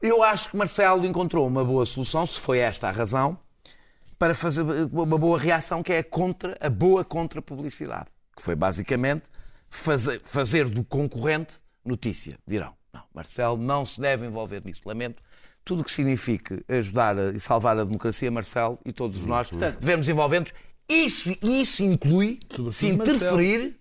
Eu 0.00 0.22
acho 0.22 0.50
que 0.50 0.56
Marcelo 0.56 1.04
encontrou 1.04 1.46
uma 1.46 1.64
boa 1.64 1.84
solução, 1.84 2.26
se 2.26 2.38
foi 2.38 2.58
esta 2.58 2.88
a 2.88 2.90
razão, 2.90 3.38
para 4.18 4.34
fazer 4.34 4.62
uma 4.92 5.18
boa 5.18 5.38
reação, 5.38 5.82
que 5.82 5.92
é 5.92 5.98
a, 5.98 6.04
contra, 6.04 6.56
a 6.60 6.70
boa 6.70 7.04
contra-publicidade. 7.04 8.06
Que 8.36 8.42
foi 8.42 8.54
basicamente 8.54 9.28
fazer, 9.68 10.20
fazer 10.22 10.68
do 10.68 10.84
concorrente 10.84 11.56
notícia, 11.84 12.38
dirão. 12.46 12.77
Não, 12.98 13.04
Marcelo 13.14 13.56
não 13.56 13.84
se 13.84 14.00
deve 14.00 14.26
envolver 14.26 14.62
nisso. 14.64 14.82
Lamento. 14.84 15.22
Tudo 15.64 15.82
o 15.82 15.84
que 15.84 15.90
signifique 15.92 16.64
ajudar 16.68 17.16
e 17.34 17.38
salvar 17.38 17.78
a 17.78 17.84
democracia, 17.84 18.30
Marcelo 18.30 18.78
e 18.84 18.92
todos 18.92 19.24
nós 19.26 19.50
devemos 19.78 20.08
envolver-nos. 20.08 20.52
Isso, 20.88 21.30
isso 21.42 21.82
inclui 21.82 22.38
Sobretudo 22.48 22.72
se 22.72 22.86
interferir. 22.86 23.76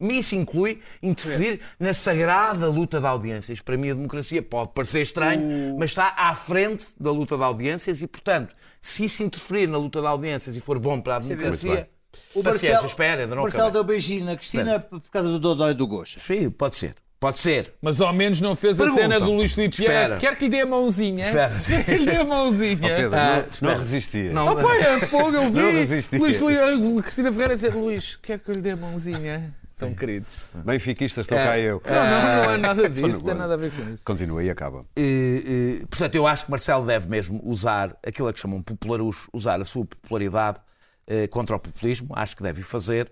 Isso 0.00 0.34
inclui 0.34 0.80
interferir 1.00 1.60
é. 1.80 1.84
na 1.84 1.94
sagrada 1.94 2.68
luta 2.68 2.98
de 2.98 3.06
audiências. 3.06 3.60
Para 3.60 3.76
mim, 3.76 3.90
a 3.90 3.94
democracia 3.94 4.42
pode 4.42 4.72
parecer 4.72 5.00
estranho, 5.00 5.76
mas 5.78 5.90
está 5.90 6.14
à 6.16 6.34
frente 6.34 6.86
da 6.98 7.12
luta 7.12 7.36
de 7.36 7.42
audiências 7.44 8.02
e, 8.02 8.08
portanto, 8.08 8.54
se 8.80 9.04
isso 9.04 9.22
interferir 9.22 9.68
na 9.68 9.78
luta 9.78 10.00
de 10.00 10.06
audiências 10.06 10.56
e 10.56 10.60
for 10.60 10.78
bom 10.80 11.00
para 11.00 11.16
a 11.16 11.18
democracia, 11.20 11.88
o 12.34 12.42
Marcelo, 12.42 12.86
espera, 12.86 13.22
ainda 13.22 13.34
não 13.34 13.42
Marcelo 13.44 13.70
deu 13.70 13.84
beijinho 13.84 14.24
na 14.24 14.36
Cristina 14.36 14.80
por 14.80 15.00
causa 15.02 15.28
do 15.28 15.38
Dodói 15.38 15.72
do 15.72 15.86
Gosto. 15.86 16.18
Sim, 16.18 16.50
pode 16.50 16.76
ser. 16.76 16.96
Pode 17.22 17.38
ser. 17.38 17.72
Mas 17.80 18.00
ao 18.00 18.12
menos 18.12 18.40
não 18.40 18.56
fez 18.56 18.76
Pergunta. 18.76 18.98
a 18.98 19.02
cena 19.04 19.20
do 19.20 19.30
Luís 19.30 19.52
Filipe 19.52 19.76
Vieira. 19.76 20.16
Quer 20.16 20.36
que 20.36 20.46
lhe 20.46 20.50
dê 20.50 20.62
a 20.62 20.66
mãozinha? 20.66 21.24
Espera. 21.24 21.54
Quer 21.54 21.84
que 21.84 21.94
lhe 21.94 22.06
dê 22.06 22.16
a 22.16 22.24
mãozinha? 22.24 22.74
Oh, 22.74 22.96
Pedro, 22.96 23.14
ah, 23.14 23.44
não, 23.60 23.70
não 23.70 23.76
resistia. 23.78 24.32
Não, 24.32 24.48
oh, 24.48 24.56
pai, 24.56 24.80
é 24.80 25.00
fogo, 25.06 25.36
eu 25.36 25.48
vi. 25.48 25.60
Não 25.60 25.70
resistia. 25.70 26.18
Luís, 26.18 26.40
Luís, 26.40 27.02
Cristina 27.02 27.30
Ferreira 27.30 27.54
dizer, 27.54 27.72
Luís, 27.76 28.16
quer 28.16 28.40
que 28.40 28.50
lhe 28.50 28.60
dê 28.60 28.70
a 28.72 28.76
mãozinha? 28.76 29.54
São 29.70 29.94
queridos. 29.94 30.34
Benfiquistas, 30.64 31.24
estou 31.24 31.38
é. 31.38 31.44
cá 31.44 31.58
eu. 31.60 31.80
Não, 31.86 31.94
não, 31.94 32.44
não 32.44 32.50
é 32.54 32.56
nada 32.56 32.90
disso, 32.90 33.20
não 33.20 33.20
tem 33.20 33.34
nada 33.34 33.54
a 33.54 33.56
ver 33.56 33.70
com 33.70 33.88
isso. 33.94 34.04
Continua 34.04 34.42
e 34.42 34.50
acaba. 34.50 34.84
E, 34.98 35.78
e, 35.80 35.86
portanto, 35.86 36.16
eu 36.16 36.26
acho 36.26 36.46
que 36.46 36.50
Marcelo 36.50 36.84
deve 36.84 37.08
mesmo 37.08 37.40
usar 37.44 37.96
aquilo 38.04 38.26
a 38.26 38.32
que 38.32 38.40
chamam 38.40 38.60
popularucho, 38.60 39.30
usar 39.32 39.60
a 39.60 39.64
sua 39.64 39.84
popularidade 39.84 40.58
eh, 41.06 41.28
contra 41.28 41.54
o 41.54 41.60
populismo, 41.60 42.08
acho 42.16 42.36
que 42.36 42.42
deve 42.42 42.62
fazer. 42.62 43.08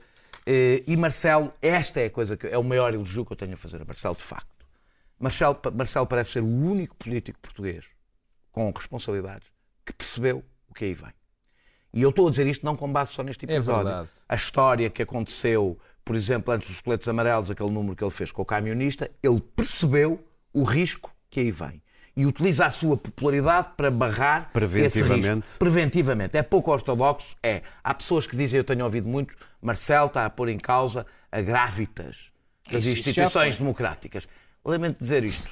Eh, 0.46 0.82
e 0.86 0.96
Marcelo, 0.96 1.52
esta 1.60 2.00
é 2.00 2.06
a 2.06 2.10
coisa 2.10 2.36
que 2.36 2.46
é 2.46 2.58
o 2.58 2.64
maior 2.64 2.92
elogio 2.92 3.24
que 3.24 3.32
eu 3.32 3.36
tenho 3.36 3.54
a 3.54 3.56
fazer 3.56 3.80
a 3.80 3.84
Marcelo, 3.84 4.14
de 4.14 4.22
facto. 4.22 4.66
Marcelo, 5.18 5.58
Marcelo 5.74 6.06
parece 6.06 6.32
ser 6.32 6.42
o 6.42 6.46
único 6.46 6.96
político 6.96 7.38
português 7.40 7.86
com 8.50 8.70
responsabilidades 8.70 9.48
que 9.84 9.92
percebeu 9.92 10.42
o 10.68 10.74
que 10.74 10.84
aí 10.84 10.94
vem. 10.94 11.12
E 11.92 12.02
eu 12.02 12.10
estou 12.10 12.28
a 12.28 12.30
dizer 12.30 12.46
isto 12.46 12.64
não 12.64 12.76
com 12.76 12.90
base 12.90 13.12
só 13.12 13.22
neste 13.22 13.44
é 13.44 13.54
episódio. 13.54 13.90
É 13.90 14.06
a 14.28 14.34
história 14.34 14.88
que 14.88 15.02
aconteceu, 15.02 15.78
por 16.04 16.14
exemplo, 16.14 16.54
antes 16.54 16.68
dos 16.68 16.80
coletes 16.80 17.06
amarelos, 17.08 17.50
aquele 17.50 17.70
número 17.70 17.96
que 17.96 18.04
ele 18.04 18.10
fez 18.10 18.30
com 18.30 18.42
o 18.42 18.44
camionista, 18.44 19.10
ele 19.22 19.40
percebeu 19.40 20.24
o 20.52 20.62
risco 20.62 21.12
que 21.28 21.40
aí 21.40 21.50
vem. 21.50 21.82
E 22.20 22.26
utiliza 22.26 22.66
a 22.66 22.70
sua 22.70 22.98
popularidade 22.98 23.68
para 23.78 23.90
barrar 23.90 24.50
preventivamente. 24.52 25.20
Esse 25.20 25.32
risco. 25.32 25.58
Preventivamente. 25.58 26.36
É 26.36 26.42
pouco 26.42 26.70
ortodoxo? 26.70 27.34
É. 27.42 27.62
Há 27.82 27.94
pessoas 27.94 28.26
que 28.26 28.36
dizem, 28.36 28.58
eu 28.58 28.64
tenho 28.64 28.84
ouvido 28.84 29.08
muito, 29.08 29.34
Marcelo 29.62 30.08
está 30.08 30.26
a 30.26 30.28
pôr 30.28 30.50
em 30.50 30.58
causa 30.58 31.06
a 31.32 31.40
grávidas 31.40 32.30
das 32.70 32.84
instituições 32.84 33.56
democráticas. 33.56 34.28
Lamento 34.62 34.98
dizer 34.98 35.24
isto. 35.24 35.48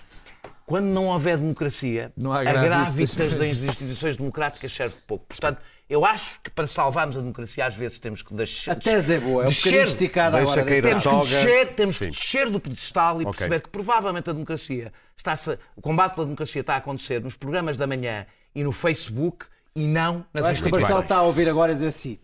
Quando 0.66 0.84
não 0.84 1.06
houver 1.06 1.38
democracia, 1.38 2.12
não 2.14 2.30
há 2.30 2.40
a 2.40 2.52
grávidas 2.52 3.14
das 3.14 3.56
instituições 3.62 4.18
democráticas 4.18 4.70
serve 4.70 4.96
pouco. 5.06 5.24
Portanto, 5.26 5.62
eu 5.89 6.05
acho 6.05 6.41
que 6.43 6.51
para 6.51 6.66
salvarmos 6.66 7.16
a 7.16 7.20
democracia, 7.20 7.64
às 7.64 7.74
vezes 7.74 7.99
temos 7.99 8.22
que 8.22 8.34
deixar. 8.34 8.72
A 8.72 8.74
tese 8.74 9.14
é 9.14 9.20
boa, 9.20 9.45
é 9.45 9.49
um 9.49 9.51
bocadinho 9.51 9.82
esticada 9.82 10.39
agora. 10.39 10.64
Temos 10.64 11.03
que 11.03 11.16
descer, 11.16 11.74
temos 11.74 11.99
que 11.99 12.07
descer 12.09 12.51
do 12.51 12.61
pedestal 12.61 13.22
e 13.22 13.24
okay. 13.24 13.32
perceber 13.32 13.61
que 13.61 13.70
provavelmente 13.70 14.28
a 14.28 14.32
democracia 14.34 14.93
está 15.16 15.34
o 15.74 15.80
combate 15.80 16.14
pela 16.14 16.26
democracia 16.26 16.61
está 16.61 16.74
a 16.74 16.76
acontecer 16.76 17.22
nos 17.22 17.34
programas 17.34 17.76
da 17.76 17.86
manhã 17.86 18.26
e 18.55 18.62
no 18.62 18.70
Facebook 18.70 19.47
e 19.78 19.86
não 19.86 20.24
nas 20.34 20.44
Acho 20.44 20.62
que 20.64 20.68
o 20.68 20.72
Marcelo 20.72 21.00
está 21.00 21.18
a 21.18 21.22
ouvir 21.22 21.48
agora 21.48 21.70
e 21.70 21.74
dizer 21.76 21.86
assim: 21.86 22.18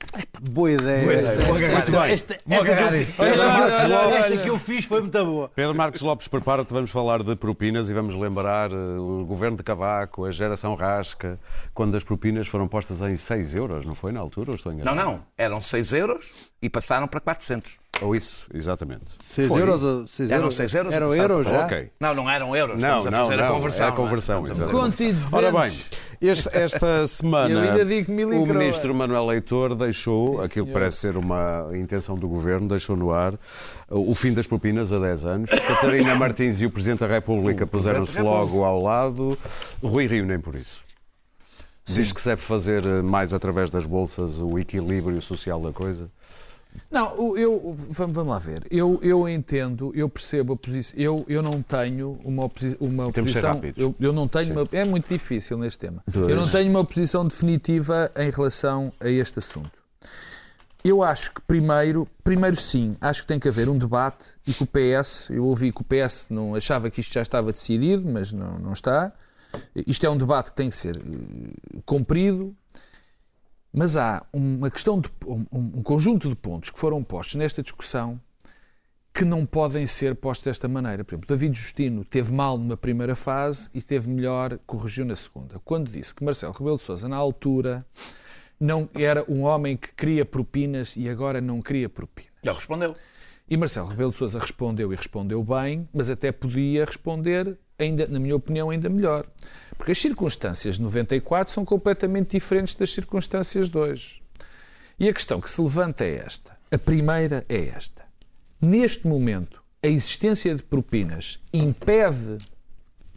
boa 0.51 0.73
ideia. 0.73 1.05
Boa 1.05 1.15
ideia. 1.15 1.73
Muito 1.73 1.93
bem. 1.93 2.13
Esta, 2.13 2.41
esta 4.19 4.43
que 4.43 4.49
eu 4.49 4.59
fiz 4.59 4.85
foi 4.87 5.01
muito 5.01 5.25
boa. 5.25 5.49
Pedro 5.55 5.75
Marcos 5.75 6.01
Lopes, 6.01 6.27
prepara-te, 6.27 6.73
vamos 6.73 6.91
falar 6.91 7.23
de 7.23 7.37
propinas 7.37 7.89
e 7.89 7.95
vamos 7.95 8.17
lembrar 8.17 8.73
uh, 8.73 9.21
o 9.21 9.25
governo 9.25 9.57
de 9.57 9.63
Cavaco, 9.63 10.25
a 10.25 10.33
geração 10.33 10.75
Rasca, 10.75 11.39
quando 11.73 11.97
as 11.97 12.03
propinas 12.03 12.49
foram 12.49 12.67
postas 12.67 13.01
em 13.01 13.15
6 13.15 13.55
euros, 13.55 13.85
não 13.85 13.95
foi 13.95 14.11
na 14.11 14.19
altura? 14.19 14.51
Ou 14.51 14.57
estou 14.57 14.73
enganado? 14.73 14.97
Não, 14.97 15.13
não. 15.13 15.23
Eram 15.39 15.63
6 15.63 15.93
euros 15.93 16.33
e 16.61 16.69
passaram 16.69 17.07
para 17.07 17.21
400. 17.21 17.79
Ou 18.01 18.17
isso, 18.17 18.49
exatamente. 18.53 19.17
6 19.21 19.49
euros? 19.51 20.11
6 20.11 20.31
eram 20.31 20.51
6 20.51 20.75
euros? 20.75 20.95
Eram 20.95 21.15
euros 21.15 21.47
já? 21.47 21.65
Okay. 21.65 21.91
Não, 22.01 22.13
não 22.15 22.29
eram 22.29 22.57
euros. 22.57 22.79
Não, 22.81 23.05
não, 23.05 23.21
a 23.21 23.23
fazer 23.25 23.37
não, 23.37 23.45
a 23.45 23.49
conversão. 23.49 23.87
É 23.87 23.89
a 23.89 23.93
conversão, 23.93 24.47
exatamente. 24.47 25.17
Ora 25.33 25.53
bem, 25.53 25.73
este, 26.29 26.49
esta 26.57 27.07
semana 27.09 27.75
o 28.41 28.47
ministro 28.47 28.95
Manuel 28.95 29.27
Leitor 29.27 29.75
deixou, 29.75 30.41
Sim, 30.41 30.47
aquilo 30.47 30.67
que 30.67 30.73
parece 30.73 30.99
ser 30.99 31.17
uma 31.17 31.71
intenção 31.75 32.17
do 32.17 32.29
governo, 32.29 32.69
deixou 32.69 32.97
no 32.97 33.13
ar 33.13 33.35
o 33.91 34.15
fim 34.15 34.33
das 34.33 34.47
propinas 34.47 34.93
a 34.93 34.99
10 34.99 35.25
anos. 35.25 35.51
Catarina 35.51 36.15
Martins 36.17 36.61
e 36.61 36.67
o 36.67 36.71
Presidente 36.71 37.01
da 37.01 37.07
República 37.07 37.67
puseram-se 37.67 38.21
logo 38.21 38.65
ao 38.65 38.81
lado. 38.81 39.39
Rui 39.83 40.07
Rio 40.07 40.25
nem 40.25 40.39
por 40.39 40.55
isso. 40.55 40.85
Diz 41.87 42.13
que 42.13 42.21
se 42.21 42.31
deve 42.31 42.41
fazer 42.41 42.83
mais 43.03 43.35
através 43.35 43.71
das 43.71 43.87
bolsas 43.87 44.41
o 44.41 44.59
equilíbrio 44.59 45.21
social 45.21 45.61
da 45.61 45.71
coisa. 45.71 46.11
Não, 46.91 47.37
eu, 47.37 47.77
vamos, 47.89 48.15
vamos 48.15 48.33
lá 48.33 48.39
ver. 48.39 48.67
Eu, 48.71 48.99
eu 49.03 49.29
entendo, 49.29 49.93
eu 49.95 50.09
percebo 50.09 50.53
a 50.53 50.57
posição. 50.57 50.99
Eu, 50.99 51.25
eu 51.29 51.43
não 51.43 51.61
tenho 51.63 52.19
uma, 52.25 52.45
oposi 52.45 52.77
uma 52.79 53.07
oposição. 53.07 53.61
Eu, 53.77 53.95
eu 53.99 54.13
não 54.13 54.29
tenho 54.29 54.53
uma, 54.53 54.69
É 54.73 54.85
muito 54.85 55.09
difícil 55.09 55.59
neste 55.59 55.79
tema. 55.79 56.03
Dois. 56.07 56.29
Eu 56.29 56.37
não 56.37 56.49
tenho 56.49 56.71
uma 56.71 56.85
posição 56.85 57.27
definitiva 57.27 58.11
em 58.17 58.31
relação 58.31 58.93
a 59.01 59.09
este 59.09 59.39
assunto. 59.39 59.85
Eu 60.85 61.03
acho 61.03 61.33
que 61.33 61.41
primeiro, 61.41 62.07
primeiro 62.23 62.57
sim, 62.57 62.95
acho 63.01 63.23
que 63.23 63.27
tem 63.27 63.41
que 63.41 63.49
haver 63.49 63.71
um 63.71 63.79
debate 63.79 64.27
e 64.47 64.53
que 64.53 64.63
o 64.63 64.67
PS, 64.67 65.31
eu 65.31 65.47
ouvi 65.47 65.73
que 65.73 65.81
o 65.81 65.85
PS 65.85 66.27
não 66.29 66.55
achava 66.55 66.91
que 66.91 67.01
isto 67.01 67.15
já 67.15 67.23
estava 67.23 67.51
decidido, 67.51 68.07
mas 68.07 68.35
não, 68.35 68.59
não 68.59 68.73
está. 68.73 69.11
Isto 69.75 70.05
é 70.05 70.11
um 70.11 70.17
debate 70.19 70.51
que 70.51 70.57
tem 70.57 70.69
que 70.69 70.77
ser 70.77 70.97
uh, 70.97 71.83
cumprido, 71.87 72.55
mas 73.75 73.97
há 73.97 74.25
uma 74.33 74.71
questão 74.71 75.01
de 75.01 75.11
um, 75.27 75.45
um 75.51 75.83
conjunto 75.83 76.29
de 76.29 76.37
pontos 76.37 76.71
que 76.71 76.79
foram 76.79 77.03
postos 77.03 77.35
nesta 77.35 77.61
discussão 77.61 78.21
que 79.13 79.25
não 79.25 79.45
podem 79.45 79.85
ser 79.85 80.15
postos 80.15 80.45
desta 80.45 80.69
maneira. 80.69 81.05
Por 81.05 81.15
exemplo, 81.15 81.29
David 81.29 81.59
Justino 81.59 82.05
teve 82.05 82.33
mal 82.33 82.57
numa 82.57 82.77
primeira 82.77 83.17
fase 83.17 83.69
e 83.75 83.83
teve 83.83 84.09
melhor, 84.09 84.59
corrigiu 84.65 85.05
na 85.05 85.17
segunda. 85.17 85.61
Quando 85.65 85.91
disse 85.91 86.15
que 86.15 86.25
Marcelo 86.25 86.53
Rebelo 86.53 86.77
de 86.77 86.83
Sousa, 86.83 87.09
na 87.09 87.17
altura, 87.17 87.85
não 88.59 88.89
era 88.95 89.25
um 89.29 89.43
homem 89.43 89.77
que 89.77 89.93
queria 89.93 90.25
propinas 90.25 90.97
e 90.97 91.09
agora 91.09 91.41
não 91.41 91.61
queria 91.61 91.89
propinas. 91.89 92.33
Ele 92.43 92.55
respondeu. 92.55 92.95
E 93.49 93.57
Marcelo 93.57 93.89
Rebelo 93.89 94.11
de 94.11 94.17
Sousa 94.17 94.39
respondeu 94.39 94.93
e 94.93 94.97
respondeu 94.97 95.43
bem, 95.43 95.89
mas 95.93 96.11
até 96.11 96.31
podia 96.31 96.85
responder 96.85 97.59
ainda, 97.79 98.07
na 98.07 98.19
minha 98.19 98.37
opinião, 98.37 98.71
ainda 98.71 98.89
melhor. 98.89 99.27
Porque 99.77 99.93
as 99.93 99.99
circunstâncias 99.99 100.77
de 100.77 100.83
94 100.83 101.53
são 101.53 101.65
completamente 101.65 102.33
diferentes 102.33 102.75
das 102.75 102.93
circunstâncias 102.93 103.69
de 103.69 103.77
hoje. 103.77 104.23
E 104.99 105.09
a 105.09 105.13
questão 105.13 105.41
que 105.41 105.51
se 105.51 105.61
levanta 105.61 106.05
é 106.05 106.17
esta. 106.17 106.57
A 106.71 106.79
primeira 106.79 107.45
é 107.49 107.67
esta. 107.69 108.05
Neste 108.61 109.07
momento, 109.07 109.63
a 109.83 109.89
existência 109.89 110.55
de 110.55 110.63
propinas 110.63 111.41
impede 111.53 112.39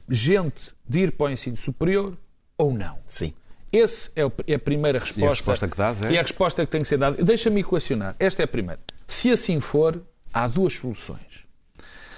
gente 0.10 0.74
de 0.88 1.00
ir 1.00 1.12
para 1.12 1.28
o 1.28 1.30
ensino 1.30 1.56
superior 1.56 2.18
ou 2.58 2.74
não? 2.74 3.00
Sim. 3.06 3.34
Essa 3.72 4.12
é 4.48 4.54
a 4.54 4.60
primeira 4.60 5.00
resposta. 5.00 5.22
E 5.22 5.26
a 5.26 5.30
resposta 5.30 5.68
que 5.68 5.78
dás 5.78 6.02
é? 6.02 6.12
E 6.12 6.18
a 6.18 6.22
resposta 6.22 6.66
que 6.66 6.72
tem 6.72 6.82
que 6.82 6.88
ser 6.88 6.98
dada. 6.98 7.22
Deixa-me 7.24 7.62
equacionar. 7.62 8.16
Esta 8.20 8.42
é 8.42 8.46
a 8.46 8.48
primeira. 8.48 8.80
Se 9.08 9.30
assim 9.30 9.60
for, 9.60 10.02
há 10.34 10.48
duas 10.48 10.74
soluções. 10.74 11.47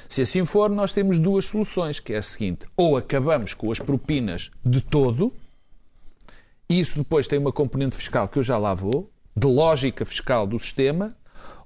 Se 0.09 0.23
assim 0.23 0.43
for, 0.43 0.71
nós 0.71 0.91
temos 0.91 1.19
duas 1.19 1.45
soluções, 1.45 1.99
que 1.99 2.13
é 2.13 2.17
a 2.17 2.21
seguinte: 2.23 2.65
ou 2.75 2.97
acabamos 2.97 3.53
com 3.53 3.71
as 3.71 3.79
propinas 3.79 4.49
de 4.65 4.81
todo, 4.81 5.31
e 6.67 6.79
isso 6.79 6.97
depois 6.97 7.27
tem 7.27 7.37
uma 7.37 7.53
componente 7.53 7.95
fiscal 7.95 8.27
que 8.27 8.39
eu 8.39 8.43
já 8.43 8.57
lá 8.57 8.73
vou, 8.73 9.11
de 9.37 9.45
lógica 9.45 10.03
fiscal 10.03 10.47
do 10.47 10.57
sistema, 10.57 11.15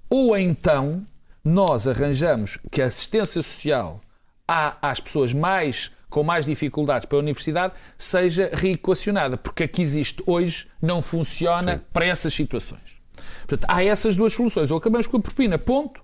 ou 0.09 0.37
então 0.37 1.07
nós 1.41 1.87
arranjamos 1.87 2.59
que 2.69 2.81
a 2.81 2.87
assistência 2.87 3.41
social 3.41 4.01
às 4.45 4.99
pessoas 4.99 5.33
mais 5.33 5.89
com 6.09 6.21
mais 6.21 6.45
dificuldades 6.45 7.07
para 7.07 7.17
a 7.17 7.21
universidade 7.21 7.73
seja 7.97 8.51
reequacionada, 8.53 9.35
porque 9.35 9.63
a 9.63 9.67
que 9.67 9.81
existe 9.81 10.21
hoje 10.27 10.67
não 10.79 11.01
funciona 11.01 11.77
Sim. 11.77 11.83
para 11.91 12.05
essas 12.05 12.33
situações. 12.33 13.01
Portanto, 13.39 13.65
há 13.67 13.83
essas 13.83 14.15
duas 14.15 14.33
soluções. 14.33 14.69
Ou 14.69 14.77
acabamos 14.77 15.07
com 15.07 15.17
a 15.17 15.19
propina, 15.19 15.57
ponto, 15.57 16.03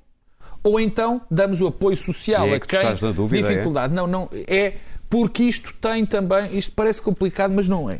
ou 0.63 0.79
então 0.79 1.21
damos 1.29 1.61
o 1.61 1.67
apoio 1.67 1.95
social 1.95 2.47
é 2.47 2.55
a 2.55 2.59
quem 2.59 2.79
estás 2.79 3.01
na 3.01 3.11
dúvida, 3.11 3.47
é? 3.47 3.51
dificuldade. 3.51 3.93
É? 3.93 3.95
Não, 3.95 4.07
não, 4.07 4.29
é 4.47 4.75
porque 5.09 5.43
isto 5.43 5.73
tem 5.75 6.05
também, 6.05 6.57
isto 6.57 6.71
parece 6.73 7.01
complicado, 7.01 7.53
mas 7.53 7.67
não 7.67 7.89
é. 7.89 7.99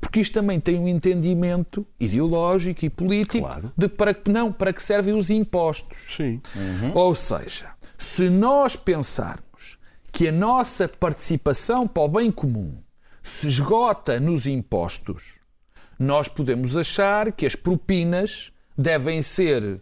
Porque 0.00 0.20
isto 0.20 0.34
também 0.34 0.60
tem 0.60 0.78
um 0.78 0.86
entendimento 0.86 1.86
ideológico 1.98 2.84
e 2.84 2.90
político 2.90 3.46
claro. 3.46 3.72
de 3.76 3.88
para 3.88 4.14
que 4.14 4.30
não, 4.30 4.52
para 4.52 4.72
que 4.72 4.82
servem 4.82 5.14
os 5.14 5.30
impostos. 5.30 6.16
Sim. 6.16 6.40
Uhum. 6.54 6.92
Ou 6.94 7.14
seja, 7.14 7.70
se 7.96 8.28
nós 8.30 8.76
pensarmos 8.76 9.78
que 10.12 10.28
a 10.28 10.32
nossa 10.32 10.86
participação 10.86 11.88
para 11.88 12.02
o 12.02 12.08
bem 12.08 12.30
comum 12.30 12.78
se 13.22 13.48
esgota 13.48 14.20
nos 14.20 14.46
impostos, 14.46 15.40
nós 15.98 16.28
podemos 16.28 16.76
achar 16.76 17.32
que 17.32 17.44
as 17.44 17.56
propinas 17.56 18.52
devem 18.78 19.22
ser 19.22 19.80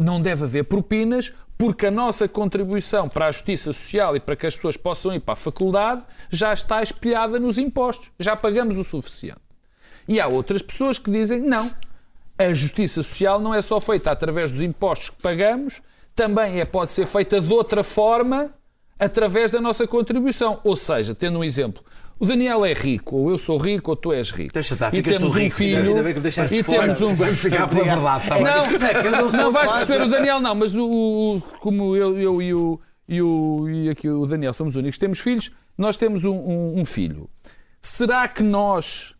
não 0.00 0.20
deve 0.20 0.44
haver 0.44 0.64
propinas 0.64 1.32
porque 1.60 1.88
a 1.88 1.90
nossa 1.90 2.26
contribuição 2.26 3.06
para 3.06 3.26
a 3.26 3.30
justiça 3.30 3.70
social 3.74 4.16
e 4.16 4.20
para 4.20 4.34
que 4.34 4.46
as 4.46 4.56
pessoas 4.56 4.78
possam 4.78 5.14
ir 5.14 5.20
para 5.20 5.34
a 5.34 5.36
faculdade 5.36 6.02
já 6.30 6.54
está 6.54 6.82
espelhada 6.82 7.38
nos 7.38 7.58
impostos. 7.58 8.10
Já 8.18 8.34
pagamos 8.34 8.78
o 8.78 8.82
suficiente. 8.82 9.42
E 10.08 10.18
há 10.18 10.26
outras 10.26 10.62
pessoas 10.62 10.98
que 10.98 11.10
dizem 11.10 11.42
não. 11.42 11.70
A 12.38 12.54
justiça 12.54 13.02
social 13.02 13.38
não 13.38 13.54
é 13.54 13.60
só 13.60 13.78
feita 13.78 14.10
através 14.10 14.50
dos 14.50 14.62
impostos 14.62 15.10
que 15.10 15.20
pagamos, 15.20 15.82
também 16.16 16.60
é, 16.60 16.64
pode 16.64 16.92
ser 16.92 17.04
feita 17.04 17.38
de 17.38 17.52
outra 17.52 17.84
forma 17.84 18.48
através 18.98 19.50
da 19.50 19.60
nossa 19.60 19.86
contribuição. 19.86 20.60
Ou 20.64 20.74
seja, 20.74 21.14
tendo 21.14 21.40
um 21.40 21.44
exemplo, 21.44 21.84
o 22.20 22.26
Daniel 22.26 22.66
é 22.66 22.74
rico, 22.74 23.16
ou 23.16 23.30
eu 23.30 23.38
sou 23.38 23.56
rico, 23.56 23.90
ou 23.90 23.96
tu 23.96 24.12
és 24.12 24.30
rico. 24.30 24.52
Deixa 24.52 24.74
estar, 24.74 24.92
e 24.92 25.02
temos 25.02 25.34
um 25.34 25.38
rico, 25.38 25.56
filho. 25.56 25.96
e 26.52 26.62
temos 26.62 27.00
um. 27.00 27.14
Vamos 27.14 27.38
ficar 27.38 27.66
pela 27.66 27.82
verdade, 27.82 28.28
tá 28.28 28.38
não, 28.38 29.10
não, 29.10 29.32
não 29.32 29.52
vais 29.52 29.72
perceber 29.72 30.02
o 30.02 30.08
Daniel, 30.08 30.38
não, 30.38 30.54
mas 30.54 30.74
o, 30.74 30.84
o 30.84 31.42
como 31.60 31.96
eu, 31.96 32.18
eu 32.18 32.42
e, 32.42 32.52
o, 32.52 32.80
e, 33.08 33.22
o, 33.22 33.68
e 33.70 33.88
aqui 33.88 34.10
o 34.10 34.26
Daniel 34.26 34.52
somos 34.52 34.76
únicos, 34.76 34.98
temos 34.98 35.18
filhos, 35.18 35.50
nós 35.78 35.96
temos 35.96 36.26
um, 36.26 36.34
um, 36.34 36.80
um 36.80 36.84
filho. 36.84 37.26
Será 37.80 38.28
que 38.28 38.42
nós, 38.42 39.14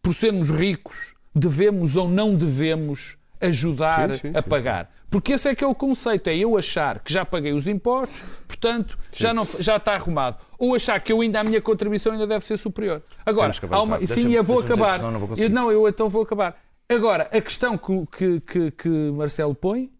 por 0.00 0.14
sermos 0.14 0.48
ricos, 0.48 1.16
devemos 1.34 1.96
ou 1.96 2.08
não 2.08 2.32
devemos 2.32 3.18
ajudar 3.40 4.14
sim, 4.14 4.18
sim, 4.18 4.32
a 4.34 4.42
pagar? 4.42 4.86
Sim, 4.86 5.02
porque 5.10 5.32
esse 5.32 5.48
é 5.48 5.54
que 5.54 5.62
é 5.62 5.66
o 5.66 5.74
conceito, 5.74 6.28
é 6.28 6.36
eu 6.36 6.56
achar 6.56 6.98
que 6.98 7.12
já 7.12 7.24
paguei 7.24 7.52
os 7.52 7.68
impostos, 7.68 8.22
portanto 8.46 8.96
já, 9.12 9.32
não, 9.32 9.46
já 9.58 9.76
está 9.76 9.94
arrumado. 9.94 10.38
Ou 10.58 10.74
achar 10.74 11.00
que 11.00 11.12
eu 11.12 11.20
ainda 11.20 11.40
a 11.40 11.44
minha 11.44 11.60
contribuição 11.60 12.12
ainda 12.12 12.26
deve 12.26 12.44
ser 12.44 12.56
superior. 12.56 13.02
Agora, 13.24 13.52
há 13.70 13.82
uma, 13.82 14.06
sim, 14.06 14.32
eu 14.32 14.42
vou 14.42 14.60
acabar. 14.60 14.98
Dizer, 15.30 15.50
não, 15.50 15.70
eu, 15.70 15.80
não, 15.80 15.84
eu 15.84 15.88
então 15.88 16.08
vou 16.08 16.22
acabar. 16.22 16.60
Agora, 16.88 17.28
a 17.32 17.40
questão 17.40 17.76
que, 17.76 18.40
que, 18.40 18.70
que 18.70 18.88
Marcelo 18.88 19.54
põe, 19.54 19.90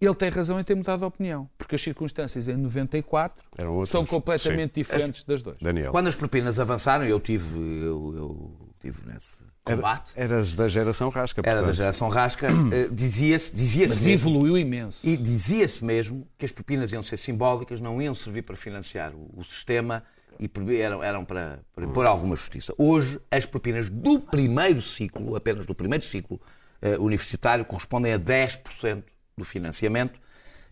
ele 0.00 0.14
tem 0.14 0.28
razão 0.28 0.58
em 0.58 0.64
ter 0.64 0.74
mudado 0.74 1.00
de 1.00 1.04
opinião, 1.04 1.48
porque 1.56 1.76
as 1.76 1.80
circunstâncias 1.80 2.48
em 2.48 2.56
94 2.56 3.44
são 3.86 4.04
completamente 4.04 4.74
sim. 4.74 4.80
diferentes 4.80 5.24
das 5.24 5.42
duas. 5.42 5.58
Daniel. 5.60 5.90
Quando 5.90 6.08
as 6.08 6.16
propinas 6.16 6.58
avançaram, 6.58 7.04
eu 7.04 7.20
tive, 7.20 7.56
eu, 7.58 8.14
eu 8.16 8.72
tive 8.80 9.06
nesse 9.06 9.42
combate. 9.64 10.12
Era, 10.14 10.34
eras 10.34 10.54
da 10.54 10.68
geração 10.68 11.08
rasca. 11.08 11.42
Portanto. 11.42 11.58
Era 11.58 11.66
da 11.66 11.72
geração 11.72 12.08
rasca. 12.08 12.48
Eh, 12.72 12.88
dizia-se 12.92 13.54
dizia 13.54 13.88
Mas 13.88 14.02
mesmo, 14.02 14.28
evoluiu 14.30 14.58
imenso. 14.58 14.98
E 15.02 15.16
dizia-se 15.16 15.84
mesmo 15.84 16.26
que 16.36 16.44
as 16.44 16.52
propinas 16.52 16.92
iam 16.92 17.02
ser 17.02 17.16
simbólicas, 17.16 17.80
não 17.80 18.00
iam 18.00 18.14
servir 18.14 18.42
para 18.42 18.56
financiar 18.56 19.12
o, 19.14 19.30
o 19.36 19.44
sistema 19.44 20.02
e 20.38 20.76
eram, 20.76 21.02
eram 21.02 21.24
para, 21.24 21.60
para 21.74 21.84
impor 21.84 22.06
alguma 22.06 22.36
justiça. 22.36 22.74
Hoje, 22.76 23.20
as 23.30 23.46
propinas 23.46 23.88
do 23.88 24.18
primeiro 24.18 24.82
ciclo, 24.82 25.36
apenas 25.36 25.66
do 25.66 25.74
primeiro 25.74 26.04
ciclo 26.04 26.40
uh, 26.82 27.02
universitário, 27.02 27.64
correspondem 27.64 28.12
a 28.12 28.18
10% 28.18 29.02
do 29.36 29.44
financiamento. 29.44 30.18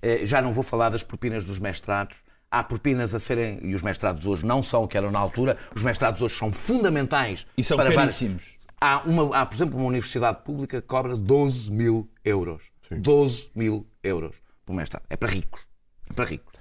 Uh, 0.03 0.27
já 0.27 0.43
não 0.43 0.53
vou 0.53 0.65
falar 0.65 0.91
das 0.91 1.03
propinas 1.03 1.45
dos 1.45 1.59
mestrados. 1.59 2.19
Há 2.51 2.63
propinas 2.63 3.15
a 3.15 3.19
serem, 3.19 3.61
e 3.63 3.75
os 3.75 3.81
mestrados 3.81 4.27
hoje 4.27 4.45
não 4.45 4.63
são 4.63 4.83
o 4.83 4.89
que 4.89 4.97
eram 4.97 5.11
na 5.11 5.19
altura, 5.19 5.57
os 5.75 5.83
mestrados 5.83 6.21
hoje 6.21 6.37
são 6.37 6.53
fundamentais. 6.53 7.47
E 7.57 7.65
são 7.65 7.79
para 7.79 7.95
caríssimos. 7.95 8.59
Há, 8.83 9.01
uma, 9.07 9.37
há, 9.37 9.47
por 9.47 9.55
exemplo, 9.55 9.79
uma 9.79 9.87
universidade 9.87 10.43
pública 10.43 10.83
que 10.83 10.89
cobra 10.89 11.17
12 11.17 11.71
mil 11.71 12.11
euros. 12.25 12.65
Sim. 12.89 13.01
12 13.01 13.51
mil 13.55 13.87
euros 14.03 14.35
por 14.67 14.75
mestrado. 14.75 15.05
É 15.09 15.17
para 15.17 15.31
ricos. 15.31 15.61
É 16.11 16.13
para 16.13 16.25
ricos. 16.25 16.53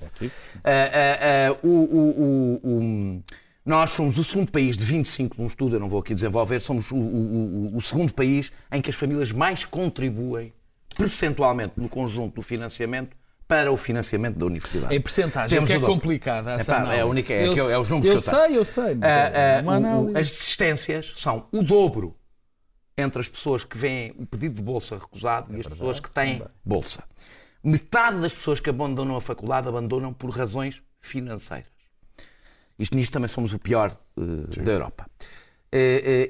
É 0.64 1.52
uh, 1.52 1.66
uh, 1.66 1.68
uh, 1.68 1.68
o, 1.68 1.98
o, 1.98 3.18
o, 3.18 3.24
nós 3.66 3.90
somos 3.90 4.20
o 4.20 4.24
segundo 4.24 4.52
país 4.52 4.78
de 4.78 4.86
25 4.86 5.42
num 5.42 5.48
estudo, 5.48 5.78
eu 5.78 5.80
não 5.80 5.90
vou 5.90 6.00
aqui 6.00 6.14
desenvolver, 6.14 6.60
somos 6.60 6.92
o 6.92 7.82
segundo 7.82 8.14
país 8.14 8.52
em 8.72 8.82
que 8.82 8.92
as 8.92 8.96
famílias 8.96 9.32
mais 9.32 9.66
contribuem 9.66 10.54
percentualmente 10.96 11.74
no 11.78 11.90
conjunto 11.90 12.36
do 12.36 12.42
financiamento 12.44 13.18
para 13.52 13.70
o 13.70 13.76
financiamento 13.76 14.38
da 14.38 14.46
universidade. 14.46 14.96
Em 14.96 15.02
percentagem, 15.02 15.50
Temos 15.58 15.70
que 15.70 15.76
é 15.76 15.80
complicada 15.82 16.52
essa 16.52 16.90
é, 16.90 17.00
é 17.00 17.02
a 17.02 17.06
única, 17.06 17.34
é, 17.34 17.50
eu, 17.50 17.70
é, 17.70 17.78
os 17.78 17.90
números 17.90 18.08
eu 18.08 18.22
que 18.22 18.30
eu 18.30 18.40
sei, 18.40 18.58
eu 18.58 18.64
sei. 18.64 18.96
Mas 18.96 19.84
uh, 19.84 19.90
uh, 19.90 20.14
o, 20.14 20.18
as 20.18 20.32
desistências 20.32 21.12
são 21.18 21.50
o 21.52 21.62
dobro 21.62 22.16
entre 22.98 23.20
as 23.20 23.28
pessoas 23.28 23.66
que 23.66 23.78
vêm 23.78 24.16
o 24.18 24.26
pedido 24.26 24.56
de 24.56 24.62
bolsa 24.62 24.96
recusado 24.98 25.54
é 25.54 25.58
e 25.58 25.60
as 25.60 25.68
pessoas 25.68 26.00
que 26.00 26.10
têm 26.10 26.42
bolsa. 26.64 27.04
Metade 27.62 28.22
das 28.22 28.34
pessoas 28.34 28.62
que 28.62 28.70
abandonam 28.70 29.18
a 29.18 29.22
faculdade 29.22 29.68
abandonam 29.68 30.14
por 30.14 30.30
razões 30.30 30.82
financeiras. 31.02 31.68
Isto 32.80 32.96
nisto 32.96 33.12
também 33.12 33.28
somos 33.28 33.54
o 33.54 33.60
pior 33.60 33.92
uh, 34.16 34.64
da 34.64 34.72
Europa. 34.72 35.06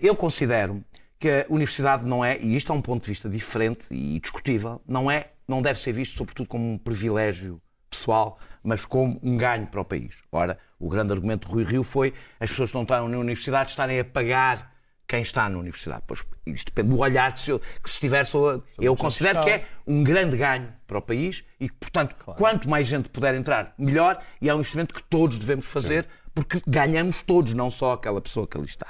eu 0.02 0.16
considero 0.16 0.84
que 1.22 1.30
a 1.30 1.46
universidade 1.50 2.04
não 2.04 2.26
é, 2.26 2.40
e 2.40 2.56
isto 2.56 2.72
é 2.72 2.76
um 2.76 2.82
ponto 2.82 3.04
de 3.04 3.10
vista 3.10 3.30
diferente 3.30 3.94
e 3.94 4.20
discutível, 4.20 4.82
não 4.88 5.10
é 5.10 5.30
não 5.48 5.62
deve 5.62 5.80
ser 5.80 5.92
visto, 5.92 6.18
sobretudo, 6.18 6.48
como 6.48 6.72
um 6.74 6.78
privilégio 6.78 7.62
pessoal, 7.90 8.40
mas 8.64 8.86
como 8.86 9.20
um 9.22 9.38
ganho 9.38 9.68
para 9.68 9.82
o 9.82 9.86
país. 9.86 10.24
Ora, 10.32 10.58
o 10.80 10.90
grande 10.90 11.12
argumento 11.12 11.48
de 11.48 11.54
Rui 11.54 11.64
Rio 11.64 11.84
foi 11.84 12.14
as 12.40 12.50
pessoas 12.50 12.72
que 12.72 12.76
não 12.76 12.84
estão 12.84 13.08
na 13.08 13.18
universidade 13.18 13.70
estarem 13.70 14.00
a 14.00 14.06
pagar 14.06 14.74
quem 15.06 15.22
está 15.22 15.48
na 15.48 15.60
universidade. 15.60 16.02
Pois 16.08 16.24
isto 16.46 16.74
depende 16.74 16.96
do 16.96 17.00
olhar 17.00 17.34
que 17.34 17.40
se, 17.40 17.60
que 17.84 17.90
se 17.90 18.00
tiver 18.00 18.24
sobre. 18.26 18.64
Eu 18.80 18.96
considero 18.96 19.42
que 19.42 19.50
é 19.50 19.66
um 19.86 20.04
grande 20.04 20.38
ganho 20.38 20.74
para 20.88 20.98
o 20.98 21.02
país 21.02 21.44
e 21.60 21.68
que, 21.70 21.76
portanto, 21.76 22.16
claro. 22.18 22.40
quanto 22.40 22.70
mais 22.70 22.88
gente 22.88 23.10
puder 23.10 23.36
entrar, 23.36 23.76
melhor, 23.78 24.24
e 24.42 24.50
é 24.50 24.56
um 24.56 24.62
instrumento 24.62 24.94
que 24.94 25.04
todos 25.04 25.38
devemos 25.38 25.66
fazer, 25.66 26.04
Sim. 26.04 26.10
porque 26.34 26.62
ganhamos 26.66 27.22
todos, 27.22 27.54
não 27.54 27.70
só 27.70 27.92
aquela 27.92 28.22
pessoa 28.22 28.48
que 28.48 28.58
ali 28.58 28.66
está 28.66 28.88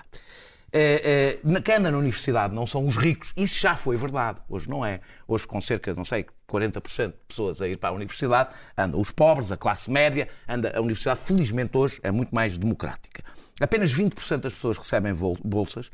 é, 0.74 1.40
é, 1.44 1.62
quem 1.62 1.76
anda 1.76 1.92
na 1.92 1.98
universidade 1.98 2.56
não 2.56 2.66
são 2.66 2.88
os 2.88 2.96
ricos. 2.96 3.34
Isso 3.36 3.60
já 3.60 3.76
foi 3.76 3.98
verdade. 3.98 4.40
Hoje 4.48 4.70
não 4.70 4.86
é. 4.86 5.02
Hoje, 5.28 5.46
com 5.46 5.60
cerca, 5.60 5.94
não 5.94 6.06
sei, 6.06 6.26
40% 6.48 7.08
de 7.08 7.14
pessoas 7.28 7.62
a 7.62 7.68
ir 7.68 7.78
para 7.78 7.90
a 7.90 7.92
universidade, 7.92 8.54
andam 8.78 9.00
os 9.00 9.12
pobres, 9.12 9.52
a 9.52 9.58
classe 9.58 9.90
média, 9.92 10.28
anda 10.48 10.74
a 10.76 10.80
universidade, 10.80 11.22
felizmente 11.22 11.78
hoje, 11.78 12.00
é 12.04 12.12
muito 12.12 12.34
mais 12.34 12.58
democrática. 12.58 13.24
Apenas 13.60 13.94
20% 13.94 14.38
das 14.38 14.54
pessoas 14.54 14.78
recebem 14.78 15.14
bolsas, 15.44 15.92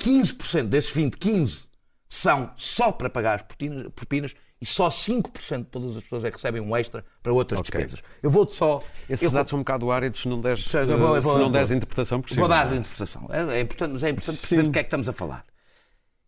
15% 0.00 0.64
desses 0.64 0.90
20, 0.92 1.16
15 1.16 1.68
são 2.08 2.50
só 2.56 2.90
para 2.90 3.10
pagar 3.10 3.34
as 3.34 3.42
propinas 3.42 4.34
e 4.60 4.66
só 4.66 4.88
5% 4.88 5.58
de 5.58 5.64
todas 5.64 5.96
as 5.96 6.02
pessoas 6.02 6.24
é 6.24 6.30
que 6.30 6.36
recebem 6.36 6.60
um 6.60 6.76
extra 6.76 7.04
para 7.22 7.32
outras 7.32 7.60
okay. 7.60 7.80
despesas. 7.80 8.04
Eu 8.22 8.30
vou 8.30 8.48
só. 8.48 8.82
Esses 9.08 9.24
eu 9.24 9.30
dados 9.30 9.50
vou... 9.50 9.56
são 9.56 9.60
um 9.60 9.62
bocado 9.62 9.90
áridos 9.90 10.20
se 10.20 10.28
não 10.28 10.40
deres, 10.40 10.74
eu 10.74 10.98
vou, 10.98 11.20
se 11.20 11.38
não 11.38 11.50
deres 11.50 11.70
interpretação 11.70 12.20
possível. 12.20 12.42
Vou 12.42 12.48
dar 12.48 12.66
a 12.66 12.74
interpretação. 12.74 13.28
É, 13.30 13.58
é, 13.58 13.60
importante, 13.60 13.92
mas 13.92 14.02
é 14.02 14.10
importante 14.10 14.40
perceber 14.40 14.62
do 14.64 14.70
que 14.70 14.78
é 14.78 14.82
que 14.82 14.88
estamos 14.88 15.08
a 15.08 15.12
falar. 15.12 15.44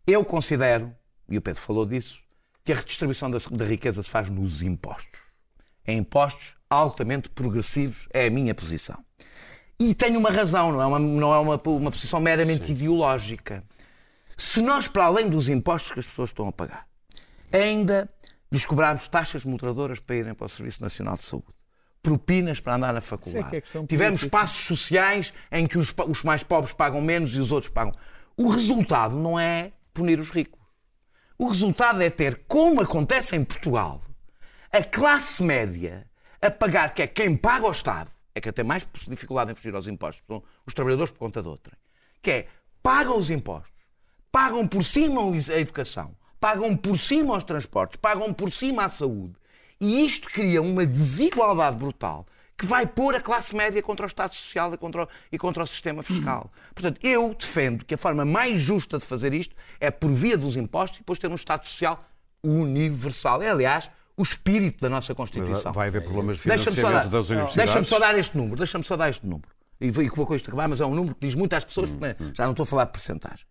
Eu 0.07 0.25
considero, 0.25 0.95
e 1.29 1.37
o 1.37 1.43
Pedro 1.43 1.61
falou 1.61 1.85
disso, 1.85 2.23
que 2.65 2.73
a 2.73 2.77
redistribuição 2.77 3.31
da, 3.31 3.39
da 3.51 3.65
riqueza 3.65 4.03
se 4.03 4.11
faz 4.11 4.31
nos 4.31 4.63
impostos. 4.63 5.21
Em 5.87 5.99
impostos 5.99 6.55
altamente 6.69 7.29
progressivos, 7.31 8.07
é 8.13 8.27
a 8.27 8.31
minha 8.31 8.55
posição. 8.55 9.05
E 9.79 9.95
tem 9.95 10.17
uma 10.17 10.31
razão, 10.31 10.71
não 10.71 10.83
é 10.83 10.87
uma, 10.87 10.99
não 10.99 11.35
é 11.35 11.39
uma, 11.39 11.61
uma 11.65 11.91
posição 11.91 12.21
meramente 12.21 12.67
Sim. 12.67 12.73
ideológica. 12.75 13.65
Se 14.37 14.61
nós, 14.61 14.87
para 14.87 15.07
além 15.07 15.29
dos 15.29 15.49
impostos 15.49 15.91
que 15.91 16.01
as 16.01 16.07
pessoas 16.07 16.31
estão 16.31 16.47
a 16.47 16.53
pagar, 16.53 16.87
ainda 17.53 18.09
lhes 18.51 18.67
cobrarmos 18.67 19.09
taxas 19.09 19.45
moderadoras 19.45 20.01
para 20.01 20.17
irem 20.17 20.35
para 20.35 20.47
o 20.47 20.49
Serviço 20.49 20.83
Nacional 20.83 21.17
de 21.17 21.23
Saúde, 21.23 21.47
propinas 22.03 22.61
para 22.61 22.75
andar 22.75 22.93
na 22.93 23.01
faculdade, 23.01 23.57
é 23.57 23.59
é 23.59 23.87
tivemos 23.87 24.25
passos 24.25 24.65
sociais 24.65 25.33
em 25.53 25.67
que 25.67 25.79
os, 25.79 25.95
os 26.09 26.23
mais 26.23 26.43
pobres 26.43 26.73
pagam 26.73 27.01
menos 27.01 27.35
e 27.35 27.41
os 27.41 27.53
outros 27.53 27.73
pagam. 27.73 27.95
O 28.37 28.49
resultado 28.49 29.17
não 29.17 29.39
é 29.39 29.73
punir 29.93 30.19
os 30.19 30.31
ricos. 30.31 30.61
O 31.39 31.49
resultado 31.49 32.03
é 32.03 32.11
ter, 32.11 32.43
como 32.47 32.81
acontece 32.81 33.37
em 33.37 33.45
Portugal, 33.45 34.03
a 34.73 34.83
classe 34.83 35.43
média 35.43 36.07
a 36.41 36.51
pagar, 36.51 36.95
que 36.95 37.03
é 37.03 37.07
quem 37.07 37.37
paga 37.37 37.67
ao 37.67 37.73
Estado, 37.73 38.11
é 38.35 38.41
que 38.41 38.53
tem 38.53 38.65
mais 38.65 38.87
dificuldade 39.09 39.51
em 39.51 39.55
fugir 39.55 39.75
aos 39.75 39.89
impostos, 39.89 40.25
são 40.27 40.43
os 40.67 40.75
trabalhadores 40.75 41.13
por 41.13 41.19
conta 41.19 41.43
de 41.43 41.49
outra, 41.49 41.77
que 42.23 42.31
é 42.31 42.49
pagam 42.83 43.19
os 43.19 43.31
impostos, 43.31 43.83
pagam 44.31 44.67
por 44.67 44.85
cima 44.85 45.21
a 45.23 45.59
educação, 45.59 46.17
pagam 46.41 46.75
por 46.77 46.99
cima 46.99 47.37
os 47.37 47.45
transportes, 47.45 47.97
pagam 47.97 48.33
por 48.33 48.51
cima 48.51 48.85
a 48.85 48.89
saúde. 48.89 49.35
E 49.81 50.05
isto 50.05 50.29
cria 50.29 50.61
uma 50.61 50.85
desigualdade 50.85 51.77
brutal 51.77 52.27
que 52.57 52.67
vai 52.67 52.87
pôr 52.87 53.15
a 53.15 53.21
classe 53.21 53.57
média 53.57 53.83
contra 53.83 54.05
o 54.05 54.07
Estado 54.07 54.35
Social 54.35 54.75
e 54.75 54.77
contra 54.77 55.05
o, 55.05 55.09
e 55.33 55.39
contra 55.39 55.63
o 55.63 55.67
sistema 55.67 56.03
fiscal. 56.03 56.53
Portanto, 56.75 56.99
eu 57.03 57.35
defendo 57.35 57.87
que 57.87 57.95
a 57.95 57.99
forma 57.99 58.23
mais 58.23 58.61
justa 58.61 58.99
de 58.99 59.07
fazer 59.07 59.33
isto 59.33 59.57
é 59.81 59.91
por 59.91 60.13
via 60.13 60.37
dos 60.37 60.57
impostos 60.57 60.99
e 60.99 61.01
depois 61.01 61.19
ter 61.19 61.31
um 61.31 61.37
Estado 61.37 61.65
Social 61.65 62.05
universal. 62.45 63.43
É, 63.43 63.49
aliás, 63.49 63.91
o 64.15 64.23
espírito 64.23 64.83
da 64.83 64.91
nossa 64.91 65.15
Constituição. 65.15 65.73
vai 65.73 65.89
haver 65.89 66.03
problemas 66.03 66.37
de 66.37 66.43
financiamento 66.43 67.09
das 67.09 67.31
universidades? 67.31 67.57
Deixa-me 67.57 67.87
só 67.87 67.99
dar 67.99 68.19
este 68.19 68.37
número, 68.37 68.57
deixa-me 68.57 68.85
só 68.85 68.95
dar 68.95 69.09
este 69.09 69.27
número. 69.27 69.49
E 69.81 69.91
vou 69.91 70.27
com 70.27 70.35
isto 70.35 70.49
acabar, 70.49 70.69
mas 70.69 70.83
é 70.83 70.85
um 70.85 70.95
número 70.95 71.15
que 71.15 71.27
diz 71.27 71.35
muito 71.35 71.55
às 71.55 71.65
pessoas, 71.65 71.89
hum, 71.89 71.97
hum. 71.97 72.33
já 72.35 72.45
não 72.45 72.51
estou 72.51 72.65
a 72.65 72.67
falar 72.67 72.85
de 72.85 72.93
percentagens. 72.93 73.47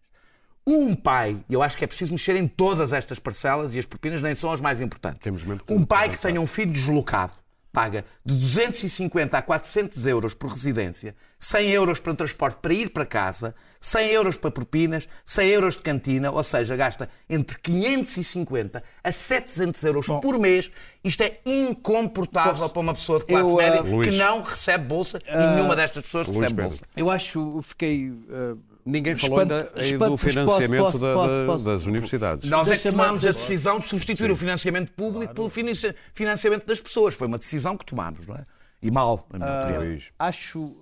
Um 0.66 0.95
pai, 0.95 1.38
e 1.49 1.53
eu 1.53 1.64
acho 1.64 1.78
que 1.78 1.84
é 1.84 1.88
preciso 1.88 2.12
mexer 2.12 2.36
em 2.36 2.47
todas 2.47 2.93
estas 2.93 3.18
parcelas 3.18 3.74
e 3.74 3.80
as 3.80 3.86
propinas 3.86 4.22
nem 4.22 4.36
são 4.36 4.51
as 4.51 4.62
mais 4.62 4.82
importantes. 4.82 5.30
um 5.70 5.84
pai 5.84 6.10
que 6.10 6.22
tenha 6.22 6.39
um 6.39 6.47
filho 6.47 6.72
deslocado 6.72 7.34
paga 7.72 8.03
de 8.26 8.36
250 8.36 9.38
a 9.38 9.41
400 9.41 10.05
euros 10.07 10.34
por 10.34 10.49
residência, 10.49 11.16
100 11.38 11.70
euros 11.70 11.99
para 11.99 12.14
transporte 12.16 12.57
para 12.62 12.74
ir 12.74 12.89
para 12.89 13.05
casa, 13.05 13.55
100 13.80 14.07
euros 14.10 14.38
para 14.38 14.51
propinas, 14.51 15.07
100 15.26 15.47
euros 15.49 15.78
de 15.78 15.84
cantina, 15.84 16.32
ou 16.32 16.43
seja, 16.43 16.76
gasta 16.76 17.10
entre 17.30 17.57
550 17.60 18.84
a 19.03 19.12
700 19.12 19.84
euros 19.84 20.07
Bom, 20.07 20.20
por 20.20 20.38
mês. 20.38 20.72
Isto 21.03 21.24
é 21.24 21.39
incomportável 21.45 22.53
posso, 22.53 22.74
para 22.74 22.82
uma 22.82 22.93
pessoa 22.93 23.20
de 23.20 23.26
classe 23.26 23.49
eu, 23.49 23.55
média 23.55 23.82
uh, 23.82 24.01
que 24.01 24.12
não 24.12 24.41
recebe 24.41 24.86
bolsa 24.86 25.18
uh, 25.20 25.22
e 25.28 25.55
nenhuma 25.55 25.76
destas 25.76 26.03
pessoas 26.03 26.28
recebe 26.28 26.62
bolsa. 26.62 26.84
Eu 26.97 27.10
acho, 27.10 27.62
fiquei 27.62 28.10
uh, 28.10 28.60
Ninguém 28.86 29.16
falou 29.16 29.40
ainda 29.40 29.72
do 30.10 30.18
financiamento 30.18 30.84
posso, 30.84 31.00
posso, 31.00 31.30
da, 31.30 31.46
posso, 31.46 31.66
das 31.66 31.86
universidades. 31.86 32.50
Nós 32.50 32.70
é 32.72 32.78
que 32.78 32.90
tomámos 32.90 33.26
a 33.26 33.32
decisão 33.32 33.80
de 33.80 33.88
substituir 33.88 34.28
Sim. 34.28 34.34
o 34.34 34.36
financiamento 34.36 34.92
público 34.94 35.34
claro. 35.34 35.50
pelo 35.52 35.94
financiamento 36.14 36.66
das 36.66 36.80
pessoas. 36.80 37.14
Foi 37.14 37.28
uma 37.28 37.38
decisão 37.38 37.78
que 37.78 37.86
tomámos, 37.86 38.26
não 38.26 38.36
é? 38.36 38.46
E 38.82 38.90
mal, 38.90 39.28
na 39.34 39.40
minha 39.40 39.52
uh, 39.52 39.64
opinião. 39.64 40.00
Acho. 40.18 40.76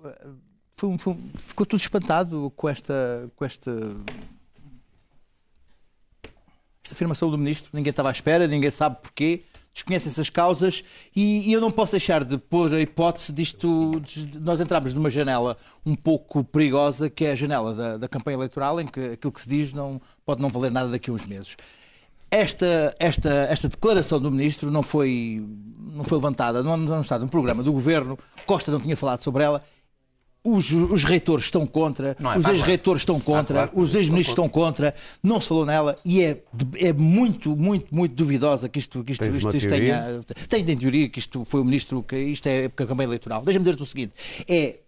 Foi, 0.76 0.96
foi, 0.98 1.16
ficou 1.38 1.66
tudo 1.66 1.80
espantado 1.80 2.52
com 2.54 2.68
esta, 2.68 3.28
com 3.34 3.44
esta 3.44 3.72
esta 6.88 6.94
afirmação 6.94 7.30
do 7.30 7.36
ministro. 7.36 7.70
Ninguém 7.74 7.90
estava 7.90 8.08
à 8.08 8.12
espera, 8.12 8.46
ninguém 8.46 8.70
sabe 8.70 8.96
porquê 9.02 9.42
desconhecem-se 9.78 10.20
as 10.20 10.30
causas 10.30 10.82
e, 11.14 11.48
e, 11.48 11.52
eu 11.52 11.60
não 11.60 11.70
posso 11.70 11.92
deixar 11.92 12.24
de 12.24 12.36
pôr 12.36 12.74
a 12.74 12.80
hipótese 12.80 13.32
disto, 13.32 14.00
de 14.04 14.38
nós 14.38 14.60
entramos 14.60 14.92
numa 14.92 15.10
janela 15.10 15.56
um 15.86 15.94
pouco 15.94 16.42
perigosa, 16.44 17.08
que 17.08 17.24
é 17.24 17.32
a 17.32 17.36
janela 17.36 17.74
da, 17.74 17.96
da 17.96 18.08
campanha 18.08 18.36
eleitoral, 18.36 18.80
em 18.80 18.86
que 18.86 19.00
aquilo 19.00 19.32
que 19.32 19.40
se 19.40 19.48
diz 19.48 19.72
não, 19.72 20.00
pode 20.24 20.42
não 20.42 20.48
valer 20.48 20.70
nada 20.70 20.90
daqui 20.90 21.10
a 21.10 21.12
uns 21.12 21.26
meses. 21.26 21.56
Esta, 22.30 22.94
esta, 22.98 23.30
esta 23.30 23.68
declaração 23.68 24.20
do 24.20 24.30
ministro 24.30 24.70
não 24.70 24.82
foi, 24.82 25.42
não 25.78 26.04
foi 26.04 26.18
levantada, 26.18 26.62
não, 26.62 26.76
não 26.76 27.00
está 27.00 27.18
num 27.18 27.28
programa 27.28 27.62
do 27.62 27.72
governo, 27.72 28.18
Costa 28.46 28.70
não 28.70 28.80
tinha 28.80 28.96
falado 28.96 29.22
sobre 29.22 29.42
ela 29.42 29.62
os, 30.42 30.70
os 30.72 31.04
reitores 31.04 31.46
estão 31.46 31.66
contra, 31.66 32.16
é 32.18 32.38
os 32.38 32.46
ex-reitores 32.46 33.02
estão 33.02 33.20
contra, 33.20 33.64
ah, 33.64 33.68
claro, 33.68 33.80
os 33.80 33.94
ex-ministros 33.94 34.28
estão 34.28 34.48
contra, 34.48 34.94
não 35.22 35.40
se 35.40 35.48
falou 35.48 35.66
nela 35.66 35.96
e 36.04 36.22
é, 36.22 36.42
é 36.76 36.92
muito, 36.92 37.56
muito, 37.56 37.94
muito 37.94 38.14
duvidosa 38.14 38.68
que 38.68 38.78
isto, 38.78 39.02
que 39.04 39.12
isto, 39.12 39.24
isto, 39.26 39.56
isto 39.56 39.68
tenha. 39.68 40.20
Tem, 40.48 40.64
tem 40.64 40.76
teoria 40.76 41.08
que 41.08 41.18
isto 41.18 41.46
foi 41.48 41.60
o 41.60 41.64
ministro, 41.64 42.02
que 42.02 42.16
isto 42.16 42.46
é 42.46 42.64
época 42.64 42.86
campanha 42.86 43.08
eleitoral. 43.08 43.42
Deixa-me 43.42 43.64
dizer-te 43.64 43.82
o 43.82 43.86
seguinte: 43.86 44.12
é 44.48 44.78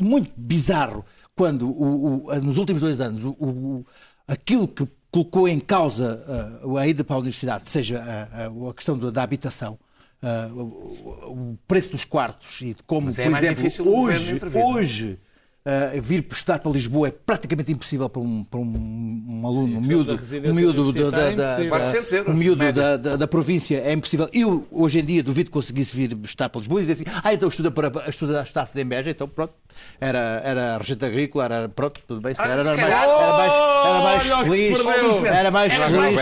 muito 0.00 0.30
bizarro 0.36 1.04
quando, 1.34 1.68
o, 1.68 2.26
o, 2.26 2.40
nos 2.40 2.58
últimos 2.58 2.82
dois 2.82 3.00
anos, 3.00 3.22
o, 3.24 3.84
aquilo 4.26 4.66
que 4.66 4.86
colocou 5.10 5.48
em 5.48 5.58
causa 5.58 6.60
uh, 6.62 6.76
a 6.76 6.86
ida 6.86 7.02
para 7.02 7.16
a 7.16 7.18
universidade, 7.18 7.68
seja 7.68 8.00
a, 8.00 8.44
a, 8.44 8.70
a 8.70 8.74
questão 8.74 8.98
da, 8.98 9.10
da 9.10 9.22
habitação 9.22 9.78
uh, 10.22 10.60
o, 10.62 11.58
preço 11.66 11.92
dos 11.92 12.04
quartos 12.04 12.60
e 12.60 12.74
de 12.74 12.82
como, 12.82 13.06
Mas 13.06 13.18
é 13.18 13.28
por 13.28 13.38
exemplo, 13.38 13.98
hoje, 13.98 14.40
hoje 14.54 15.20
Uh, 15.66 16.00
vir 16.00 16.22
prestar 16.22 16.60
para 16.60 16.70
Lisboa 16.70 17.08
é 17.08 17.10
praticamente 17.10 17.70
impossível 17.70 18.08
para 18.08 18.22
um, 18.22 18.42
para 18.42 18.58
um, 18.58 18.62
um 18.64 19.46
aluno, 19.46 19.76
um 19.76 19.80
miúdo, 19.82 20.18
um 20.46 20.54
miúdo, 20.54 20.92
da, 20.94 21.10
da, 21.10 21.30
da, 21.32 21.62
euros, 21.62 22.12
um 22.26 22.32
miúdo 22.32 22.72
da, 22.72 22.96
da, 22.96 23.16
da, 23.16 23.28
província, 23.28 23.82
é 23.84 23.92
impossível. 23.92 24.30
Eu, 24.32 24.66
hoje 24.70 25.00
em 25.00 25.04
dia, 25.04 25.22
duvido 25.22 25.50
que 25.50 25.52
conseguisse 25.52 25.94
vir 25.94 26.16
estar 26.24 26.48
para 26.48 26.60
Lisboa 26.60 26.80
e 26.80 26.86
dizer 26.86 27.02
assim, 27.02 27.20
ah, 27.22 27.34
então 27.34 27.50
estuda 27.50 27.70
para 27.70 28.08
estuda 28.08 28.40
as 28.40 28.50
taças 28.50 28.76
em 28.76 28.86
Beja, 28.86 29.10
então 29.10 29.28
pronto, 29.28 29.52
era, 30.00 30.40
era 30.42 30.78
regente 30.78 31.04
agrícola, 31.04 31.44
era 31.44 31.68
pronto, 31.68 32.00
tudo 32.06 32.22
bem, 32.22 32.34
era, 32.38 32.52
era, 32.52 32.64
mais, 32.64 32.80
era 32.80 33.10
mais, 33.32 33.52
era 33.52 34.00
mais 34.00 34.22
feliz, 34.48 35.24
era 35.26 35.50
mais 35.50 35.72
feliz, 35.74 36.20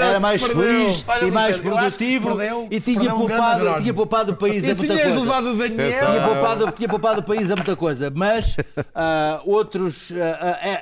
era 0.00 0.20
mais 0.20 0.42
feliz 0.42 1.04
e 1.22 1.30
mais 1.30 1.58
produtivo. 1.58 2.38
e 2.70 2.80
tinha 2.80 3.10
poupado, 3.14 3.76
tinha 3.80 3.94
poupado 3.94 4.32
o 4.32 4.36
país 4.36 4.64
a 4.64 4.74
muita 4.74 4.94
coisa. 4.94 5.10
Tinha 6.76 6.88
poupado 6.88 7.20
o 7.20 7.22
país 7.22 7.50
a 7.50 7.56
muita 7.56 7.76
coisa, 7.76 8.12
mas 8.14 8.56
Uh, 8.76 9.50
outros, 9.50 10.10
uh, 10.10 10.16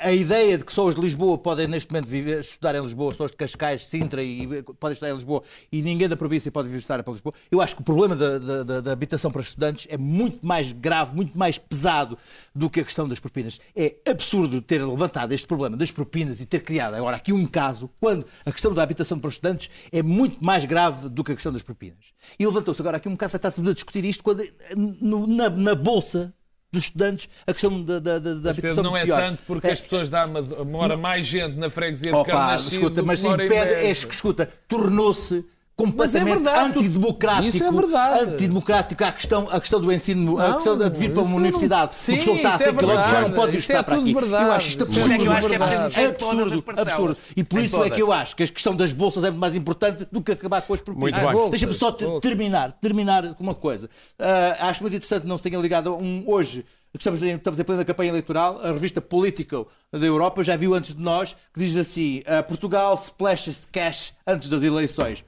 a, 0.03 0.09
a, 0.09 0.13
ideia 0.13 0.57
de 0.57 0.65
que 0.65 0.73
só 0.73 0.87
os 0.87 0.95
de 0.95 1.01
Lisboa 1.01 1.39
podem 1.39 1.67
neste 1.67 1.91
momento 1.91 2.09
viver, 2.09 2.41
estudar 2.41 2.75
em 2.75 2.83
Lisboa, 2.83 3.13
só 3.15 3.25
os 3.25 3.31
de 3.31 3.37
Cascais, 3.37 3.83
Sintra 3.83 4.23
e 4.23 4.63
podem 4.63 4.93
estudar 4.93 5.11
em 5.11 5.15
Lisboa 5.15 5.43
e 5.71 5.83
ninguém 5.83 6.09
da 6.09 6.17
província 6.17 6.51
pode 6.51 6.69
vir 6.69 6.79
estudar 6.79 7.03
para 7.03 7.13
Lisboa. 7.13 7.35
Eu 7.51 7.61
acho 7.61 7.75
que 7.75 7.83
o 7.83 7.85
problema 7.85 8.15
da, 8.15 8.39
da, 8.39 8.81
da, 8.81 8.93
habitação 8.93 9.31
para 9.31 9.43
estudantes 9.43 9.87
é 9.91 9.97
muito 9.97 10.45
mais 10.47 10.73
grave, 10.73 11.15
muito 11.15 11.37
mais 11.37 11.59
pesado 11.59 12.17
do 12.55 12.71
que 12.71 12.81
a 12.81 12.85
questão 12.85 13.09
das 13.09 13.19
propinas. 13.19 13.61
É 13.75 13.97
absurdo 14.09 14.61
ter 14.63 14.85
levantado 14.85 15.33
este 15.33 15.47
problema 15.47 15.77
das 15.77 15.91
propinas 15.91 16.41
e 16.41 16.47
ter 16.47 16.61
criado 16.61 16.95
agora 16.95 17.17
aqui 17.17 17.33
um 17.33 17.47
caso 17.47 17.91
quando 18.01 18.27
a 18.45 18.53
questão 18.53 18.73
da 18.73 18.83
habitação 18.83 19.19
para 19.19 19.31
estudantes 19.31 19.71
é 19.91 20.03
muito 20.03 20.45
mais 20.45 20.65
grave 20.65 21.09
do 21.09 21.25
que 21.25 21.33
a 21.33 21.35
questão 21.35 21.53
das 21.53 21.63
propinas. 21.63 22.13
E 22.39 22.47
levantou-se 22.47 22.81
agora 22.81 22.99
aqui 22.99 23.09
um 23.09 23.17
caso, 23.17 23.37
está 23.37 23.51
tudo 23.51 23.71
a 23.71 23.75
discutir 23.75 24.05
isto 24.05 24.23
quando, 24.23 24.43
no, 24.77 25.27
na, 25.27 25.49
na 25.51 25.75
Bolsa 25.75 26.33
dos 26.73 26.85
estudantes, 26.85 27.29
a 27.47 27.53
questão 27.53 27.83
da, 27.83 27.99
da, 27.99 28.19
da 28.19 28.51
habitação 28.51 28.85
não 28.85 28.97
é 28.97 29.05
pior. 29.05 29.21
tanto 29.21 29.43
porque 29.47 29.67
é. 29.67 29.73
as 29.73 29.81
pessoas 29.81 30.09
dão 30.09 30.31
mora 30.65 30.97
mais 30.97 31.27
gente 31.27 31.57
na 31.57 31.69
freguesia 31.69 32.13
de 32.13 32.25
Carnachide 32.25 32.75
escuta, 32.75 33.03
mas 33.03 33.25
impede, 33.25 33.75
é, 33.75 33.91
escuta, 33.91 34.49
tornou-se 34.69 35.45
completamente 35.81 36.47
é 36.47 36.61
antidemocrático. 36.61 37.49
Isso 37.49 37.65
é 37.65 37.73
verdade. 37.73 38.21
Antidemocrático 38.25 39.05
a 39.05 39.13
questão, 39.13 39.49
a 39.51 39.59
questão 39.59 39.81
do 39.81 39.91
ensino, 39.91 40.37
não, 40.37 40.39
a 40.39 40.55
questão 40.55 40.77
de 40.77 40.91
vir 40.91 41.13
para 41.13 41.23
uma 41.23 41.37
universidade. 41.37 41.97
Sim, 41.97 42.13
uma 42.13 42.19
pessoa 42.19 42.37
está 42.37 42.55
a 42.55 42.59
100 42.59 42.75
km 42.75 42.87
já 43.11 43.21
não 43.23 43.33
pode 43.33 43.53
vir 43.53 43.59
estar 43.59 43.79
é 43.79 43.83
para 43.83 43.97
aqui. 43.97 44.13
Verdade. 44.13 44.45
Eu 44.45 44.53
acho 44.53 44.69
isto 44.69 44.83
absurdo. 44.83 45.13
É 45.13 45.27
eu 45.27 45.33
acho 45.33 45.49
que 45.49 45.55
é 45.55 46.07
absurdo, 46.07 46.65
absurdo. 46.77 47.17
E 47.35 47.45
por 47.45 47.61
isso 47.61 47.83
é 47.83 47.91
que 47.91 48.03
eu 48.03 48.13
acho 48.13 48.37
que 48.37 48.43
a 48.43 48.49
questão 48.49 48.77
das 48.77 48.93
bolsas 48.93 49.25
é 49.25 49.31
muito 49.31 49.41
mais 49.41 49.55
importante 49.55 50.07
do 50.11 50.21
que 50.21 50.33
acabar 50.33 50.61
com 50.63 50.75
as. 50.75 50.83
Muito 50.87 51.19
bem. 51.19 51.51
Deixa-me 51.51 51.75
só 51.75 51.93
terminar, 52.21 52.73
terminar 52.73 53.35
com 53.35 53.43
uma 53.43 53.55
coisa. 53.55 53.89
Uh, 54.19 54.57
acho 54.61 54.83
muito 54.83 54.95
interessante 54.95 55.27
não 55.27 55.37
se 55.37 55.43
tenha 55.43 55.59
ligado 55.59 55.95
um, 55.95 56.25
hoje 56.27 56.65
Estamos 56.93 57.23
em, 57.23 57.31
estamos 57.31 57.59
em 57.59 57.65
plena 57.65 57.85
campanha 57.85 58.11
eleitoral. 58.11 58.61
A 58.63 58.73
revista 58.73 59.01
Political 59.01 59.69
da 59.93 60.05
Europa 60.05 60.43
já 60.43 60.57
viu 60.57 60.75
antes 60.75 60.93
de 60.93 61.01
nós 61.01 61.37
que 61.55 61.61
diz 61.61 61.77
assim: 61.77 62.21
uh, 62.21 62.43
Portugal 62.47 62.95
splashes 62.95 63.67
cash 63.71 64.13
antes 64.27 64.49
das 64.49 64.65
eleições. 64.65 65.25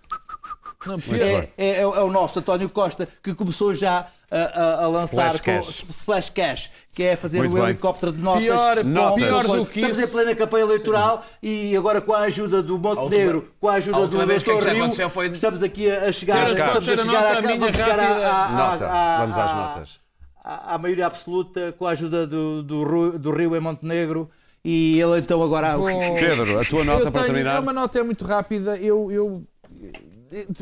Não, 0.87 0.97
é, 1.15 1.49
é, 1.57 1.69
é, 1.69 1.81
é, 1.81 1.87
o 1.87 2.11
nosso 2.11 2.39
António 2.39 2.69
Costa 2.69 3.09
que 3.23 3.35
começou 3.35 3.75
já 3.75 4.09
a, 4.31 4.37
a, 4.37 4.85
a 4.85 4.89
lançar 4.89 5.35
Splash 5.35 5.41
Cash. 5.41 5.85
Splash 5.91 6.31
Cash, 6.31 6.71
que 6.93 7.03
é 7.03 7.17
fazer 7.17 7.39
Muito 7.39 7.53
um 7.53 7.55
bem. 7.55 7.65
helicóptero 7.65 8.13
de 8.13 8.19
notas. 8.19 8.43
Pior, 8.43 8.85
notas. 8.85 9.25
pior 9.25 9.43
do 9.45 9.67
que 9.67 9.81
Estamos 9.81 9.99
isso. 9.99 10.09
em 10.09 10.11
plena 10.11 10.35
campanha 10.35 10.65
eleitoral 10.65 11.23
Sim. 11.23 11.49
e 11.49 11.77
agora 11.77 12.01
com 12.01 12.13
a 12.13 12.21
ajuda 12.21 12.63
do 12.63 12.79
Montenegro, 12.79 13.53
com 13.61 13.69
a 13.69 13.75
ajuda 13.75 14.07
do 14.07 14.27
Doutor 14.27 14.63
Rio, 14.69 15.11
foi... 15.11 15.29
estamos 15.29 15.63
aqui 15.63 15.91
a 15.91 16.11
chegar, 16.13 16.47
estamos 16.47 16.89
a 16.89 16.97
chegar, 16.97 17.37
a, 17.37 17.41
vamos 17.41 17.77
chegar 17.77 18.01
à, 18.01 19.19
Vamos 19.19 19.39
às 19.39 19.53
notas 19.53 20.03
à, 20.45 20.77
maioria 20.79 21.07
absoluta 21.07 21.73
com 21.79 21.87
a 21.87 21.91
ajuda 21.91 22.27
do, 22.27 22.63
do, 22.63 23.19
do 23.19 23.31
Rio 23.31 23.55
em 23.57 23.61
Montenegro. 23.61 24.31
E 24.65 25.01
ele 25.01 25.19
então 25.19 25.43
agora. 25.43 25.77
Vou... 25.77 25.87
Pedro, 25.87 26.61
a 26.61 26.65
tua 26.65 26.85
nota 26.85 27.05
eu 27.05 27.13
para 27.13 27.23
tenho, 27.23 27.35
terminar? 27.35 27.57
É 27.57 27.61
uma 27.61 27.73
nota 27.73 27.99
é 27.99 28.03
muito 28.03 28.25
rápida. 28.25 28.77
Eu, 28.77 29.11
eu 29.11 29.43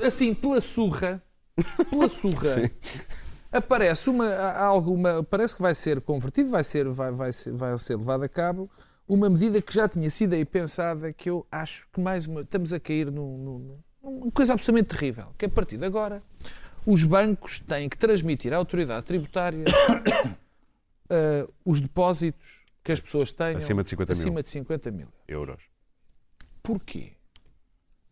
assim, 0.02 0.34
pela 0.34 0.60
surra, 0.60 1.22
pela 1.90 2.08
surra, 2.08 2.70
aparece 3.52 4.10
uma, 4.10 4.32
alguma, 4.52 5.22
parece 5.24 5.56
que 5.56 5.62
vai 5.62 5.74
ser 5.74 6.00
convertido, 6.00 6.50
vai 6.50 6.64
ser, 6.64 6.88
vai, 6.88 7.10
vai, 7.12 7.32
ser, 7.32 7.52
vai 7.52 7.78
ser 7.78 7.96
levado 7.96 8.22
a 8.22 8.28
cabo 8.28 8.70
uma 9.10 9.28
medida 9.28 9.60
que 9.60 9.74
já 9.74 9.88
tinha 9.88 10.08
sido 10.08 10.34
aí 10.34 10.44
pensada, 10.44 11.12
que 11.12 11.28
eu 11.28 11.44
acho 11.50 11.88
que 11.92 12.00
mais 12.00 12.26
uma, 12.28 12.42
estamos 12.42 12.72
a 12.72 12.78
cair 12.78 13.10
num, 13.10 13.76
numa 14.00 14.30
coisa 14.30 14.52
absolutamente 14.52 14.96
terrível, 14.96 15.34
que 15.36 15.46
a 15.46 15.48
partir 15.48 15.76
de 15.76 15.84
agora 15.84 16.22
os 16.86 17.02
bancos 17.02 17.58
têm 17.58 17.88
que 17.88 17.98
transmitir 17.98 18.52
à 18.52 18.56
autoridade 18.56 19.04
tributária 19.04 19.64
uh, 21.10 21.52
os 21.64 21.80
depósitos 21.80 22.60
que 22.84 22.92
as 22.92 23.00
pessoas 23.00 23.32
têm 23.32 23.56
acima 23.56 23.82
de 23.82 23.88
50 23.88 24.12
acima 24.12 24.34
mil, 24.34 24.42
de 24.42 24.48
50 24.48 24.90
mil 24.92 25.08
euros. 25.26 25.64
Porquê? 26.62 27.12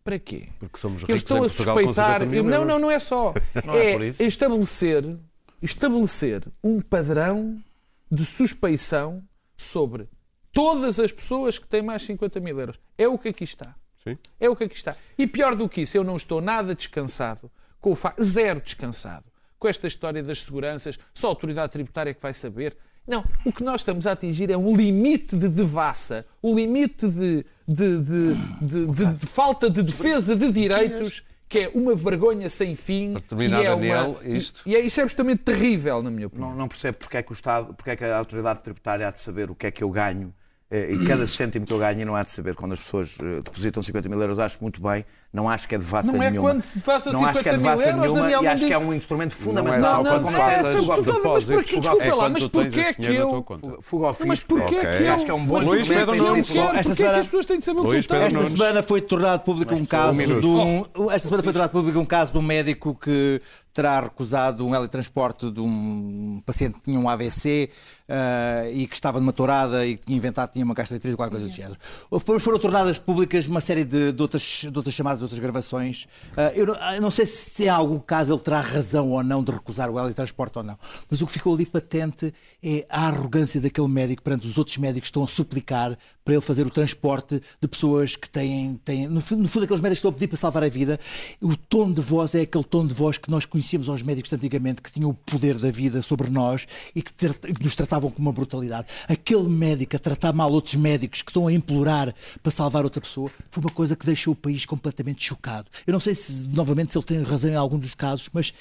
Para 0.09 0.19
quê? 0.19 0.49
Porque 0.59 0.79
somos 0.79 1.03
Eu 1.03 1.09
ricos 1.09 1.23
estou 1.23 1.37
em 1.37 1.41
a 1.41 1.43
Portugal 1.43 1.75
com 1.75 1.93
50 1.93 2.19
suspeitar. 2.19 2.45
Não, 2.45 2.65
não, 2.65 2.79
não 2.79 2.91
é 2.91 2.99
só. 2.99 3.35
Não 3.63 3.75
é 3.75 3.93
é 3.93 4.25
estabelecer, 4.25 5.19
estabelecer 5.61 6.45
um 6.65 6.81
padrão 6.81 7.63
de 8.11 8.25
suspeição 8.25 9.23
sobre 9.55 10.09
todas 10.51 10.99
as 10.99 11.13
pessoas 11.13 11.59
que 11.59 11.69
têm 11.69 11.83
mais 11.83 12.05
50 12.05 12.41
mil 12.41 12.59
euros. 12.59 12.81
É 12.97 13.07
o 13.07 13.19
que 13.19 13.29
aqui 13.29 13.45
está. 13.45 13.77
Sim. 14.03 14.17
É 14.41 14.49
o 14.49 14.57
que 14.57 14.65
aqui 14.65 14.77
está. 14.77 14.97
E 15.19 15.27
pior 15.27 15.55
do 15.55 15.69
que 15.69 15.83
isso, 15.83 15.99
eu 15.99 16.05
não 16.05 16.17
estou 16.17 16.41
nada 16.41 16.75
descansado, 16.75 17.51
com 17.79 17.93
o 17.93 18.25
zero 18.25 18.63
descansado, 18.63 19.27
com 19.59 19.69
esta 19.69 19.87
história 19.87 20.23
das 20.23 20.43
seguranças, 20.43 20.99
só 21.13 21.27
a 21.27 21.31
autoridade 21.33 21.71
tributária 21.71 22.15
que 22.15 22.23
vai 22.23 22.33
saber. 22.33 22.79
Não, 23.09 23.25
o 23.45 23.51
que 23.51 23.65
nós 23.65 23.81
estamos 23.81 24.07
a 24.07 24.13
atingir 24.13 24.51
é 24.51 24.57
um 24.57 24.77
limite 24.77 25.35
de 25.37 25.49
devassa, 25.49 26.27
um 26.43 26.55
limite 26.55 27.09
de, 27.09 27.45
de, 27.67 27.99
de, 28.03 28.35
de- 28.61 28.87
de- 28.87 29.13
de 29.19 29.27
falta 29.27 29.71
de 29.71 29.83
defesa 29.83 30.37
de 30.37 30.53
direitos 30.53 31.23
que 31.49 31.61
é 31.61 31.71
uma 31.75 31.95
vergonha 31.95 32.51
sem 32.51 32.75
fim. 32.77 33.13
Para 33.15 33.23
terminar, 33.23 33.63
e 33.63 33.67
é 33.67 33.71
Daniel, 33.71 34.19
uma... 34.23 34.29
isto- 34.37 34.61
E 34.67 34.77
é, 34.77 34.81
isso 34.81 35.01
é 35.01 35.03
absolutamente 35.03 35.43
terrível, 35.45 36.03
na 36.03 36.11
minha 36.11 36.27
opinião. 36.27 36.51
Não, 36.51 36.57
não 36.57 36.69
percebo 36.69 36.99
porque 36.99 37.17
é 37.17 37.23
que 37.23 37.33
o 37.33 37.35
Estado, 37.35 37.73
porque 37.73 37.89
é 37.91 37.97
que 37.97 38.05
a 38.05 38.19
autoridade 38.19 38.61
tributária 38.63 39.09
há 39.09 39.11
de 39.11 39.21
saber 39.21 39.51
o 39.51 39.55
que 39.55 39.67
é 39.67 39.71
que 39.71 39.83
eu 39.83 39.89
ganho 39.89 40.35
eh, 40.71 40.93
e 40.93 41.07
cada 41.07 41.27
cêntimo 41.27 41.65
que 41.65 41.73
eu 41.73 41.79
ganho 41.79 41.99
e 42.03 42.05
não 42.05 42.15
há 42.15 42.23
de 42.23 42.31
saber 42.31 42.55
quando 42.55 42.73
as 42.73 42.81
pessoas 42.81 43.17
eh, 43.23 43.41
depositam 43.43 43.83
50 43.83 44.07
mil 44.11 44.21
euros. 44.21 44.39
Acho 44.39 44.59
muito 44.61 44.83
bem, 44.83 45.07
não 45.33 45.49
acho 45.49 45.69
que 45.69 45.75
é 45.75 45.79
devassa 45.79 46.11
Não 46.11 46.23
é 46.23 46.31
nenhuma. 46.31 46.51
quando 46.51 46.63
se 46.63 46.81
faça 46.81 47.13
não 47.13 47.25
acho 47.27 47.43
que 47.43 47.49
é 47.49 47.53
50 47.53 47.57
mil 47.59 47.63
devassa 47.63 47.89
euros, 47.91 48.01
nenhuma 48.03 48.21
Daniel, 48.23 48.41
e 48.41 48.45
não 48.45 48.53
acho 48.53 48.67
que 48.67 48.73
é 48.73 48.79
um 48.79 48.95
instrumento 48.95 49.31
Não 49.33 49.39
é 49.39 49.45
fundamental 49.45 50.03
não, 50.03 50.11
quando 50.11 50.23
não, 50.25 50.33
faças 50.33 50.65
é, 50.65 50.79
os 50.79 50.87
tu- 50.87 51.05
tu- 51.05 51.21
mas 51.29 51.45
porquê? 51.45 51.81
Desculpa 51.81 52.05
é 52.05 52.09
lá, 52.11 52.17
quando 52.17 52.33
mas 52.33 52.43
tu 52.43 52.49
tens 52.49 52.65
porquê 52.65 52.81
esse 52.81 52.95
que 52.95 53.03
dinheiro 53.03 53.19
na 53.19 53.25
eu- 53.25 53.31
tua 53.31 53.43
conta. 53.59 53.83
Fuga 53.83 54.07
ao 54.07 54.17
Mas 54.27 54.39
fisco. 54.39 54.49
porquê 54.57 54.75
é- 54.77 54.97
que 54.99 55.03
eu... 55.05 55.13
Acho 55.15 55.25
que 55.27 55.31
é 55.31 55.35
um 55.35 55.45
bom 55.45 55.55
Mas 55.57 55.65
Luís 55.65 55.89
Pedro 55.89 56.13
que 56.13 56.19
Nunes. 56.19 56.51
Porquê 56.51 56.79
que 56.79 56.95
semana- 56.95 57.19
as 57.19 57.27
pessoas 57.27 57.45
têm 57.47 57.59
de 57.59 57.65
saber 57.65 57.81
o 57.81 57.83
que 57.91 58.03
tenho? 58.09 58.23
Esta 58.25 58.49
semana 58.57 58.83
foi 58.83 59.01
tornado 59.03 59.43
público 59.43 59.75
um 59.75 59.85
caso 59.85 60.19
de 60.19 60.47
um, 60.47 61.11
esta 61.11 61.29
semana 61.29 61.43
foi 61.43 61.53
tornado 61.53 61.71
público 61.73 61.99
um 61.99 62.07
caso 62.07 62.33
de 62.33 62.39
um 62.39 62.43
médico 62.43 62.95
que 62.95 63.41
terá 63.75 64.01
recusado 64.01 64.67
um 64.67 64.75
heletransporte 64.75 65.51
de 65.53 65.61
um 65.61 66.43
paciente 66.45 66.75
que 66.77 66.83
tinha 66.83 66.99
um 66.99 67.09
AVC 67.09 67.71
eh, 68.09 68.71
e 68.73 68.87
que 68.89 68.95
estava 68.97 69.21
numa 69.21 69.33
tourada 69.33 69.87
e 69.87 69.97
que 69.97 70.07
tinha 70.07 70.17
inventado 70.17 70.49
que 70.49 70.55
tinha 70.55 70.65
uma 70.65 70.75
gastroenterite 70.75 71.13
ou 71.13 71.17
qualquer 71.17 71.37
coisa 71.37 71.47
do 71.49 71.55
género. 71.55 71.77
Depois 72.11 72.43
foram 72.43 72.59
tornadas 72.59 72.99
públicas 72.99 73.47
uma 73.47 73.61
série 73.61 73.85
de, 73.85 74.11
de 74.13 74.21
outras, 74.21 74.63
de 74.69 74.77
outras 74.77 74.93
chamadas, 74.93 75.18
outras 75.23 75.39
gravações. 75.41 76.07
Eh, 76.37 76.53
eu, 76.57 76.67
não, 76.67 76.75
eu 76.75 77.01
não 77.03 77.11
sei 77.11 77.27
se 77.27 77.65
em 77.65 77.69
algum 77.69 77.99
caso 77.99 78.33
ele 78.33 78.41
terá 78.41 78.61
razão 78.61 79.11
ou 79.11 79.23
não 79.23 79.43
de 79.43 79.53
recusar 79.53 79.91
o 79.91 79.99
heletransporte 79.99 80.59
ou 80.59 80.65
não, 80.65 80.79
mas 81.11 81.21
o 81.21 81.27
que 81.27 81.33
ficou 81.33 81.55
ali 81.55 81.67
patente 81.67 82.33
é 82.63 82.87
a 82.89 83.07
arrogância 83.09 83.61
daquele 83.61 83.89
médico 83.89 84.23
perante 84.23 84.47
os 84.47 84.59
outros 84.59 84.77
médicos 84.79 85.09
que 85.09 85.11
estão 85.11 85.25
a 85.25 85.29
suplicar 85.29 85.97
para 86.25 86.35
ele 86.35 86.43
fazer 86.43 86.67
o 86.67 86.71
transporte 86.71 87.41
de 87.61 87.69
pessoas 87.69 88.15
que 88.15 88.29
têm. 88.29 88.79
têm 88.85 89.07
no, 89.09 89.15
no 89.15 89.21
fundo, 89.49 89.65
aqueles 89.65 89.81
médicos 89.81 89.99
estão 89.99 90.11
a 90.11 90.13
pedir 90.13 90.29
para 90.29 90.37
salvar 90.37 90.63
a 90.63 90.69
vida. 90.69 91.01
O 91.41 91.57
tom 91.57 91.91
de 91.91 92.03
voz 92.03 92.35
é 92.35 92.43
aquele 92.43 92.65
tom 92.65 92.87
de 92.87 92.93
voz 92.93 93.17
que 93.17 93.31
nós 93.31 93.47
conhecíamos 93.47 93.89
aos 93.89 94.03
médicos 94.03 94.31
antigamente, 94.33 94.83
que 94.83 94.93
tinham 94.93 95.09
o 95.09 95.15
poder 95.15 95.57
da 95.57 95.71
vida 95.71 96.03
sobre 96.03 96.29
nós 96.29 96.67
e 96.95 97.01
que, 97.01 97.13
ter- 97.15 97.33
que 97.39 97.63
nos 97.65 97.75
tratavam 97.75 98.11
com 98.11 98.21
uma 98.21 98.33
brutalidade. 98.33 98.89
Aquele 99.09 99.49
médico 99.49 99.97
a 99.97 99.99
tratar 99.99 100.35
mal 100.35 100.53
outros 100.53 100.75
médicos 100.75 101.23
que 101.23 101.31
estão 101.31 101.47
a 101.47 101.53
implorar 101.53 102.15
para 102.43 102.53
salvar 102.53 102.85
outra 102.85 103.01
pessoa 103.01 103.31
foi 103.51 103.63
uma 103.63 103.73
coisa 103.73 103.97
que 103.97 104.05
deixou 104.05 104.35
o 104.35 104.37
país 104.37 104.67
completamente 104.67 105.08
chocado. 105.19 105.69
Eu 105.87 105.93
não 105.93 106.01
sei 106.01 106.15
se, 106.15 106.49
novamente, 106.51 106.93
se 106.93 106.99
ele 106.99 107.05
tem 107.05 107.23
razão 107.23 107.51
em 107.51 107.57
algum 107.57 107.79
dos 107.79 107.95
casos, 107.95 108.29
mas. 108.33 108.53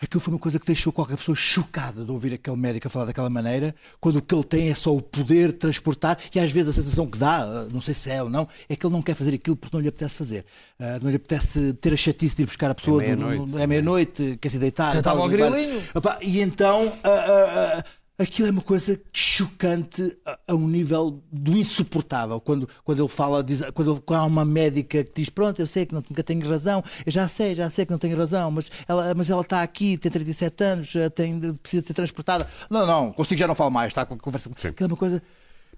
Aquilo 0.00 0.20
foi 0.20 0.34
uma 0.34 0.40
coisa 0.40 0.58
que 0.58 0.66
deixou 0.66 0.92
qualquer 0.92 1.16
pessoa 1.16 1.36
chocada 1.36 2.04
de 2.04 2.10
ouvir 2.10 2.34
aquele 2.34 2.56
médico 2.56 2.88
a 2.88 2.90
falar 2.90 3.04
daquela 3.04 3.30
maneira, 3.30 3.72
quando 4.00 4.16
o 4.16 4.20
que 4.20 4.34
ele 4.34 4.42
tem 4.42 4.68
é 4.68 4.74
só 4.74 4.92
o 4.92 5.00
poder 5.00 5.52
de 5.52 5.58
transportar, 5.58 6.18
e 6.34 6.40
às 6.40 6.50
vezes 6.50 6.70
a 6.70 6.72
sensação 6.72 7.06
que 7.06 7.16
dá, 7.16 7.68
não 7.72 7.80
sei 7.80 7.94
se 7.94 8.10
é 8.10 8.20
ou 8.20 8.28
não, 8.28 8.48
é 8.68 8.74
que 8.74 8.84
ele 8.84 8.92
não 8.92 9.00
quer 9.00 9.14
fazer 9.14 9.32
aquilo 9.32 9.54
porque 9.54 9.76
não 9.76 9.80
lhe 9.80 9.86
apetece 9.86 10.16
fazer. 10.16 10.44
Ah, 10.76 10.98
não 11.00 11.08
lhe 11.08 11.14
apetece 11.14 11.72
ter 11.74 11.92
a 11.92 11.96
chatice 11.96 12.34
de 12.34 12.42
ir 12.42 12.46
buscar 12.46 12.68
a 12.68 12.74
pessoa. 12.74 13.00
É 13.00 13.14
meia-noite. 13.14 13.62
é 13.62 13.66
meia-noite, 13.68 14.38
quer 14.40 14.48
se 14.48 14.58
deitar. 14.58 14.94
Já 14.94 14.98
e 14.98 15.02
tal, 15.02 15.12
estava 15.14 15.20
ao 15.20 15.28
e 15.28 15.30
grilinho. 15.30 15.82
E 16.20 16.40
então. 16.40 16.92
ah, 17.04 17.78
ah, 17.78 17.84
Aquilo 18.18 18.48
é 18.48 18.50
uma 18.50 18.62
coisa 18.62 19.00
chocante 19.12 20.16
a, 20.24 20.38
a 20.48 20.54
um 20.54 20.68
nível 20.68 21.22
do 21.32 21.56
insuportável. 21.56 22.40
Quando, 22.40 22.68
quando 22.84 23.00
ele 23.00 23.08
fala, 23.08 23.42
diz, 23.42 23.62
quando, 23.72 24.00
quando 24.02 24.20
há 24.20 24.24
uma 24.24 24.44
médica 24.44 25.02
que 25.02 25.12
diz: 25.14 25.30
Pronto, 25.30 25.60
eu 25.60 25.66
sei 25.66 25.86
que 25.86 25.94
não, 25.94 26.02
nunca 26.08 26.22
tenho 26.22 26.46
razão, 26.48 26.84
eu 27.04 27.10
já 27.10 27.26
sei, 27.26 27.54
já 27.54 27.70
sei 27.70 27.86
que 27.86 27.90
não 27.90 27.98
tenho 27.98 28.16
razão, 28.16 28.50
mas 28.50 28.70
ela, 28.86 29.14
mas 29.14 29.30
ela 29.30 29.42
está 29.42 29.62
aqui, 29.62 29.96
tem 29.96 30.10
37 30.10 30.64
anos, 30.64 30.94
eh, 30.94 31.08
tem, 31.08 31.40
precisa 31.54 31.82
de 31.82 31.88
ser 31.88 31.94
transportada. 31.94 32.46
Não, 32.70 32.86
não, 32.86 33.12
consigo 33.12 33.38
já 33.38 33.46
não 33.46 33.54
falo 33.54 33.70
mais, 33.70 33.88
está 33.88 34.04
com 34.04 34.14
a 34.14 34.18
conversa. 34.18 34.50
Aquilo 34.50 34.74
é 34.78 34.86
uma 34.86 34.96
coisa. 34.96 35.22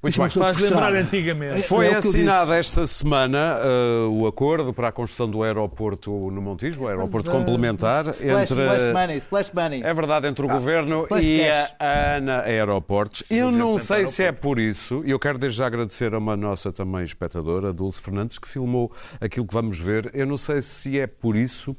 Muito 0.05 0.21
bem. 0.21 0.29
Faz 0.29 0.59
lembrar 0.59 0.95
antigamente. 0.95 1.63
Foi 1.63 1.87
É 1.87 1.97
assinado 1.97 2.53
esta 2.53 2.87
semana 2.87 3.57
uh, 3.59 4.11
o 4.11 4.27
acordo 4.27 4.73
para 4.73 4.89
a 4.89 4.93
construção 4.93 5.31
do 5.31 5.43
aeroporto 5.43 6.31
no 6.31 6.43
Montijo, 6.43 6.83
o 6.83 6.89
aeroporto 6.89 7.31
complementar 7.31 8.07
Splash, 8.09 8.51
entre. 8.51 8.63
splash 8.63 8.93
money, 8.93 9.17
splash 9.17 9.53
money. 9.53 9.83
É 9.83 9.95
verdade, 9.95 10.29
entre 10.29 10.45
o 10.45 10.49
Governo 10.49 11.01
Splash 11.03 11.27
e 11.27 11.39
cash. 11.39 11.75
a 11.79 12.17
ANA 12.17 12.43
Aeroportos. 12.43 13.23
Eu 13.31 13.51
não 13.51 13.79
sei 13.79 14.07
se 14.07 14.23
é 14.23 14.33
por 14.33 14.59
isso, 14.59 15.03
e 15.07 15.11
eu 15.11 15.19
quero 15.19 15.39
desde 15.39 15.59
já 15.59 15.67
agradecer 15.67 16.13
a 16.15 16.19
uma 16.19 16.37
nossa 16.37 16.71
também 16.71 17.03
espectadora, 17.03 17.73
Dulce 17.73 18.01
Fernandes, 18.01 18.39
que 18.39 18.47
filmou 18.47 18.93
aquilo 19.21 19.47
que 19.47 19.55
vamos 19.55 19.79
ver. 19.79 20.11
Eu 20.13 20.27
não 20.27 20.37
sei 20.37 20.61
se 20.61 20.99
é 20.99 21.07
por 21.07 21.35
isso 21.35 21.75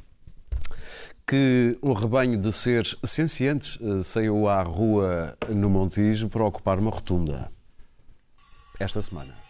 que 1.28 1.78
um 1.82 1.94
rebanho 1.94 2.38
de 2.38 2.52
seres 2.54 2.96
sencientes 3.04 3.80
eh, 3.82 4.04
saiu 4.04 4.48
à 4.48 4.62
rua 4.62 5.36
no 5.50 5.70
Montijo 5.70 6.30
para 6.30 6.44
ocupar 6.44 6.78
uma 6.78 6.92
rotunda. 6.92 7.52
Esta 8.80 9.02
semana. 9.02 9.45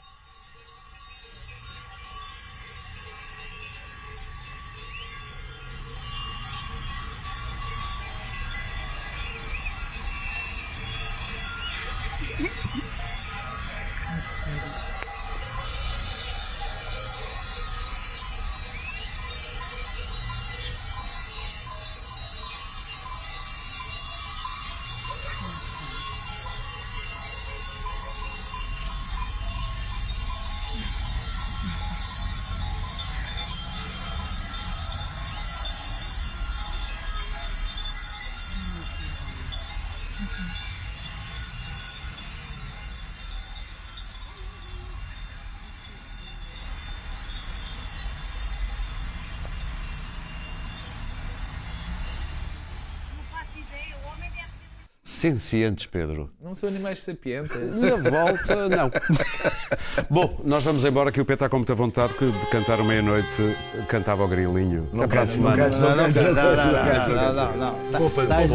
Sencientes, 55.25 55.87
Pedro. 55.87 56.29
Não 56.39 56.53
são 56.53 56.69
animais 56.69 57.01
sapientes. 57.01 57.51
E 57.55 57.89
a 57.89 57.95
volta, 57.95 58.69
não. 58.69 58.91
Bom, 60.09 60.39
nós 60.43 60.63
vamos 60.63 60.85
embora 60.85 61.11
que 61.11 61.19
o 61.19 61.25
Pedro 61.25 61.45
está 61.45 61.49
com 61.49 61.57
muita 61.57 61.73
vontade 61.73 62.13
que 62.13 62.29
de 62.31 62.45
cantar 62.47 62.79
uma 62.79 62.89
meia-noite 62.89 63.57
cantava 63.87 64.21
ao 64.21 64.27
grilinho. 64.29 64.87
Até 64.93 65.07
para 65.07 65.21
a 65.21 65.25
semana. 65.25 65.67
Não, 65.67 65.79
não, 65.79 65.95
não, 65.95 65.95
não, 65.95 66.33
não, 66.33 66.55
não, 67.15 67.33
não, 67.33 67.57
não. 67.57 67.91
Tá- 67.91 68.21
Estás 68.23 68.51